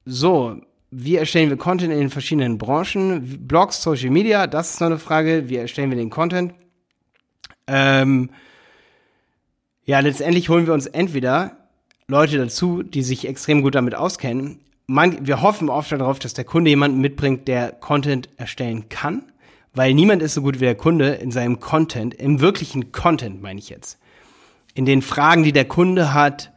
so, 0.05 0.61
wie 0.91 1.16
erstellen 1.16 1.49
wir 1.49 1.57
Content 1.57 1.95
in 1.95 1.99
den 1.99 2.11
verschiedenen 2.11 2.59
Branchen? 2.59 3.47
Blogs, 3.47 3.83
Social 3.83 4.11
Media, 4.11 4.47
das 4.47 4.72
ist 4.72 4.81
noch 4.83 4.89
eine 4.89 4.99
Frage. 4.99 5.49
Wie 5.49 5.57
erstellen 5.57 5.89
wir 5.89 5.97
den 5.97 6.11
Content? 6.11 6.53
Ähm, 7.71 8.31
ja, 9.85 10.01
letztendlich 10.01 10.49
holen 10.49 10.66
wir 10.66 10.75
uns 10.75 10.87
entweder 10.87 11.57
Leute 12.09 12.37
dazu, 12.37 12.83
die 12.83 13.03
sich 13.03 13.27
extrem 13.27 13.62
gut 13.62 13.77
damit 13.77 13.95
auskennen. 13.95 14.61
Man, 14.87 15.25
wir 15.27 15.41
hoffen 15.41 15.71
oft 15.71 15.93
darauf, 15.93 16.18
dass 16.18 16.35
der 16.35 16.45
Kunde 16.45 16.71
jemanden 16.71 17.01
mitbringt, 17.01 17.47
der 17.47 17.71
Content 17.71 18.29
erstellen 18.37 18.89
kann, 18.89 19.23
weil 19.73 19.95
niemand 19.95 20.21
ist 20.21 20.35
so 20.35 20.43
gut 20.43 20.57
wie 20.57 20.64
der 20.64 20.75
Kunde 20.75 21.11
in 21.11 21.31
seinem 21.31 21.61
Content, 21.61 22.12
im 22.14 22.41
wirklichen 22.41 22.91
Content 22.91 23.41
meine 23.41 23.61
ich 23.61 23.68
jetzt. 23.68 23.99
In 24.75 24.85
den 24.85 25.03
Fragen, 25.03 25.45
die 25.45 25.53
der 25.53 25.66
Kunde 25.66 26.12
hat, 26.12 26.53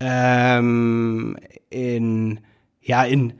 ähm, 0.00 1.38
in, 1.70 2.40
ja, 2.82 3.04
in, 3.04 3.34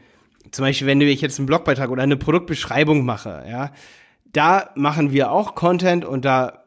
zum 0.50 0.64
Beispiel, 0.64 0.86
wenn 0.86 1.00
ich 1.02 1.20
jetzt 1.20 1.38
einen 1.38 1.46
Blogbeitrag 1.46 1.90
oder 1.90 2.02
eine 2.02 2.16
Produktbeschreibung 2.16 3.04
mache, 3.04 3.44
ja, 3.48 3.70
da 4.32 4.70
machen 4.74 5.12
wir 5.12 5.30
auch 5.30 5.54
Content 5.54 6.06
und 6.06 6.24
da 6.24 6.61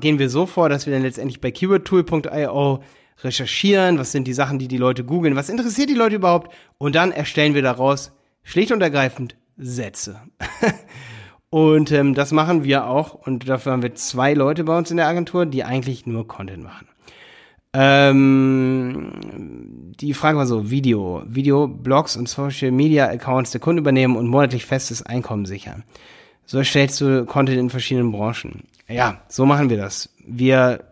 gehen 0.00 0.18
wir 0.18 0.28
so 0.28 0.46
vor, 0.46 0.68
dass 0.68 0.86
wir 0.86 0.92
dann 0.92 1.02
letztendlich 1.02 1.40
bei 1.40 1.50
keywordtool.io 1.50 2.82
recherchieren, 3.22 3.98
was 3.98 4.12
sind 4.12 4.26
die 4.26 4.32
Sachen, 4.32 4.58
die 4.58 4.68
die 4.68 4.76
Leute 4.76 5.04
googeln, 5.04 5.36
was 5.36 5.48
interessiert 5.48 5.90
die 5.90 5.94
Leute 5.94 6.16
überhaupt 6.16 6.52
und 6.78 6.94
dann 6.94 7.12
erstellen 7.12 7.54
wir 7.54 7.62
daraus 7.62 8.12
schlicht 8.42 8.72
und 8.72 8.82
ergreifend 8.82 9.36
Sätze. 9.56 10.20
und 11.50 11.92
ähm, 11.92 12.14
das 12.14 12.32
machen 12.32 12.64
wir 12.64 12.86
auch 12.86 13.14
und 13.14 13.48
dafür 13.48 13.72
haben 13.72 13.82
wir 13.82 13.94
zwei 13.94 14.34
Leute 14.34 14.64
bei 14.64 14.76
uns 14.76 14.90
in 14.90 14.96
der 14.96 15.06
Agentur, 15.08 15.46
die 15.46 15.64
eigentlich 15.64 16.06
nur 16.06 16.26
Content 16.26 16.64
machen. 16.64 16.88
Ähm, 17.74 19.12
die 19.98 20.12
Frage 20.12 20.36
war 20.36 20.46
so, 20.46 20.70
Video, 20.70 21.22
Video, 21.26 21.66
Blogs 21.68 22.16
und 22.16 22.28
Social 22.28 22.70
Media 22.70 23.08
Accounts 23.08 23.50
der 23.52 23.62
Kunden 23.62 23.78
übernehmen 23.78 24.16
und 24.16 24.26
monatlich 24.26 24.66
festes 24.66 25.02
Einkommen 25.02 25.46
sichern. 25.46 25.84
So 26.44 26.58
erstellst 26.58 27.00
du 27.00 27.24
Content 27.24 27.58
in 27.58 27.70
verschiedenen 27.70 28.12
Branchen. 28.12 28.64
Ja, 28.88 29.22
so 29.28 29.46
machen 29.46 29.70
wir 29.70 29.76
das. 29.76 30.10
Wir, 30.24 30.84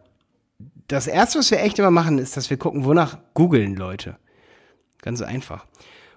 das 0.88 1.06
erste, 1.06 1.38
was 1.38 1.50
wir 1.50 1.60
echt 1.60 1.78
immer 1.78 1.90
machen, 1.90 2.18
ist, 2.18 2.36
dass 2.36 2.50
wir 2.50 2.56
gucken, 2.56 2.84
wonach 2.84 3.18
googeln 3.34 3.76
Leute. 3.76 4.16
Ganz 5.02 5.22
einfach. 5.22 5.66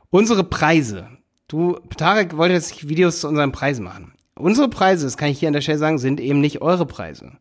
Unsere 0.09 0.43
Preise. 0.43 1.07
Du, 1.47 1.79
Tarek 1.97 2.37
wollte 2.37 2.53
jetzt 2.53 2.87
Videos 2.87 3.21
zu 3.21 3.27
unseren 3.27 3.51
Preisen 3.51 3.83
machen. 3.83 4.13
Unsere 4.35 4.69
Preise, 4.69 5.05
das 5.05 5.17
kann 5.17 5.29
ich 5.29 5.39
hier 5.39 5.49
an 5.49 5.53
der 5.53 5.61
Stelle 5.61 5.77
sagen, 5.77 5.99
sind 5.99 6.19
eben 6.19 6.41
nicht 6.41 6.61
eure 6.61 6.85
Preise. 6.85 7.33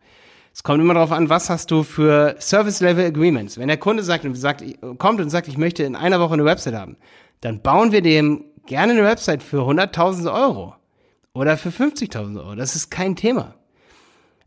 Es 0.55 0.63
kommt 0.63 0.81
immer 0.81 0.95
darauf 0.95 1.13
an, 1.13 1.31
was 1.31 1.49
hast 1.49 1.71
du 1.71 1.83
für 1.83 2.37
Service 2.39 2.81
Level 2.81 3.07
Agreements. 3.07 3.57
Wenn 3.57 3.69
der 3.69 3.79
Kunde 3.79 4.03
sagt 4.03 4.25
und 4.25 4.35
sagt, 4.35 4.63
kommt 4.99 5.21
und 5.21 5.31
sagt, 5.31 5.49
ich 5.49 5.57
möchte 5.57 5.83
in 5.83 5.97
einer 5.97 6.21
Woche 6.21 6.35
eine 6.35 6.45
Website 6.45 6.75
haben, 6.75 6.97
dann 7.41 7.63
bauen 7.63 7.93
wir 7.93 8.03
dem 8.03 8.45
gerne 8.67 8.93
eine 8.93 9.05
Website 9.05 9.43
für 9.43 9.63
100.000 9.63 10.33
Euro 10.33 10.75
oder 11.33 11.57
für 11.57 11.71
50.000 11.71 12.37
Euro. 12.39 12.55
Das 12.55 12.77
ist 12.77 12.91
kein 12.91 13.17
Thema. 13.17 13.55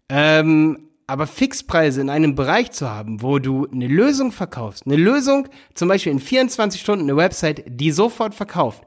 Ähm, 0.09 0.89
aber 1.07 1.27
Fixpreise 1.27 2.01
in 2.01 2.09
einem 2.09 2.35
Bereich 2.35 2.71
zu 2.71 2.89
haben, 2.89 3.21
wo 3.21 3.39
du 3.39 3.67
eine 3.71 3.87
Lösung 3.87 4.31
verkaufst, 4.31 4.85
eine 4.85 4.95
Lösung, 4.95 5.47
zum 5.73 5.87
Beispiel 5.87 6.11
in 6.11 6.19
24 6.19 6.81
Stunden 6.81 7.05
eine 7.05 7.15
Website, 7.15 7.63
die 7.67 7.91
sofort 7.91 8.33
verkauft. 8.33 8.83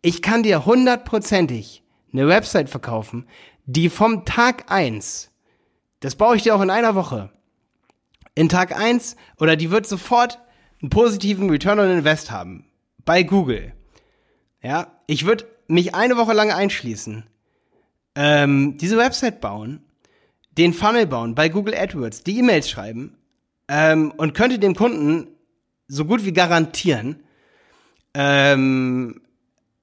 Ich 0.00 0.22
kann 0.22 0.42
dir 0.42 0.64
hundertprozentig 0.64 1.82
eine 2.12 2.26
Website 2.26 2.70
verkaufen, 2.70 3.26
die 3.66 3.90
vom 3.90 4.24
Tag 4.24 4.70
eins, 4.70 5.30
das 6.00 6.16
baue 6.16 6.36
ich 6.36 6.42
dir 6.42 6.54
auch 6.54 6.62
in 6.62 6.70
einer 6.70 6.94
Woche, 6.94 7.30
in 8.34 8.48
Tag 8.48 8.74
eins 8.74 9.16
oder 9.38 9.56
die 9.56 9.70
wird 9.70 9.86
sofort 9.86 10.38
einen 10.80 10.90
positiven 10.90 11.50
Return 11.50 11.80
on 11.80 11.90
Invest 11.90 12.30
haben 12.30 12.64
bei 13.04 13.24
Google. 13.24 13.74
Ja, 14.62 14.98
ich 15.06 15.26
würde 15.26 15.46
mich 15.66 15.94
eine 15.94 16.16
Woche 16.16 16.32
lang 16.32 16.50
einschließen, 16.50 17.26
ähm, 18.14 18.78
diese 18.78 18.96
Website 18.96 19.40
bauen 19.40 19.84
den 20.52 20.72
Funnel 20.72 21.06
bauen 21.06 21.34
bei 21.34 21.48
Google 21.48 21.74
AdWords, 21.74 22.24
die 22.24 22.38
E-Mails 22.38 22.68
schreiben 22.68 23.16
ähm, 23.68 24.12
und 24.16 24.34
könnte 24.34 24.58
dem 24.58 24.74
Kunden 24.74 25.28
so 25.86 26.04
gut 26.04 26.24
wie 26.24 26.32
garantieren, 26.32 27.22
ähm, 28.14 29.20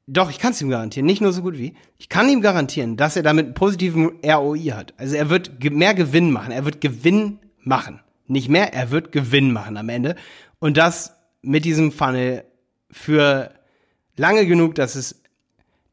doch, 0.08 0.30
ich 0.30 0.38
kann 0.38 0.52
es 0.52 0.62
ihm 0.62 0.70
garantieren, 0.70 1.06
nicht 1.06 1.22
nur 1.22 1.34
so 1.34 1.42
gut 1.42 1.58
wie. 1.58 1.74
Ich 1.98 2.10
kann 2.10 2.30
ihm 2.30 2.42
garantieren, 2.42 2.96
dass 2.96 3.16
er 3.16 3.24
damit 3.24 3.46
einen 3.46 3.54
positiven 3.56 4.12
ROI 4.24 4.72
hat. 4.72 4.94
Also 4.98 5.16
er 5.16 5.30
wird 5.30 5.64
mehr 5.64 5.96
Gewinn 5.96 6.32
machen. 6.32 6.52
Er 6.52 6.64
wird 6.66 6.80
Gewinn 6.80 7.40
machen. 7.62 8.02
Nicht 8.28 8.50
mehr, 8.50 8.74
er 8.74 8.92
wird 8.92 9.12
Gewinn 9.12 9.52
machen 9.52 9.78
am 9.78 9.90
Ende. 9.90 10.16
Und 10.60 10.78
das 10.78 11.16
mit 11.42 11.66
diesem 11.66 11.92
Funnel 11.92 12.44
für 12.92 13.52
lange 14.16 14.46
genug, 14.46 14.76
dass 14.76 14.96
es 14.96 15.22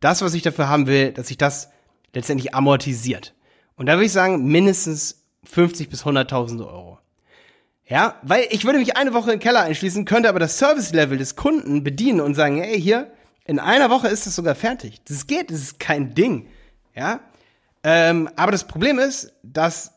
das, 0.01 0.21
was 0.21 0.35
ich 0.35 0.43
dafür 0.43 0.69
haben 0.69 0.87
will, 0.87 1.13
dass 1.13 1.29
sich 1.29 1.39
das 1.39 1.71
letztendlich 2.13 2.55
amortisiert. 2.55 3.35
Und 3.77 3.87
da 3.87 3.95
würde 3.95 4.07
ich 4.07 4.13
sagen, 4.13 4.47
mindestens 4.47 5.25
50 5.45 5.89
bis 5.89 6.05
100.000 6.05 6.61
Euro. 6.61 6.99
Ja, 7.87 8.17
weil 8.23 8.47
ich 8.51 8.65
würde 8.65 8.79
mich 8.79 8.97
eine 8.97 9.13
Woche 9.13 9.33
in 9.33 9.39
den 9.39 9.43
Keller 9.43 9.63
einschließen, 9.63 10.05
könnte 10.05 10.29
aber 10.29 10.39
das 10.39 10.59
Service-Level 10.59 11.19
des 11.19 11.37
Kunden 11.37 11.83
bedienen 11.83 12.21
und 12.21 12.35
sagen, 12.35 12.57
hey, 12.57 12.81
hier, 12.81 13.13
in 13.45 13.59
einer 13.59 13.91
Woche 13.91 14.09
ist 14.09 14.27
es 14.27 14.37
sogar 14.37 14.55
fertig. 14.55 15.03
Das 15.09 15.27
geht, 15.27 15.51
das 15.51 15.59
ist 15.59 15.81
kein 15.81 16.15
Ding. 16.15 16.47
Ja. 16.95 17.21
Ähm, 17.83 18.31
aber 18.37 18.53
das 18.53 18.65
Problem 18.65 18.99
ist, 18.99 19.33
dass 19.43 19.93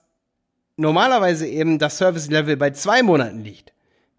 normalerweise 0.78 1.48
eben 1.48 1.80
das 1.80 1.98
Service-Level 1.98 2.58
bei 2.58 2.72
zwei 2.72 3.04
Monaten 3.04 3.44
liegt. 3.44 3.72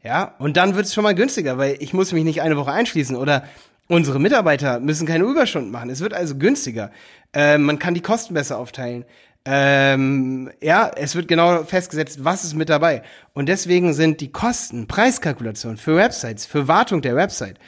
Ja. 0.02 0.36
Und 0.38 0.56
dann 0.56 0.76
wird 0.76 0.86
es 0.86 0.94
schon 0.94 1.04
mal 1.04 1.14
günstiger, 1.14 1.58
weil 1.58 1.76
ich 1.80 1.92
muss 1.92 2.12
mich 2.12 2.24
nicht 2.24 2.40
eine 2.40 2.56
Woche 2.56 2.72
einschließen 2.72 3.16
oder 3.16 3.44
unsere 3.88 4.20
Mitarbeiter 4.20 4.80
müssen 4.80 5.06
keine 5.06 5.24
Überstunden 5.24 5.70
machen. 5.70 5.90
Es 5.90 6.00
wird 6.00 6.14
also 6.14 6.36
günstiger. 6.36 6.90
Ähm, 7.32 7.62
man 7.62 7.78
kann 7.78 7.94
die 7.94 8.00
Kosten 8.00 8.34
besser 8.34 8.58
aufteilen. 8.58 9.04
Ähm, 9.48 10.50
ja, 10.60 10.90
es 10.96 11.14
wird 11.14 11.28
genau 11.28 11.62
festgesetzt, 11.62 12.24
was 12.24 12.42
ist 12.42 12.54
mit 12.54 12.68
dabei. 12.68 13.02
Und 13.32 13.48
deswegen 13.48 13.94
sind 13.94 14.20
die 14.20 14.32
Kosten, 14.32 14.88
Preiskalkulationen 14.88 15.76
für 15.76 15.96
Websites, 15.96 16.46
für 16.46 16.66
Wartung 16.66 17.00
der 17.00 17.14
Website, 17.14 17.60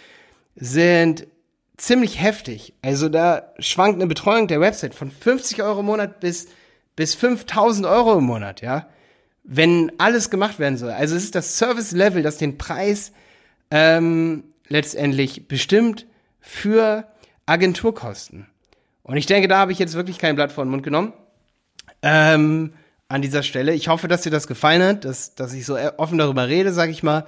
sind 0.57 1.29
ziemlich 1.77 2.21
heftig. 2.21 2.75
Also 2.83 3.09
da 3.09 3.53
schwankt 3.61 3.95
eine 3.95 4.09
Betreuung 4.09 4.49
der 4.49 4.61
Website 4.61 4.93
von 4.93 5.13
50 5.13 5.63
Euro 5.63 5.81
im 5.81 5.87
Monat 5.87 6.19
bis, 6.19 6.49
bis 6.97 7.15
5000 7.15 7.87
Euro 7.87 8.19
im 8.19 8.25
Monat, 8.25 8.61
ja. 8.61 8.89
Wenn 9.45 9.93
alles 9.99 10.31
gemacht 10.31 10.59
werden 10.59 10.77
soll. 10.77 10.91
Also 10.91 11.15
es 11.15 11.23
ist 11.23 11.37
das 11.37 11.59
Service-Level, 11.59 12.25
das 12.25 12.39
den 12.39 12.59
Preis 12.59 13.13
ähm, 13.71 14.43
letztendlich 14.67 15.47
bestimmt 15.47 16.07
für 16.41 17.07
Agenturkosten. 17.47 18.49
Und 19.05 19.17
ich 19.17 19.27
denke, 19.27 19.47
da 19.47 19.59
habe 19.59 19.71
ich 19.71 19.79
jetzt 19.79 19.95
wirklich 19.95 20.19
kein 20.19 20.35
Blatt 20.35 20.51
vor 20.51 20.65
den 20.65 20.71
Mund 20.71 20.83
genommen. 20.83 21.13
Ähm, 22.03 22.73
an 23.09 23.23
dieser 23.23 23.43
Stelle. 23.43 23.73
Ich 23.73 23.89
hoffe, 23.89 24.07
dass 24.07 24.23
dir 24.23 24.31
das 24.31 24.47
gefallen 24.47 24.83
hat, 24.83 25.05
dass, 25.05 25.35
dass 25.35 25.55
ich 25.55 25.65
so 25.65 25.79
offen 25.97 26.19
darüber 26.19 26.49
rede, 26.49 26.73
sag 26.73 26.91
ich 26.91 27.03
mal. 27.03 27.25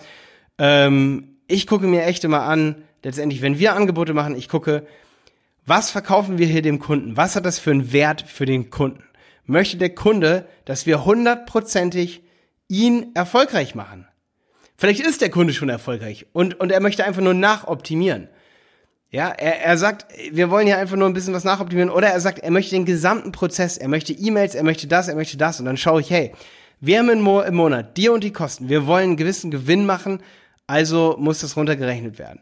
Ähm, 0.58 1.36
ich 1.46 1.66
gucke 1.66 1.86
mir 1.86 2.04
echt 2.04 2.22
immer 2.24 2.42
an, 2.42 2.84
letztendlich, 3.02 3.42
wenn 3.42 3.58
wir 3.58 3.74
Angebote 3.74 4.12
machen, 4.12 4.36
ich 4.36 4.48
gucke, 4.48 4.86
was 5.66 5.90
verkaufen 5.90 6.38
wir 6.38 6.46
hier 6.46 6.62
dem 6.62 6.78
Kunden? 6.78 7.16
Was 7.16 7.34
hat 7.36 7.46
das 7.46 7.58
für 7.58 7.70
einen 7.70 7.92
Wert 7.92 8.22
für 8.22 8.46
den 8.46 8.70
Kunden? 8.70 9.04
Möchte 9.46 9.78
der 9.78 9.94
Kunde, 9.94 10.46
dass 10.64 10.86
wir 10.86 11.04
hundertprozentig 11.04 12.22
ihn 12.68 13.14
erfolgreich 13.14 13.74
machen? 13.74 14.06
Vielleicht 14.76 15.00
ist 15.00 15.20
der 15.20 15.30
Kunde 15.30 15.52
schon 15.52 15.68
erfolgreich 15.68 16.26
und, 16.32 16.58
und 16.60 16.72
er 16.72 16.80
möchte 16.80 17.04
einfach 17.04 17.22
nur 17.22 17.34
nachoptimieren. 17.34 18.28
Ja, 19.12 19.28
er, 19.30 19.60
er 19.62 19.76
sagt, 19.76 20.06
wir 20.30 20.50
wollen 20.50 20.66
hier 20.66 20.78
einfach 20.78 20.96
nur 20.96 21.08
ein 21.08 21.14
bisschen 21.14 21.34
was 21.34 21.44
nachoptimieren. 21.44 21.90
Oder 21.90 22.08
er 22.08 22.20
sagt, 22.20 22.38
er 22.38 22.50
möchte 22.50 22.76
den 22.76 22.84
gesamten 22.84 23.32
Prozess, 23.32 23.76
er 23.76 23.88
möchte 23.88 24.12
E-Mails, 24.12 24.54
er 24.54 24.62
möchte 24.62 24.86
das, 24.86 25.08
er 25.08 25.16
möchte 25.16 25.36
das. 25.36 25.58
Und 25.58 25.66
dann 25.66 25.76
schaue 25.76 26.00
ich, 26.00 26.10
hey, 26.10 26.32
wir 26.80 26.98
haben 26.98 27.10
im, 27.10 27.26
im 27.26 27.54
Monat 27.54 27.96
dir 27.96 28.12
und 28.12 28.22
die 28.22 28.32
Kosten. 28.32 28.68
Wir 28.68 28.86
wollen 28.86 29.10
einen 29.10 29.16
gewissen 29.16 29.50
Gewinn 29.50 29.84
machen, 29.84 30.22
also 30.66 31.16
muss 31.18 31.40
das 31.40 31.56
runtergerechnet 31.56 32.18
werden. 32.18 32.40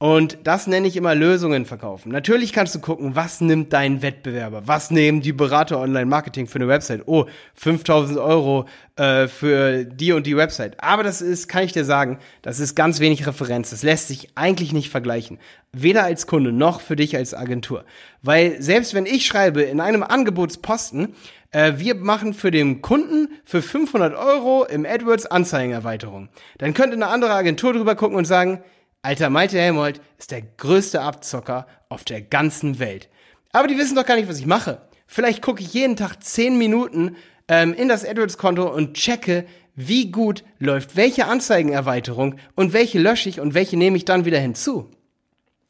Und 0.00 0.38
das 0.44 0.68
nenne 0.68 0.86
ich 0.86 0.96
immer 0.96 1.16
Lösungen 1.16 1.66
verkaufen. 1.66 2.12
Natürlich 2.12 2.52
kannst 2.52 2.72
du 2.72 2.78
gucken, 2.78 3.16
was 3.16 3.40
nimmt 3.40 3.72
dein 3.72 4.00
Wettbewerber? 4.00 4.62
Was 4.66 4.92
nehmen 4.92 5.22
die 5.22 5.32
Berater 5.32 5.80
Online-Marketing 5.80 6.46
für 6.46 6.60
eine 6.60 6.68
Website? 6.68 7.02
Oh, 7.06 7.26
5000 7.54 8.16
Euro 8.16 8.66
äh, 8.94 9.26
für 9.26 9.84
die 9.84 10.12
und 10.12 10.24
die 10.28 10.36
Website. 10.36 10.80
Aber 10.80 11.02
das 11.02 11.20
ist, 11.20 11.48
kann 11.48 11.64
ich 11.64 11.72
dir 11.72 11.84
sagen, 11.84 12.20
das 12.42 12.60
ist 12.60 12.76
ganz 12.76 13.00
wenig 13.00 13.26
Referenz. 13.26 13.70
Das 13.70 13.82
lässt 13.82 14.06
sich 14.06 14.28
eigentlich 14.36 14.72
nicht 14.72 14.88
vergleichen. 14.88 15.40
Weder 15.72 16.04
als 16.04 16.28
Kunde 16.28 16.52
noch 16.52 16.80
für 16.80 16.94
dich 16.94 17.16
als 17.16 17.34
Agentur. 17.34 17.84
Weil 18.22 18.62
selbst 18.62 18.94
wenn 18.94 19.04
ich 19.04 19.26
schreibe 19.26 19.62
in 19.62 19.80
einem 19.80 20.04
Angebotsposten, 20.04 21.16
äh, 21.50 21.72
wir 21.76 21.96
machen 21.96 22.34
für 22.34 22.52
den 22.52 22.82
Kunden 22.82 23.30
für 23.44 23.62
500 23.62 24.14
Euro 24.14 24.64
im 24.64 24.86
AdWords 24.86 25.26
Anzeigenerweiterung. 25.26 26.28
Dann 26.58 26.72
könnte 26.72 26.94
eine 26.94 27.08
andere 27.08 27.32
Agentur 27.32 27.72
drüber 27.72 27.96
gucken 27.96 28.16
und 28.16 28.26
sagen, 28.26 28.62
Alter, 29.02 29.30
Malte 29.30 29.58
Helmold 29.58 30.00
ist 30.18 30.32
der 30.32 30.42
größte 30.42 31.00
Abzocker 31.00 31.66
auf 31.88 32.04
der 32.04 32.20
ganzen 32.20 32.78
Welt. 32.78 33.08
Aber 33.52 33.68
die 33.68 33.78
wissen 33.78 33.94
doch 33.94 34.04
gar 34.04 34.16
nicht, 34.16 34.28
was 34.28 34.40
ich 34.40 34.46
mache. 34.46 34.80
Vielleicht 35.06 35.40
gucke 35.40 35.62
ich 35.62 35.72
jeden 35.72 35.96
Tag 35.96 36.22
10 36.22 36.58
Minuten 36.58 37.16
ähm, 37.46 37.74
in 37.74 37.88
das 37.88 38.04
AdWords-Konto 38.04 38.68
und 38.68 38.94
checke, 38.94 39.46
wie 39.74 40.10
gut 40.10 40.42
läuft 40.58 40.96
welche 40.96 41.26
Anzeigenerweiterung 41.26 42.36
und 42.56 42.72
welche 42.72 42.98
lösche 42.98 43.28
ich 43.28 43.40
und 43.40 43.54
welche 43.54 43.76
nehme 43.76 43.96
ich 43.96 44.04
dann 44.04 44.24
wieder 44.24 44.40
hinzu. 44.40 44.90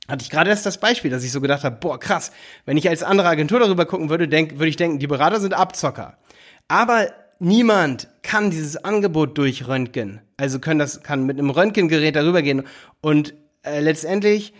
Hatte 0.08 0.22
ich 0.22 0.30
gerade 0.30 0.48
erst 0.48 0.64
das 0.64 0.80
Beispiel, 0.80 1.10
dass 1.10 1.22
ich 1.22 1.30
so 1.30 1.42
gedacht 1.42 1.64
habe, 1.64 1.76
boah, 1.76 2.00
krass, 2.00 2.32
wenn 2.64 2.78
ich 2.78 2.88
als 2.88 3.02
andere 3.02 3.28
Agentur 3.28 3.60
darüber 3.60 3.84
gucken 3.84 4.08
würde, 4.08 4.26
denk, 4.26 4.52
würde 4.52 4.68
ich 4.68 4.76
denken, 4.76 4.98
die 4.98 5.06
Berater 5.06 5.38
sind 5.38 5.52
Abzocker. 5.52 6.16
Aber 6.66 7.08
niemand 7.38 8.08
kann 8.22 8.50
dieses 8.50 8.82
Angebot 8.82 9.36
durchröntgen. 9.36 10.22
Also 10.38 10.60
können 10.60 10.78
das, 10.78 11.02
kann 11.02 11.26
mit 11.26 11.38
einem 11.38 11.50
Röntgengerät 11.50 12.16
darüber 12.16 12.40
gehen. 12.40 12.62
Und 13.02 13.34
äh, 13.62 13.80
letztendlich 13.80 14.54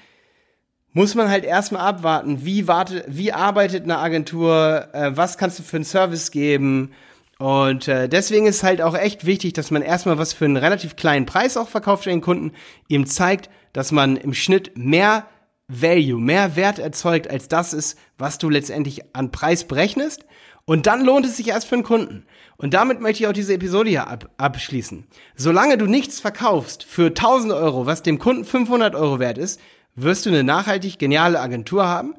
muss 0.92 1.14
man 1.14 1.30
halt 1.30 1.44
erstmal 1.44 1.82
abwarten, 1.82 2.44
wie 2.44 2.66
wartet, 2.66 3.04
wie 3.08 3.32
arbeitet 3.32 3.84
eine 3.84 3.98
Agentur, 3.98 4.88
äh, 4.92 5.16
was 5.16 5.38
kannst 5.38 5.58
du 5.58 5.62
für 5.62 5.76
einen 5.76 5.84
Service 5.84 6.30
geben. 6.30 6.92
Und 7.38 7.86
äh, 7.86 8.08
deswegen 8.08 8.46
ist 8.46 8.64
halt 8.64 8.82
auch 8.82 8.96
echt 8.96 9.24
wichtig, 9.24 9.52
dass 9.52 9.70
man 9.70 9.82
erstmal 9.82 10.18
was 10.18 10.32
für 10.32 10.44
einen 10.44 10.56
relativ 10.56 10.96
kleinen 10.96 11.24
Preis 11.24 11.56
auch 11.56 11.68
verkauft 11.68 12.04
für 12.04 12.10
den 12.10 12.20
Kunden, 12.20 12.52
ihm 12.88 13.06
zeigt, 13.06 13.48
dass 13.72 13.92
man 13.92 14.16
im 14.16 14.34
Schnitt 14.34 14.76
mehr 14.76 15.26
Value, 15.68 16.20
mehr 16.20 16.56
Wert 16.56 16.78
erzeugt, 16.78 17.30
als 17.30 17.46
das 17.46 17.72
ist, 17.72 17.98
was 18.16 18.38
du 18.38 18.50
letztendlich 18.50 19.14
an 19.14 19.30
Preis 19.30 19.64
berechnest. 19.64 20.24
Und 20.68 20.86
dann 20.86 21.02
lohnt 21.02 21.24
es 21.24 21.38
sich 21.38 21.48
erst 21.48 21.66
für 21.66 21.76
den 21.76 21.82
Kunden. 21.82 22.26
Und 22.58 22.74
damit 22.74 23.00
möchte 23.00 23.22
ich 23.22 23.26
auch 23.26 23.32
diese 23.32 23.54
Episode 23.54 23.88
hier 23.88 24.06
ab 24.06 24.28
abschließen. 24.36 25.06
Solange 25.34 25.78
du 25.78 25.86
nichts 25.86 26.20
verkaufst 26.20 26.84
für 26.84 27.06
1000 27.06 27.54
Euro, 27.54 27.86
was 27.86 28.02
dem 28.02 28.18
Kunden 28.18 28.44
500 28.44 28.94
Euro 28.94 29.18
wert 29.18 29.38
ist, 29.38 29.62
wirst 29.94 30.26
du 30.26 30.28
eine 30.28 30.44
nachhaltig 30.44 30.98
geniale 30.98 31.40
Agentur 31.40 31.86
haben. 31.86 32.16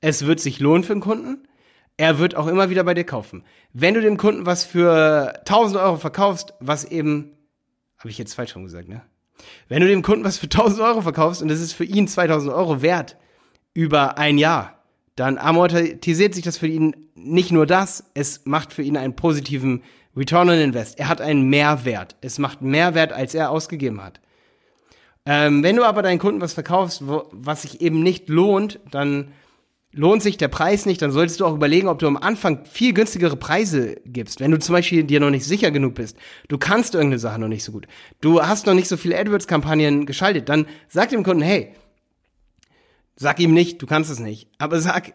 Es 0.00 0.26
wird 0.26 0.38
sich 0.38 0.60
lohnen 0.60 0.84
für 0.84 0.92
den 0.92 1.00
Kunden. 1.00 1.48
Er 1.96 2.20
wird 2.20 2.36
auch 2.36 2.46
immer 2.46 2.70
wieder 2.70 2.84
bei 2.84 2.94
dir 2.94 3.02
kaufen. 3.02 3.42
Wenn 3.72 3.94
du 3.94 4.00
dem 4.00 4.16
Kunden 4.16 4.46
was 4.46 4.62
für 4.62 5.34
1000 5.40 5.80
Euro 5.80 5.96
verkaufst, 5.96 6.54
was 6.60 6.84
eben, 6.84 7.32
habe 7.98 8.10
ich 8.10 8.18
jetzt 8.18 8.34
falsch 8.34 8.52
schon 8.52 8.62
gesagt, 8.62 8.88
ne? 8.88 9.02
Wenn 9.66 9.80
du 9.80 9.88
dem 9.88 10.02
Kunden 10.02 10.24
was 10.24 10.38
für 10.38 10.46
1000 10.46 10.82
Euro 10.82 11.00
verkaufst 11.00 11.42
und 11.42 11.50
es 11.50 11.60
ist 11.60 11.72
für 11.72 11.84
ihn 11.84 12.06
2000 12.06 12.54
Euro 12.54 12.80
wert 12.80 13.16
über 13.74 14.18
ein 14.18 14.38
Jahr, 14.38 14.77
dann 15.18 15.38
amortisiert 15.38 16.34
sich 16.34 16.44
das 16.44 16.58
für 16.58 16.66
ihn 16.66 17.08
nicht 17.14 17.50
nur 17.50 17.66
das, 17.66 18.04
es 18.14 18.42
macht 18.44 18.72
für 18.72 18.82
ihn 18.82 18.96
einen 18.96 19.16
positiven 19.16 19.82
Return 20.16 20.48
on 20.48 20.58
Invest. 20.58 20.98
Er 20.98 21.08
hat 21.08 21.20
einen 21.20 21.48
Mehrwert. 21.48 22.16
Es 22.20 22.38
macht 22.38 22.62
Mehrwert, 22.62 23.12
als 23.12 23.34
er 23.34 23.50
ausgegeben 23.50 24.02
hat. 24.02 24.20
Ähm, 25.26 25.62
wenn 25.62 25.76
du 25.76 25.84
aber 25.84 26.02
deinen 26.02 26.18
Kunden 26.18 26.40
was 26.40 26.54
verkaufst, 26.54 27.06
wo, 27.06 27.28
was 27.32 27.62
sich 27.62 27.80
eben 27.80 28.02
nicht 28.02 28.28
lohnt, 28.28 28.80
dann 28.90 29.32
lohnt 29.92 30.22
sich 30.22 30.36
der 30.36 30.48
Preis 30.48 30.86
nicht, 30.86 31.02
dann 31.02 31.10
solltest 31.10 31.40
du 31.40 31.46
auch 31.46 31.54
überlegen, 31.54 31.88
ob 31.88 31.98
du 31.98 32.06
am 32.06 32.16
Anfang 32.16 32.64
viel 32.64 32.92
günstigere 32.92 33.36
Preise 33.36 33.96
gibst. 34.04 34.40
Wenn 34.40 34.50
du 34.50 34.58
zum 34.58 34.74
Beispiel 34.74 35.04
dir 35.04 35.20
noch 35.20 35.30
nicht 35.30 35.44
sicher 35.44 35.70
genug 35.70 35.94
bist, 35.94 36.16
du 36.48 36.58
kannst 36.58 36.94
irgendeine 36.94 37.18
Sache 37.18 37.40
noch 37.40 37.48
nicht 37.48 37.64
so 37.64 37.72
gut, 37.72 37.86
du 38.20 38.42
hast 38.42 38.66
noch 38.66 38.74
nicht 38.74 38.88
so 38.88 38.96
viele 38.96 39.18
AdWords-Kampagnen 39.18 40.06
geschaltet, 40.06 40.48
dann 40.48 40.66
sag 40.88 41.08
dem 41.10 41.24
Kunden, 41.24 41.42
hey, 41.42 41.74
Sag 43.20 43.40
ihm 43.40 43.52
nicht, 43.52 43.82
du 43.82 43.86
kannst 43.86 44.10
es 44.12 44.20
nicht. 44.20 44.48
Aber 44.58 44.80
sag, 44.80 45.12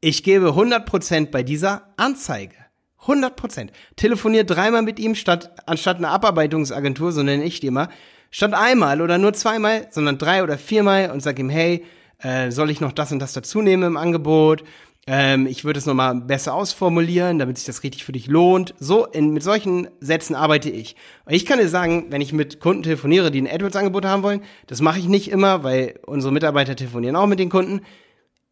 ich 0.00 0.22
gebe 0.22 0.50
100% 0.50 1.32
bei 1.32 1.42
dieser 1.42 1.92
Anzeige. 1.96 2.54
100%. 3.02 3.70
Telefonier 3.96 4.44
dreimal 4.44 4.82
mit 4.82 5.00
ihm 5.00 5.16
statt, 5.16 5.50
anstatt 5.66 5.96
einer 5.98 6.10
Abarbeitungsagentur, 6.10 7.10
so 7.10 7.24
nenne 7.24 7.42
ich 7.42 7.58
die 7.58 7.66
immer. 7.66 7.88
Statt 8.30 8.54
einmal 8.54 9.02
oder 9.02 9.18
nur 9.18 9.32
zweimal, 9.32 9.88
sondern 9.90 10.16
drei 10.16 10.44
oder 10.44 10.58
viermal 10.58 11.10
und 11.10 11.24
sag 11.24 11.40
ihm, 11.40 11.50
hey, 11.50 11.84
äh, 12.18 12.52
soll 12.52 12.70
ich 12.70 12.80
noch 12.80 12.92
das 12.92 13.10
und 13.10 13.18
das 13.18 13.32
dazu 13.32 13.62
nehmen 13.62 13.82
im 13.82 13.96
Angebot? 13.96 14.62
Ähm, 15.06 15.46
ich 15.46 15.64
würde 15.64 15.78
es 15.78 15.86
nochmal 15.86 16.14
besser 16.14 16.54
ausformulieren, 16.54 17.38
damit 17.38 17.58
sich 17.58 17.66
das 17.66 17.82
richtig 17.82 18.04
für 18.04 18.12
dich 18.12 18.26
lohnt. 18.26 18.74
So, 18.78 19.04
in, 19.04 19.30
mit 19.30 19.42
solchen 19.42 19.88
Sätzen 20.00 20.34
arbeite 20.34 20.70
ich. 20.70 20.96
Ich 21.28 21.44
kann 21.44 21.58
dir 21.58 21.68
sagen, 21.68 22.06
wenn 22.08 22.22
ich 22.22 22.32
mit 22.32 22.58
Kunden 22.60 22.82
telefoniere, 22.82 23.30
die 23.30 23.42
ein 23.42 23.48
AdWords-Angebot 23.48 24.06
haben 24.06 24.22
wollen, 24.22 24.42
das 24.66 24.80
mache 24.80 24.98
ich 24.98 25.06
nicht 25.06 25.30
immer, 25.30 25.62
weil 25.62 26.00
unsere 26.06 26.32
Mitarbeiter 26.32 26.74
telefonieren 26.74 27.16
auch 27.16 27.26
mit 27.26 27.38
den 27.38 27.50
Kunden. 27.50 27.82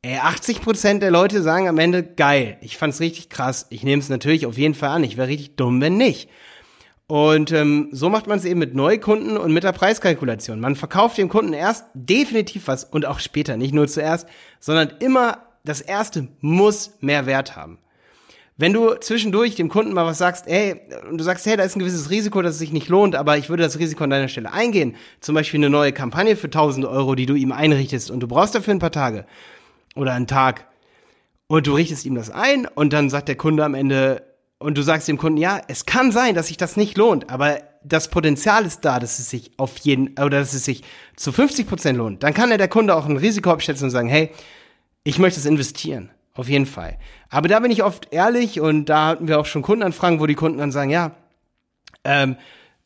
Ey, 0.03 0.19
80% 0.19 0.99
der 0.99 1.11
Leute 1.11 1.43
sagen 1.43 1.69
am 1.69 1.79
Ende, 1.79 2.03
geil, 2.03 2.59
ich 2.61 2.77
fand's 2.77 3.01
richtig 3.01 3.31
krass. 3.31 3.67
Ich 3.71 3.83
nehme 3.83 4.03
es 4.03 4.09
natürlich 4.09 4.47
auf 4.47 4.59
jeden 4.59 4.75
Fall 4.75 4.91
an. 4.91 5.05
Ich 5.05 5.17
wäre 5.17 5.29
richtig 5.29 5.57
dumm, 5.57 5.81
wenn 5.81 5.97
nicht. 5.97 6.29
Und 7.07 7.53
ähm, 7.53 7.89
so 7.93 8.11
macht 8.11 8.27
man 8.27 8.39
es 8.39 8.45
eben 8.45 8.59
mit 8.59 8.75
Neukunden 8.75 9.37
und 9.37 9.53
mit 9.53 9.65
der 9.65 9.73
Preiskalkulation. 9.73 10.61
Man 10.61 10.77
verkauft 10.77 11.19
dem 11.19 11.29
Kunden 11.29 11.53
erst 11.53 11.85
definitiv 11.95 12.69
was 12.69 12.85
und 12.85 13.07
auch 13.07 13.21
später, 13.21 13.57
nicht 13.57 13.75
nur 13.75 13.87
zuerst, 13.87 14.27
sondern 14.61 14.93
immer 15.01 15.52
das 15.65 15.81
erste 15.81 16.29
muss 16.41 16.93
mehr 17.01 17.27
Wert 17.27 17.57
haben. 17.57 17.79
Wenn 18.57 18.75
du 18.75 18.95
zwischendurch 18.95 19.55
dem 19.55 19.69
Kunden 19.69 19.93
mal 19.93 20.05
was 20.05 20.19
sagst, 20.19 20.47
ey, 20.47 20.81
und 21.11 21.19
du 21.19 21.25
sagst, 21.25 21.47
hey, 21.47 21.57
da 21.57 21.65
ist 21.65 21.75
ein 21.75 21.79
gewisses 21.79 22.11
Risiko, 22.11 22.43
dass 22.43 22.55
es 22.55 22.59
sich 22.59 22.73
nicht 22.73 22.89
lohnt, 22.89 23.17
aber 23.17 23.39
ich 23.39 23.49
würde 23.49 23.63
das 23.63 23.79
Risiko 23.79 24.05
an 24.05 24.11
deiner 24.11 24.29
Stelle 24.29 24.53
eingehen, 24.53 24.95
zum 25.21 25.35
Beispiel 25.35 25.59
eine 25.59 25.71
neue 25.71 25.93
Kampagne 25.93 26.37
für 26.37 26.49
1000 26.49 26.87
Euro, 26.87 27.15
die 27.15 27.27
du 27.27 27.35
ihm 27.35 27.51
einrichtest 27.51 28.11
und 28.11 28.21
du 28.21 28.29
brauchst 28.29 28.55
dafür 28.55 28.75
ein 28.75 28.79
paar 28.79 28.93
Tage 28.93 29.25
oder 29.97 30.13
einen 30.13 30.27
Tag 30.27 30.67
und 31.47 31.67
du 31.67 31.75
richtest 31.75 32.05
ihm 32.05 32.15
das 32.15 32.31
ein 32.31 32.67
und 32.67 32.93
dann 32.93 33.11
sagt 33.11 33.29
der 33.29 33.37
Kunde 33.37 33.65
am 33.65 33.75
Ende 33.75 34.23
und 34.59 34.79
du 34.79 34.83
sagst 34.83 35.09
dem 35.09 35.19
Kunden, 35.19 35.39
ja, 35.39 35.61
es 35.67 35.87
kann 35.87 36.13
sein, 36.13 36.35
dass 36.35 36.49
sich 36.49 36.57
das 36.57 36.77
nicht 36.77 36.97
lohnt, 36.97 37.31
aber 37.31 37.59
das 37.83 38.09
Potenzial 38.09 38.65
ist 38.65 38.85
da, 38.85 39.01
dass 39.01 39.19
es 39.19 39.29
sich 39.29 39.51
auf 39.57 39.79
jeden, 39.79 40.11
oder 40.11 40.39
dass 40.39 40.53
es 40.53 40.65
sich 40.65 40.85
zu 41.17 41.33
50 41.33 41.67
Prozent 41.67 41.99
lohnt, 41.99 42.23
dann 42.23 42.35
kann 42.35 42.51
ja 42.51 42.59
der 42.59 42.69
Kunde 42.69 42.95
auch 42.95 43.07
ein 43.07 43.17
Risiko 43.17 43.51
abschätzen 43.51 43.87
und 43.87 43.91
sagen, 43.91 44.09
hey, 44.09 44.31
ich 45.05 45.19
möchte 45.19 45.41
es 45.41 45.47
investieren. 45.47 46.11
Auf 46.35 46.49
jeden 46.49 46.67
Fall. 46.67 46.99
Aber 47.29 47.49
da 47.49 47.61
bin 47.61 47.71
ich 47.71 47.83
oft 47.83 48.09
ehrlich 48.11 48.59
und 48.59 48.87
da 48.87 49.09
hatten 49.09 49.29
wir 49.29 49.39
auch 49.39 49.47
schon 49.47 49.61
Kundenanfragen, 49.61 50.19
wo 50.19 50.27
die 50.27 50.35
Kunden 50.35 50.59
dann 50.59 50.73
sagen, 50.73 50.91
ja, 50.91 51.15
ähm, 52.05 52.37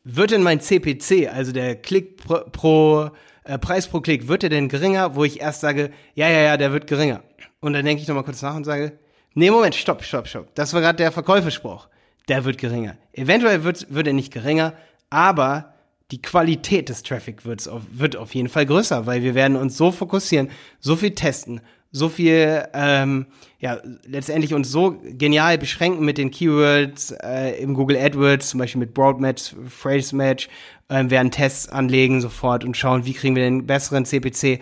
wird 0.03 0.31
denn 0.31 0.43
mein 0.43 0.59
CPC, 0.59 1.29
also 1.33 1.51
der 1.51 1.75
Klick 1.75 2.17
pro, 2.17 2.39
pro 2.51 3.11
äh, 3.45 3.57
Preis 3.57 3.87
pro 3.87 4.01
Klick, 4.01 4.27
wird 4.27 4.43
der 4.43 4.49
denn 4.49 4.67
geringer, 4.67 5.15
wo 5.15 5.23
ich 5.23 5.39
erst 5.39 5.61
sage, 5.61 5.91
ja, 6.13 6.27
ja, 6.27 6.41
ja, 6.41 6.57
der 6.57 6.73
wird 6.73 6.87
geringer. 6.87 7.23
Und 7.61 7.73
dann 7.73 7.85
denke 7.85 8.01
ich 8.01 8.07
nochmal 8.07 8.25
kurz 8.25 8.41
nach 8.41 8.55
und 8.55 8.65
sage, 8.65 8.99
nee, 9.33 9.49
Moment, 9.49 9.75
stopp, 9.75 10.03
stopp, 10.03 10.27
stopp. 10.27 10.53
Das 10.55 10.73
war 10.73 10.81
gerade 10.81 10.97
der 10.97 11.11
Verkäuferspruch. 11.11 11.87
Der 12.27 12.43
wird 12.43 12.57
geringer. 12.57 12.97
Eventuell 13.13 13.63
wird, 13.63 13.93
wird 13.93 14.07
er 14.07 14.13
nicht 14.13 14.33
geringer, 14.33 14.73
aber 15.09 15.73
die 16.11 16.21
Qualität 16.21 16.89
des 16.89 17.03
Traffic 17.03 17.45
wird's 17.45 17.67
auf, 17.67 17.83
wird 17.91 18.17
auf 18.17 18.35
jeden 18.35 18.49
Fall 18.49 18.65
größer, 18.65 19.05
weil 19.05 19.23
wir 19.23 19.35
werden 19.35 19.55
uns 19.55 19.77
so 19.77 19.91
fokussieren, 19.91 20.49
so 20.79 20.95
viel 20.95 21.11
testen, 21.11 21.61
so 21.91 22.09
viel, 22.09 22.63
ähm, 22.73 23.27
ja, 23.59 23.77
letztendlich 24.05 24.53
uns 24.53 24.69
so 24.69 24.99
genial 25.03 25.57
beschränken 25.57 26.05
mit 26.05 26.17
den 26.17 26.31
Keywords 26.31 27.11
äh, 27.11 27.61
im 27.61 27.73
Google 27.73 27.97
AdWords, 27.97 28.49
zum 28.49 28.59
Beispiel 28.59 28.79
mit 28.79 28.93
Broadmatch, 28.93 29.55
Phrase 29.69 30.15
Match, 30.15 30.49
äh, 30.89 31.09
werden 31.09 31.31
Tests 31.31 31.69
anlegen 31.69 32.21
sofort 32.21 32.63
und 32.63 32.77
schauen, 32.77 33.05
wie 33.05 33.13
kriegen 33.13 33.35
wir 33.35 33.43
den 33.43 33.65
besseren 33.65 34.05
CPC, 34.05 34.59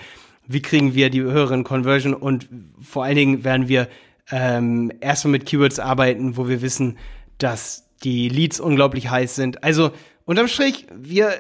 wie 0.47 0.61
kriegen 0.61 0.93
wir 0.93 1.09
die 1.09 1.21
höheren 1.21 1.63
Conversion 1.63 2.13
und 2.13 2.47
vor 2.79 3.03
allen 3.03 3.15
Dingen 3.15 3.43
werden 3.43 3.67
wir 3.67 3.87
ähm, 4.31 4.91
erstmal 5.01 5.33
mit 5.33 5.45
Keywords 5.45 5.79
arbeiten, 5.79 6.37
wo 6.37 6.47
wir 6.47 6.61
wissen, 6.61 6.97
dass 7.37 7.89
die 8.03 8.29
Leads 8.29 8.59
unglaublich 8.59 9.09
heiß 9.09 9.35
sind. 9.35 9.63
Also 9.63 9.91
unterm 10.25 10.47
Strich, 10.47 10.87
wir 10.95 11.31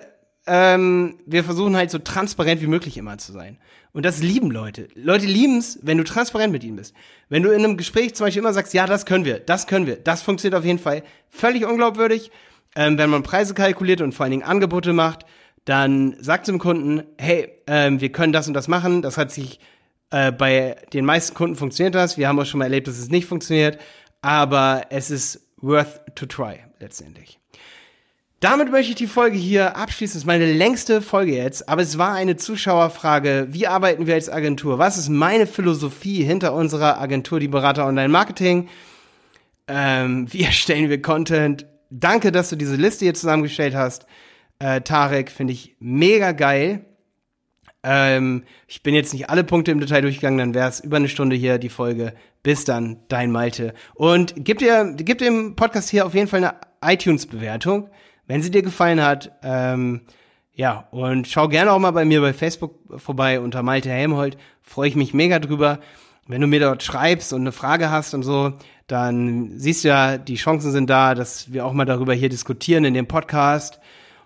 ähm, 0.47 1.17
wir 1.25 1.43
versuchen 1.43 1.75
halt 1.75 1.91
so 1.91 1.99
transparent 1.99 2.61
wie 2.61 2.67
möglich 2.67 2.97
immer 2.97 3.17
zu 3.17 3.31
sein. 3.31 3.57
Und 3.95 4.03
das 4.03 4.21
lieben 4.21 4.51
Leute. 4.51 4.89
Leute 4.93 5.25
lieben 5.25 5.59
es, 5.59 5.79
wenn 5.81 5.97
du 5.97 6.03
transparent 6.03 6.51
mit 6.51 6.65
ihnen 6.65 6.75
bist. 6.75 6.93
Wenn 7.29 7.43
du 7.43 7.51
in 7.51 7.63
einem 7.63 7.77
Gespräch 7.77 8.13
zum 8.13 8.25
Beispiel 8.25 8.41
immer 8.41 8.51
sagst, 8.51 8.73
ja, 8.73 8.87
das 8.87 9.05
können 9.05 9.23
wir, 9.23 9.39
das 9.39 9.67
können 9.67 9.87
wir, 9.87 9.95
das 9.95 10.21
funktioniert 10.21 10.59
auf 10.59 10.65
jeden 10.65 10.79
Fall. 10.79 11.01
Völlig 11.29 11.65
unglaubwürdig. 11.65 12.29
Ähm, 12.75 12.97
wenn 12.97 13.09
man 13.09 13.23
Preise 13.23 13.53
kalkuliert 13.53 14.01
und 14.01 14.11
vor 14.11 14.25
allen 14.25 14.31
Dingen 14.31 14.43
Angebote 14.43 14.91
macht, 14.91 15.25
dann 15.63 16.17
sagt 16.19 16.45
zum 16.45 16.59
Kunden, 16.59 17.03
hey, 17.17 17.47
ähm, 17.67 18.01
wir 18.01 18.11
können 18.11 18.33
das 18.33 18.49
und 18.49 18.53
das 18.53 18.67
machen. 18.67 19.01
Das 19.01 19.17
hat 19.17 19.31
sich 19.31 19.61
äh, 20.09 20.33
bei 20.33 20.75
den 20.91 21.05
meisten 21.05 21.33
Kunden 21.33 21.55
funktioniert 21.55 21.95
das. 21.95 22.17
Wir 22.17 22.27
haben 22.27 22.37
auch 22.37 22.45
schon 22.45 22.57
mal 22.57 22.65
erlebt, 22.65 22.89
dass 22.89 22.97
es 22.97 23.07
nicht 23.07 23.27
funktioniert. 23.27 23.79
Aber 24.21 24.87
es 24.89 25.09
ist 25.09 25.39
worth 25.61 26.01
to 26.15 26.25
try 26.25 26.57
letztendlich. 26.81 27.39
Damit 28.45 28.69
möchte 28.69 28.91
ich 28.91 28.95
die 28.95 29.07
Folge 29.07 29.37
hier 29.37 29.75
abschließen. 29.75 30.13
Das 30.13 30.21
ist 30.21 30.27
meine 30.27 30.45
längste 30.45 31.01
Folge 31.01 31.35
jetzt, 31.35 31.67
aber 31.67 31.81
es 31.81 31.97
war 31.97 32.13
eine 32.13 32.35
Zuschauerfrage. 32.35 33.47
Wie 33.49 33.65
arbeiten 33.65 34.05
wir 34.05 34.13
als 34.13 34.29
Agentur? 34.29 34.77
Was 34.77 34.99
ist 34.99 35.09
meine 35.09 35.47
Philosophie 35.47 36.23
hinter 36.23 36.53
unserer 36.53 37.01
Agentur, 37.01 37.39
die 37.39 37.47
Berater 37.47 37.87
Online 37.87 38.07
Marketing? 38.07 38.69
Ähm, 39.67 40.27
wie 40.31 40.43
erstellen 40.43 40.91
wir 40.91 41.01
Content? 41.01 41.65
Danke, 41.89 42.31
dass 42.31 42.51
du 42.51 42.55
diese 42.55 42.75
Liste 42.75 43.05
hier 43.05 43.15
zusammengestellt 43.15 43.73
hast. 43.73 44.05
Äh, 44.59 44.81
Tarek, 44.81 45.31
finde 45.31 45.53
ich 45.53 45.75
mega 45.79 46.31
geil. 46.31 46.85
Ähm, 47.81 48.43
ich 48.67 48.83
bin 48.83 48.93
jetzt 48.93 49.13
nicht 49.13 49.27
alle 49.27 49.43
Punkte 49.43 49.71
im 49.71 49.79
Detail 49.79 50.01
durchgegangen, 50.01 50.37
dann 50.37 50.53
wäre 50.53 50.69
es 50.69 50.81
über 50.81 50.97
eine 50.97 51.09
Stunde 51.09 51.35
hier 51.35 51.57
die 51.57 51.69
Folge. 51.69 52.13
Bis 52.43 52.63
dann, 52.63 52.97
dein 53.07 53.31
Malte. 53.31 53.73
Und 53.95 54.35
gib 54.37 54.59
dir, 54.59 54.93
gib 54.95 55.17
dem 55.17 55.55
Podcast 55.55 55.89
hier 55.89 56.05
auf 56.05 56.13
jeden 56.13 56.27
Fall 56.27 56.43
eine 56.43 56.93
iTunes-Bewertung 56.93 57.89
wenn 58.27 58.41
sie 58.41 58.51
dir 58.51 58.61
gefallen 58.61 59.01
hat. 59.01 59.31
Ähm, 59.43 60.01
ja, 60.53 60.87
und 60.91 61.27
schau 61.27 61.47
gerne 61.47 61.71
auch 61.71 61.79
mal 61.79 61.91
bei 61.91 62.05
mir 62.05 62.21
bei 62.21 62.33
Facebook 62.33 62.75
vorbei 62.99 63.39
unter 63.39 63.61
Malte 63.61 63.89
Helmholt. 63.89 64.37
Freue 64.61 64.87
ich 64.87 64.95
mich 64.95 65.13
mega 65.13 65.39
drüber. 65.39 65.79
Wenn 66.27 66.41
du 66.41 66.47
mir 66.47 66.59
dort 66.59 66.81
schreibst 66.81 67.33
und 67.33 67.41
eine 67.41 67.51
Frage 67.51 67.91
hast 67.91 68.13
und 68.13 68.23
so, 68.23 68.53
dann 68.87 69.51
siehst 69.59 69.83
du 69.83 69.89
ja, 69.89 70.17
die 70.17 70.35
Chancen 70.35 70.71
sind 70.71 70.89
da, 70.89 71.13
dass 71.13 71.51
wir 71.53 71.65
auch 71.65 71.73
mal 71.73 71.85
darüber 71.85 72.13
hier 72.13 72.29
diskutieren 72.29 72.85
in 72.85 72.93
dem 72.93 73.07
Podcast. 73.07 73.79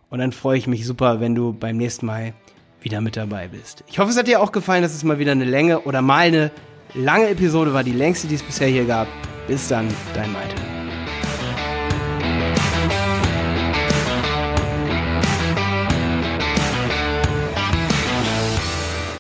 Und 0.10 0.20
dann 0.20 0.32
freue 0.32 0.58
ich 0.58 0.68
mich 0.68 0.86
super, 0.86 1.20
wenn 1.20 1.36
du 1.36 1.54
beim 1.54 1.78
nächsten 1.78 2.06
Mal 2.06 2.34
wieder 2.82 3.02
mit 3.02 3.18
dabei 3.18 3.48
bist. 3.48 3.84
Ich 3.88 4.00
hoffe, 4.00 4.12
es 4.12 4.18
hat 4.18 4.28
dir 4.28 4.42
auch 4.42 4.52
gefallen, 4.52 4.82
dass 4.82 4.96
es 4.96 5.04
mal 5.04 5.20
wieder 5.20 5.34
eine 5.34 5.46
Länge 5.46 5.82
oder 5.82 6.02
mal 6.02 6.28
eine 6.28 6.52
lange 6.94 7.30
Episode 7.30 7.74
war, 7.74 7.84
die 7.84 7.92
längste, 7.92 8.28
die 8.28 8.36
es 8.36 8.44
bisher 8.44 8.68
hier 8.68 8.86
gab. 8.86 9.08
Bis 9.48 9.68
dann, 9.68 9.88
dein 10.14 10.32
Malte. 10.32 10.79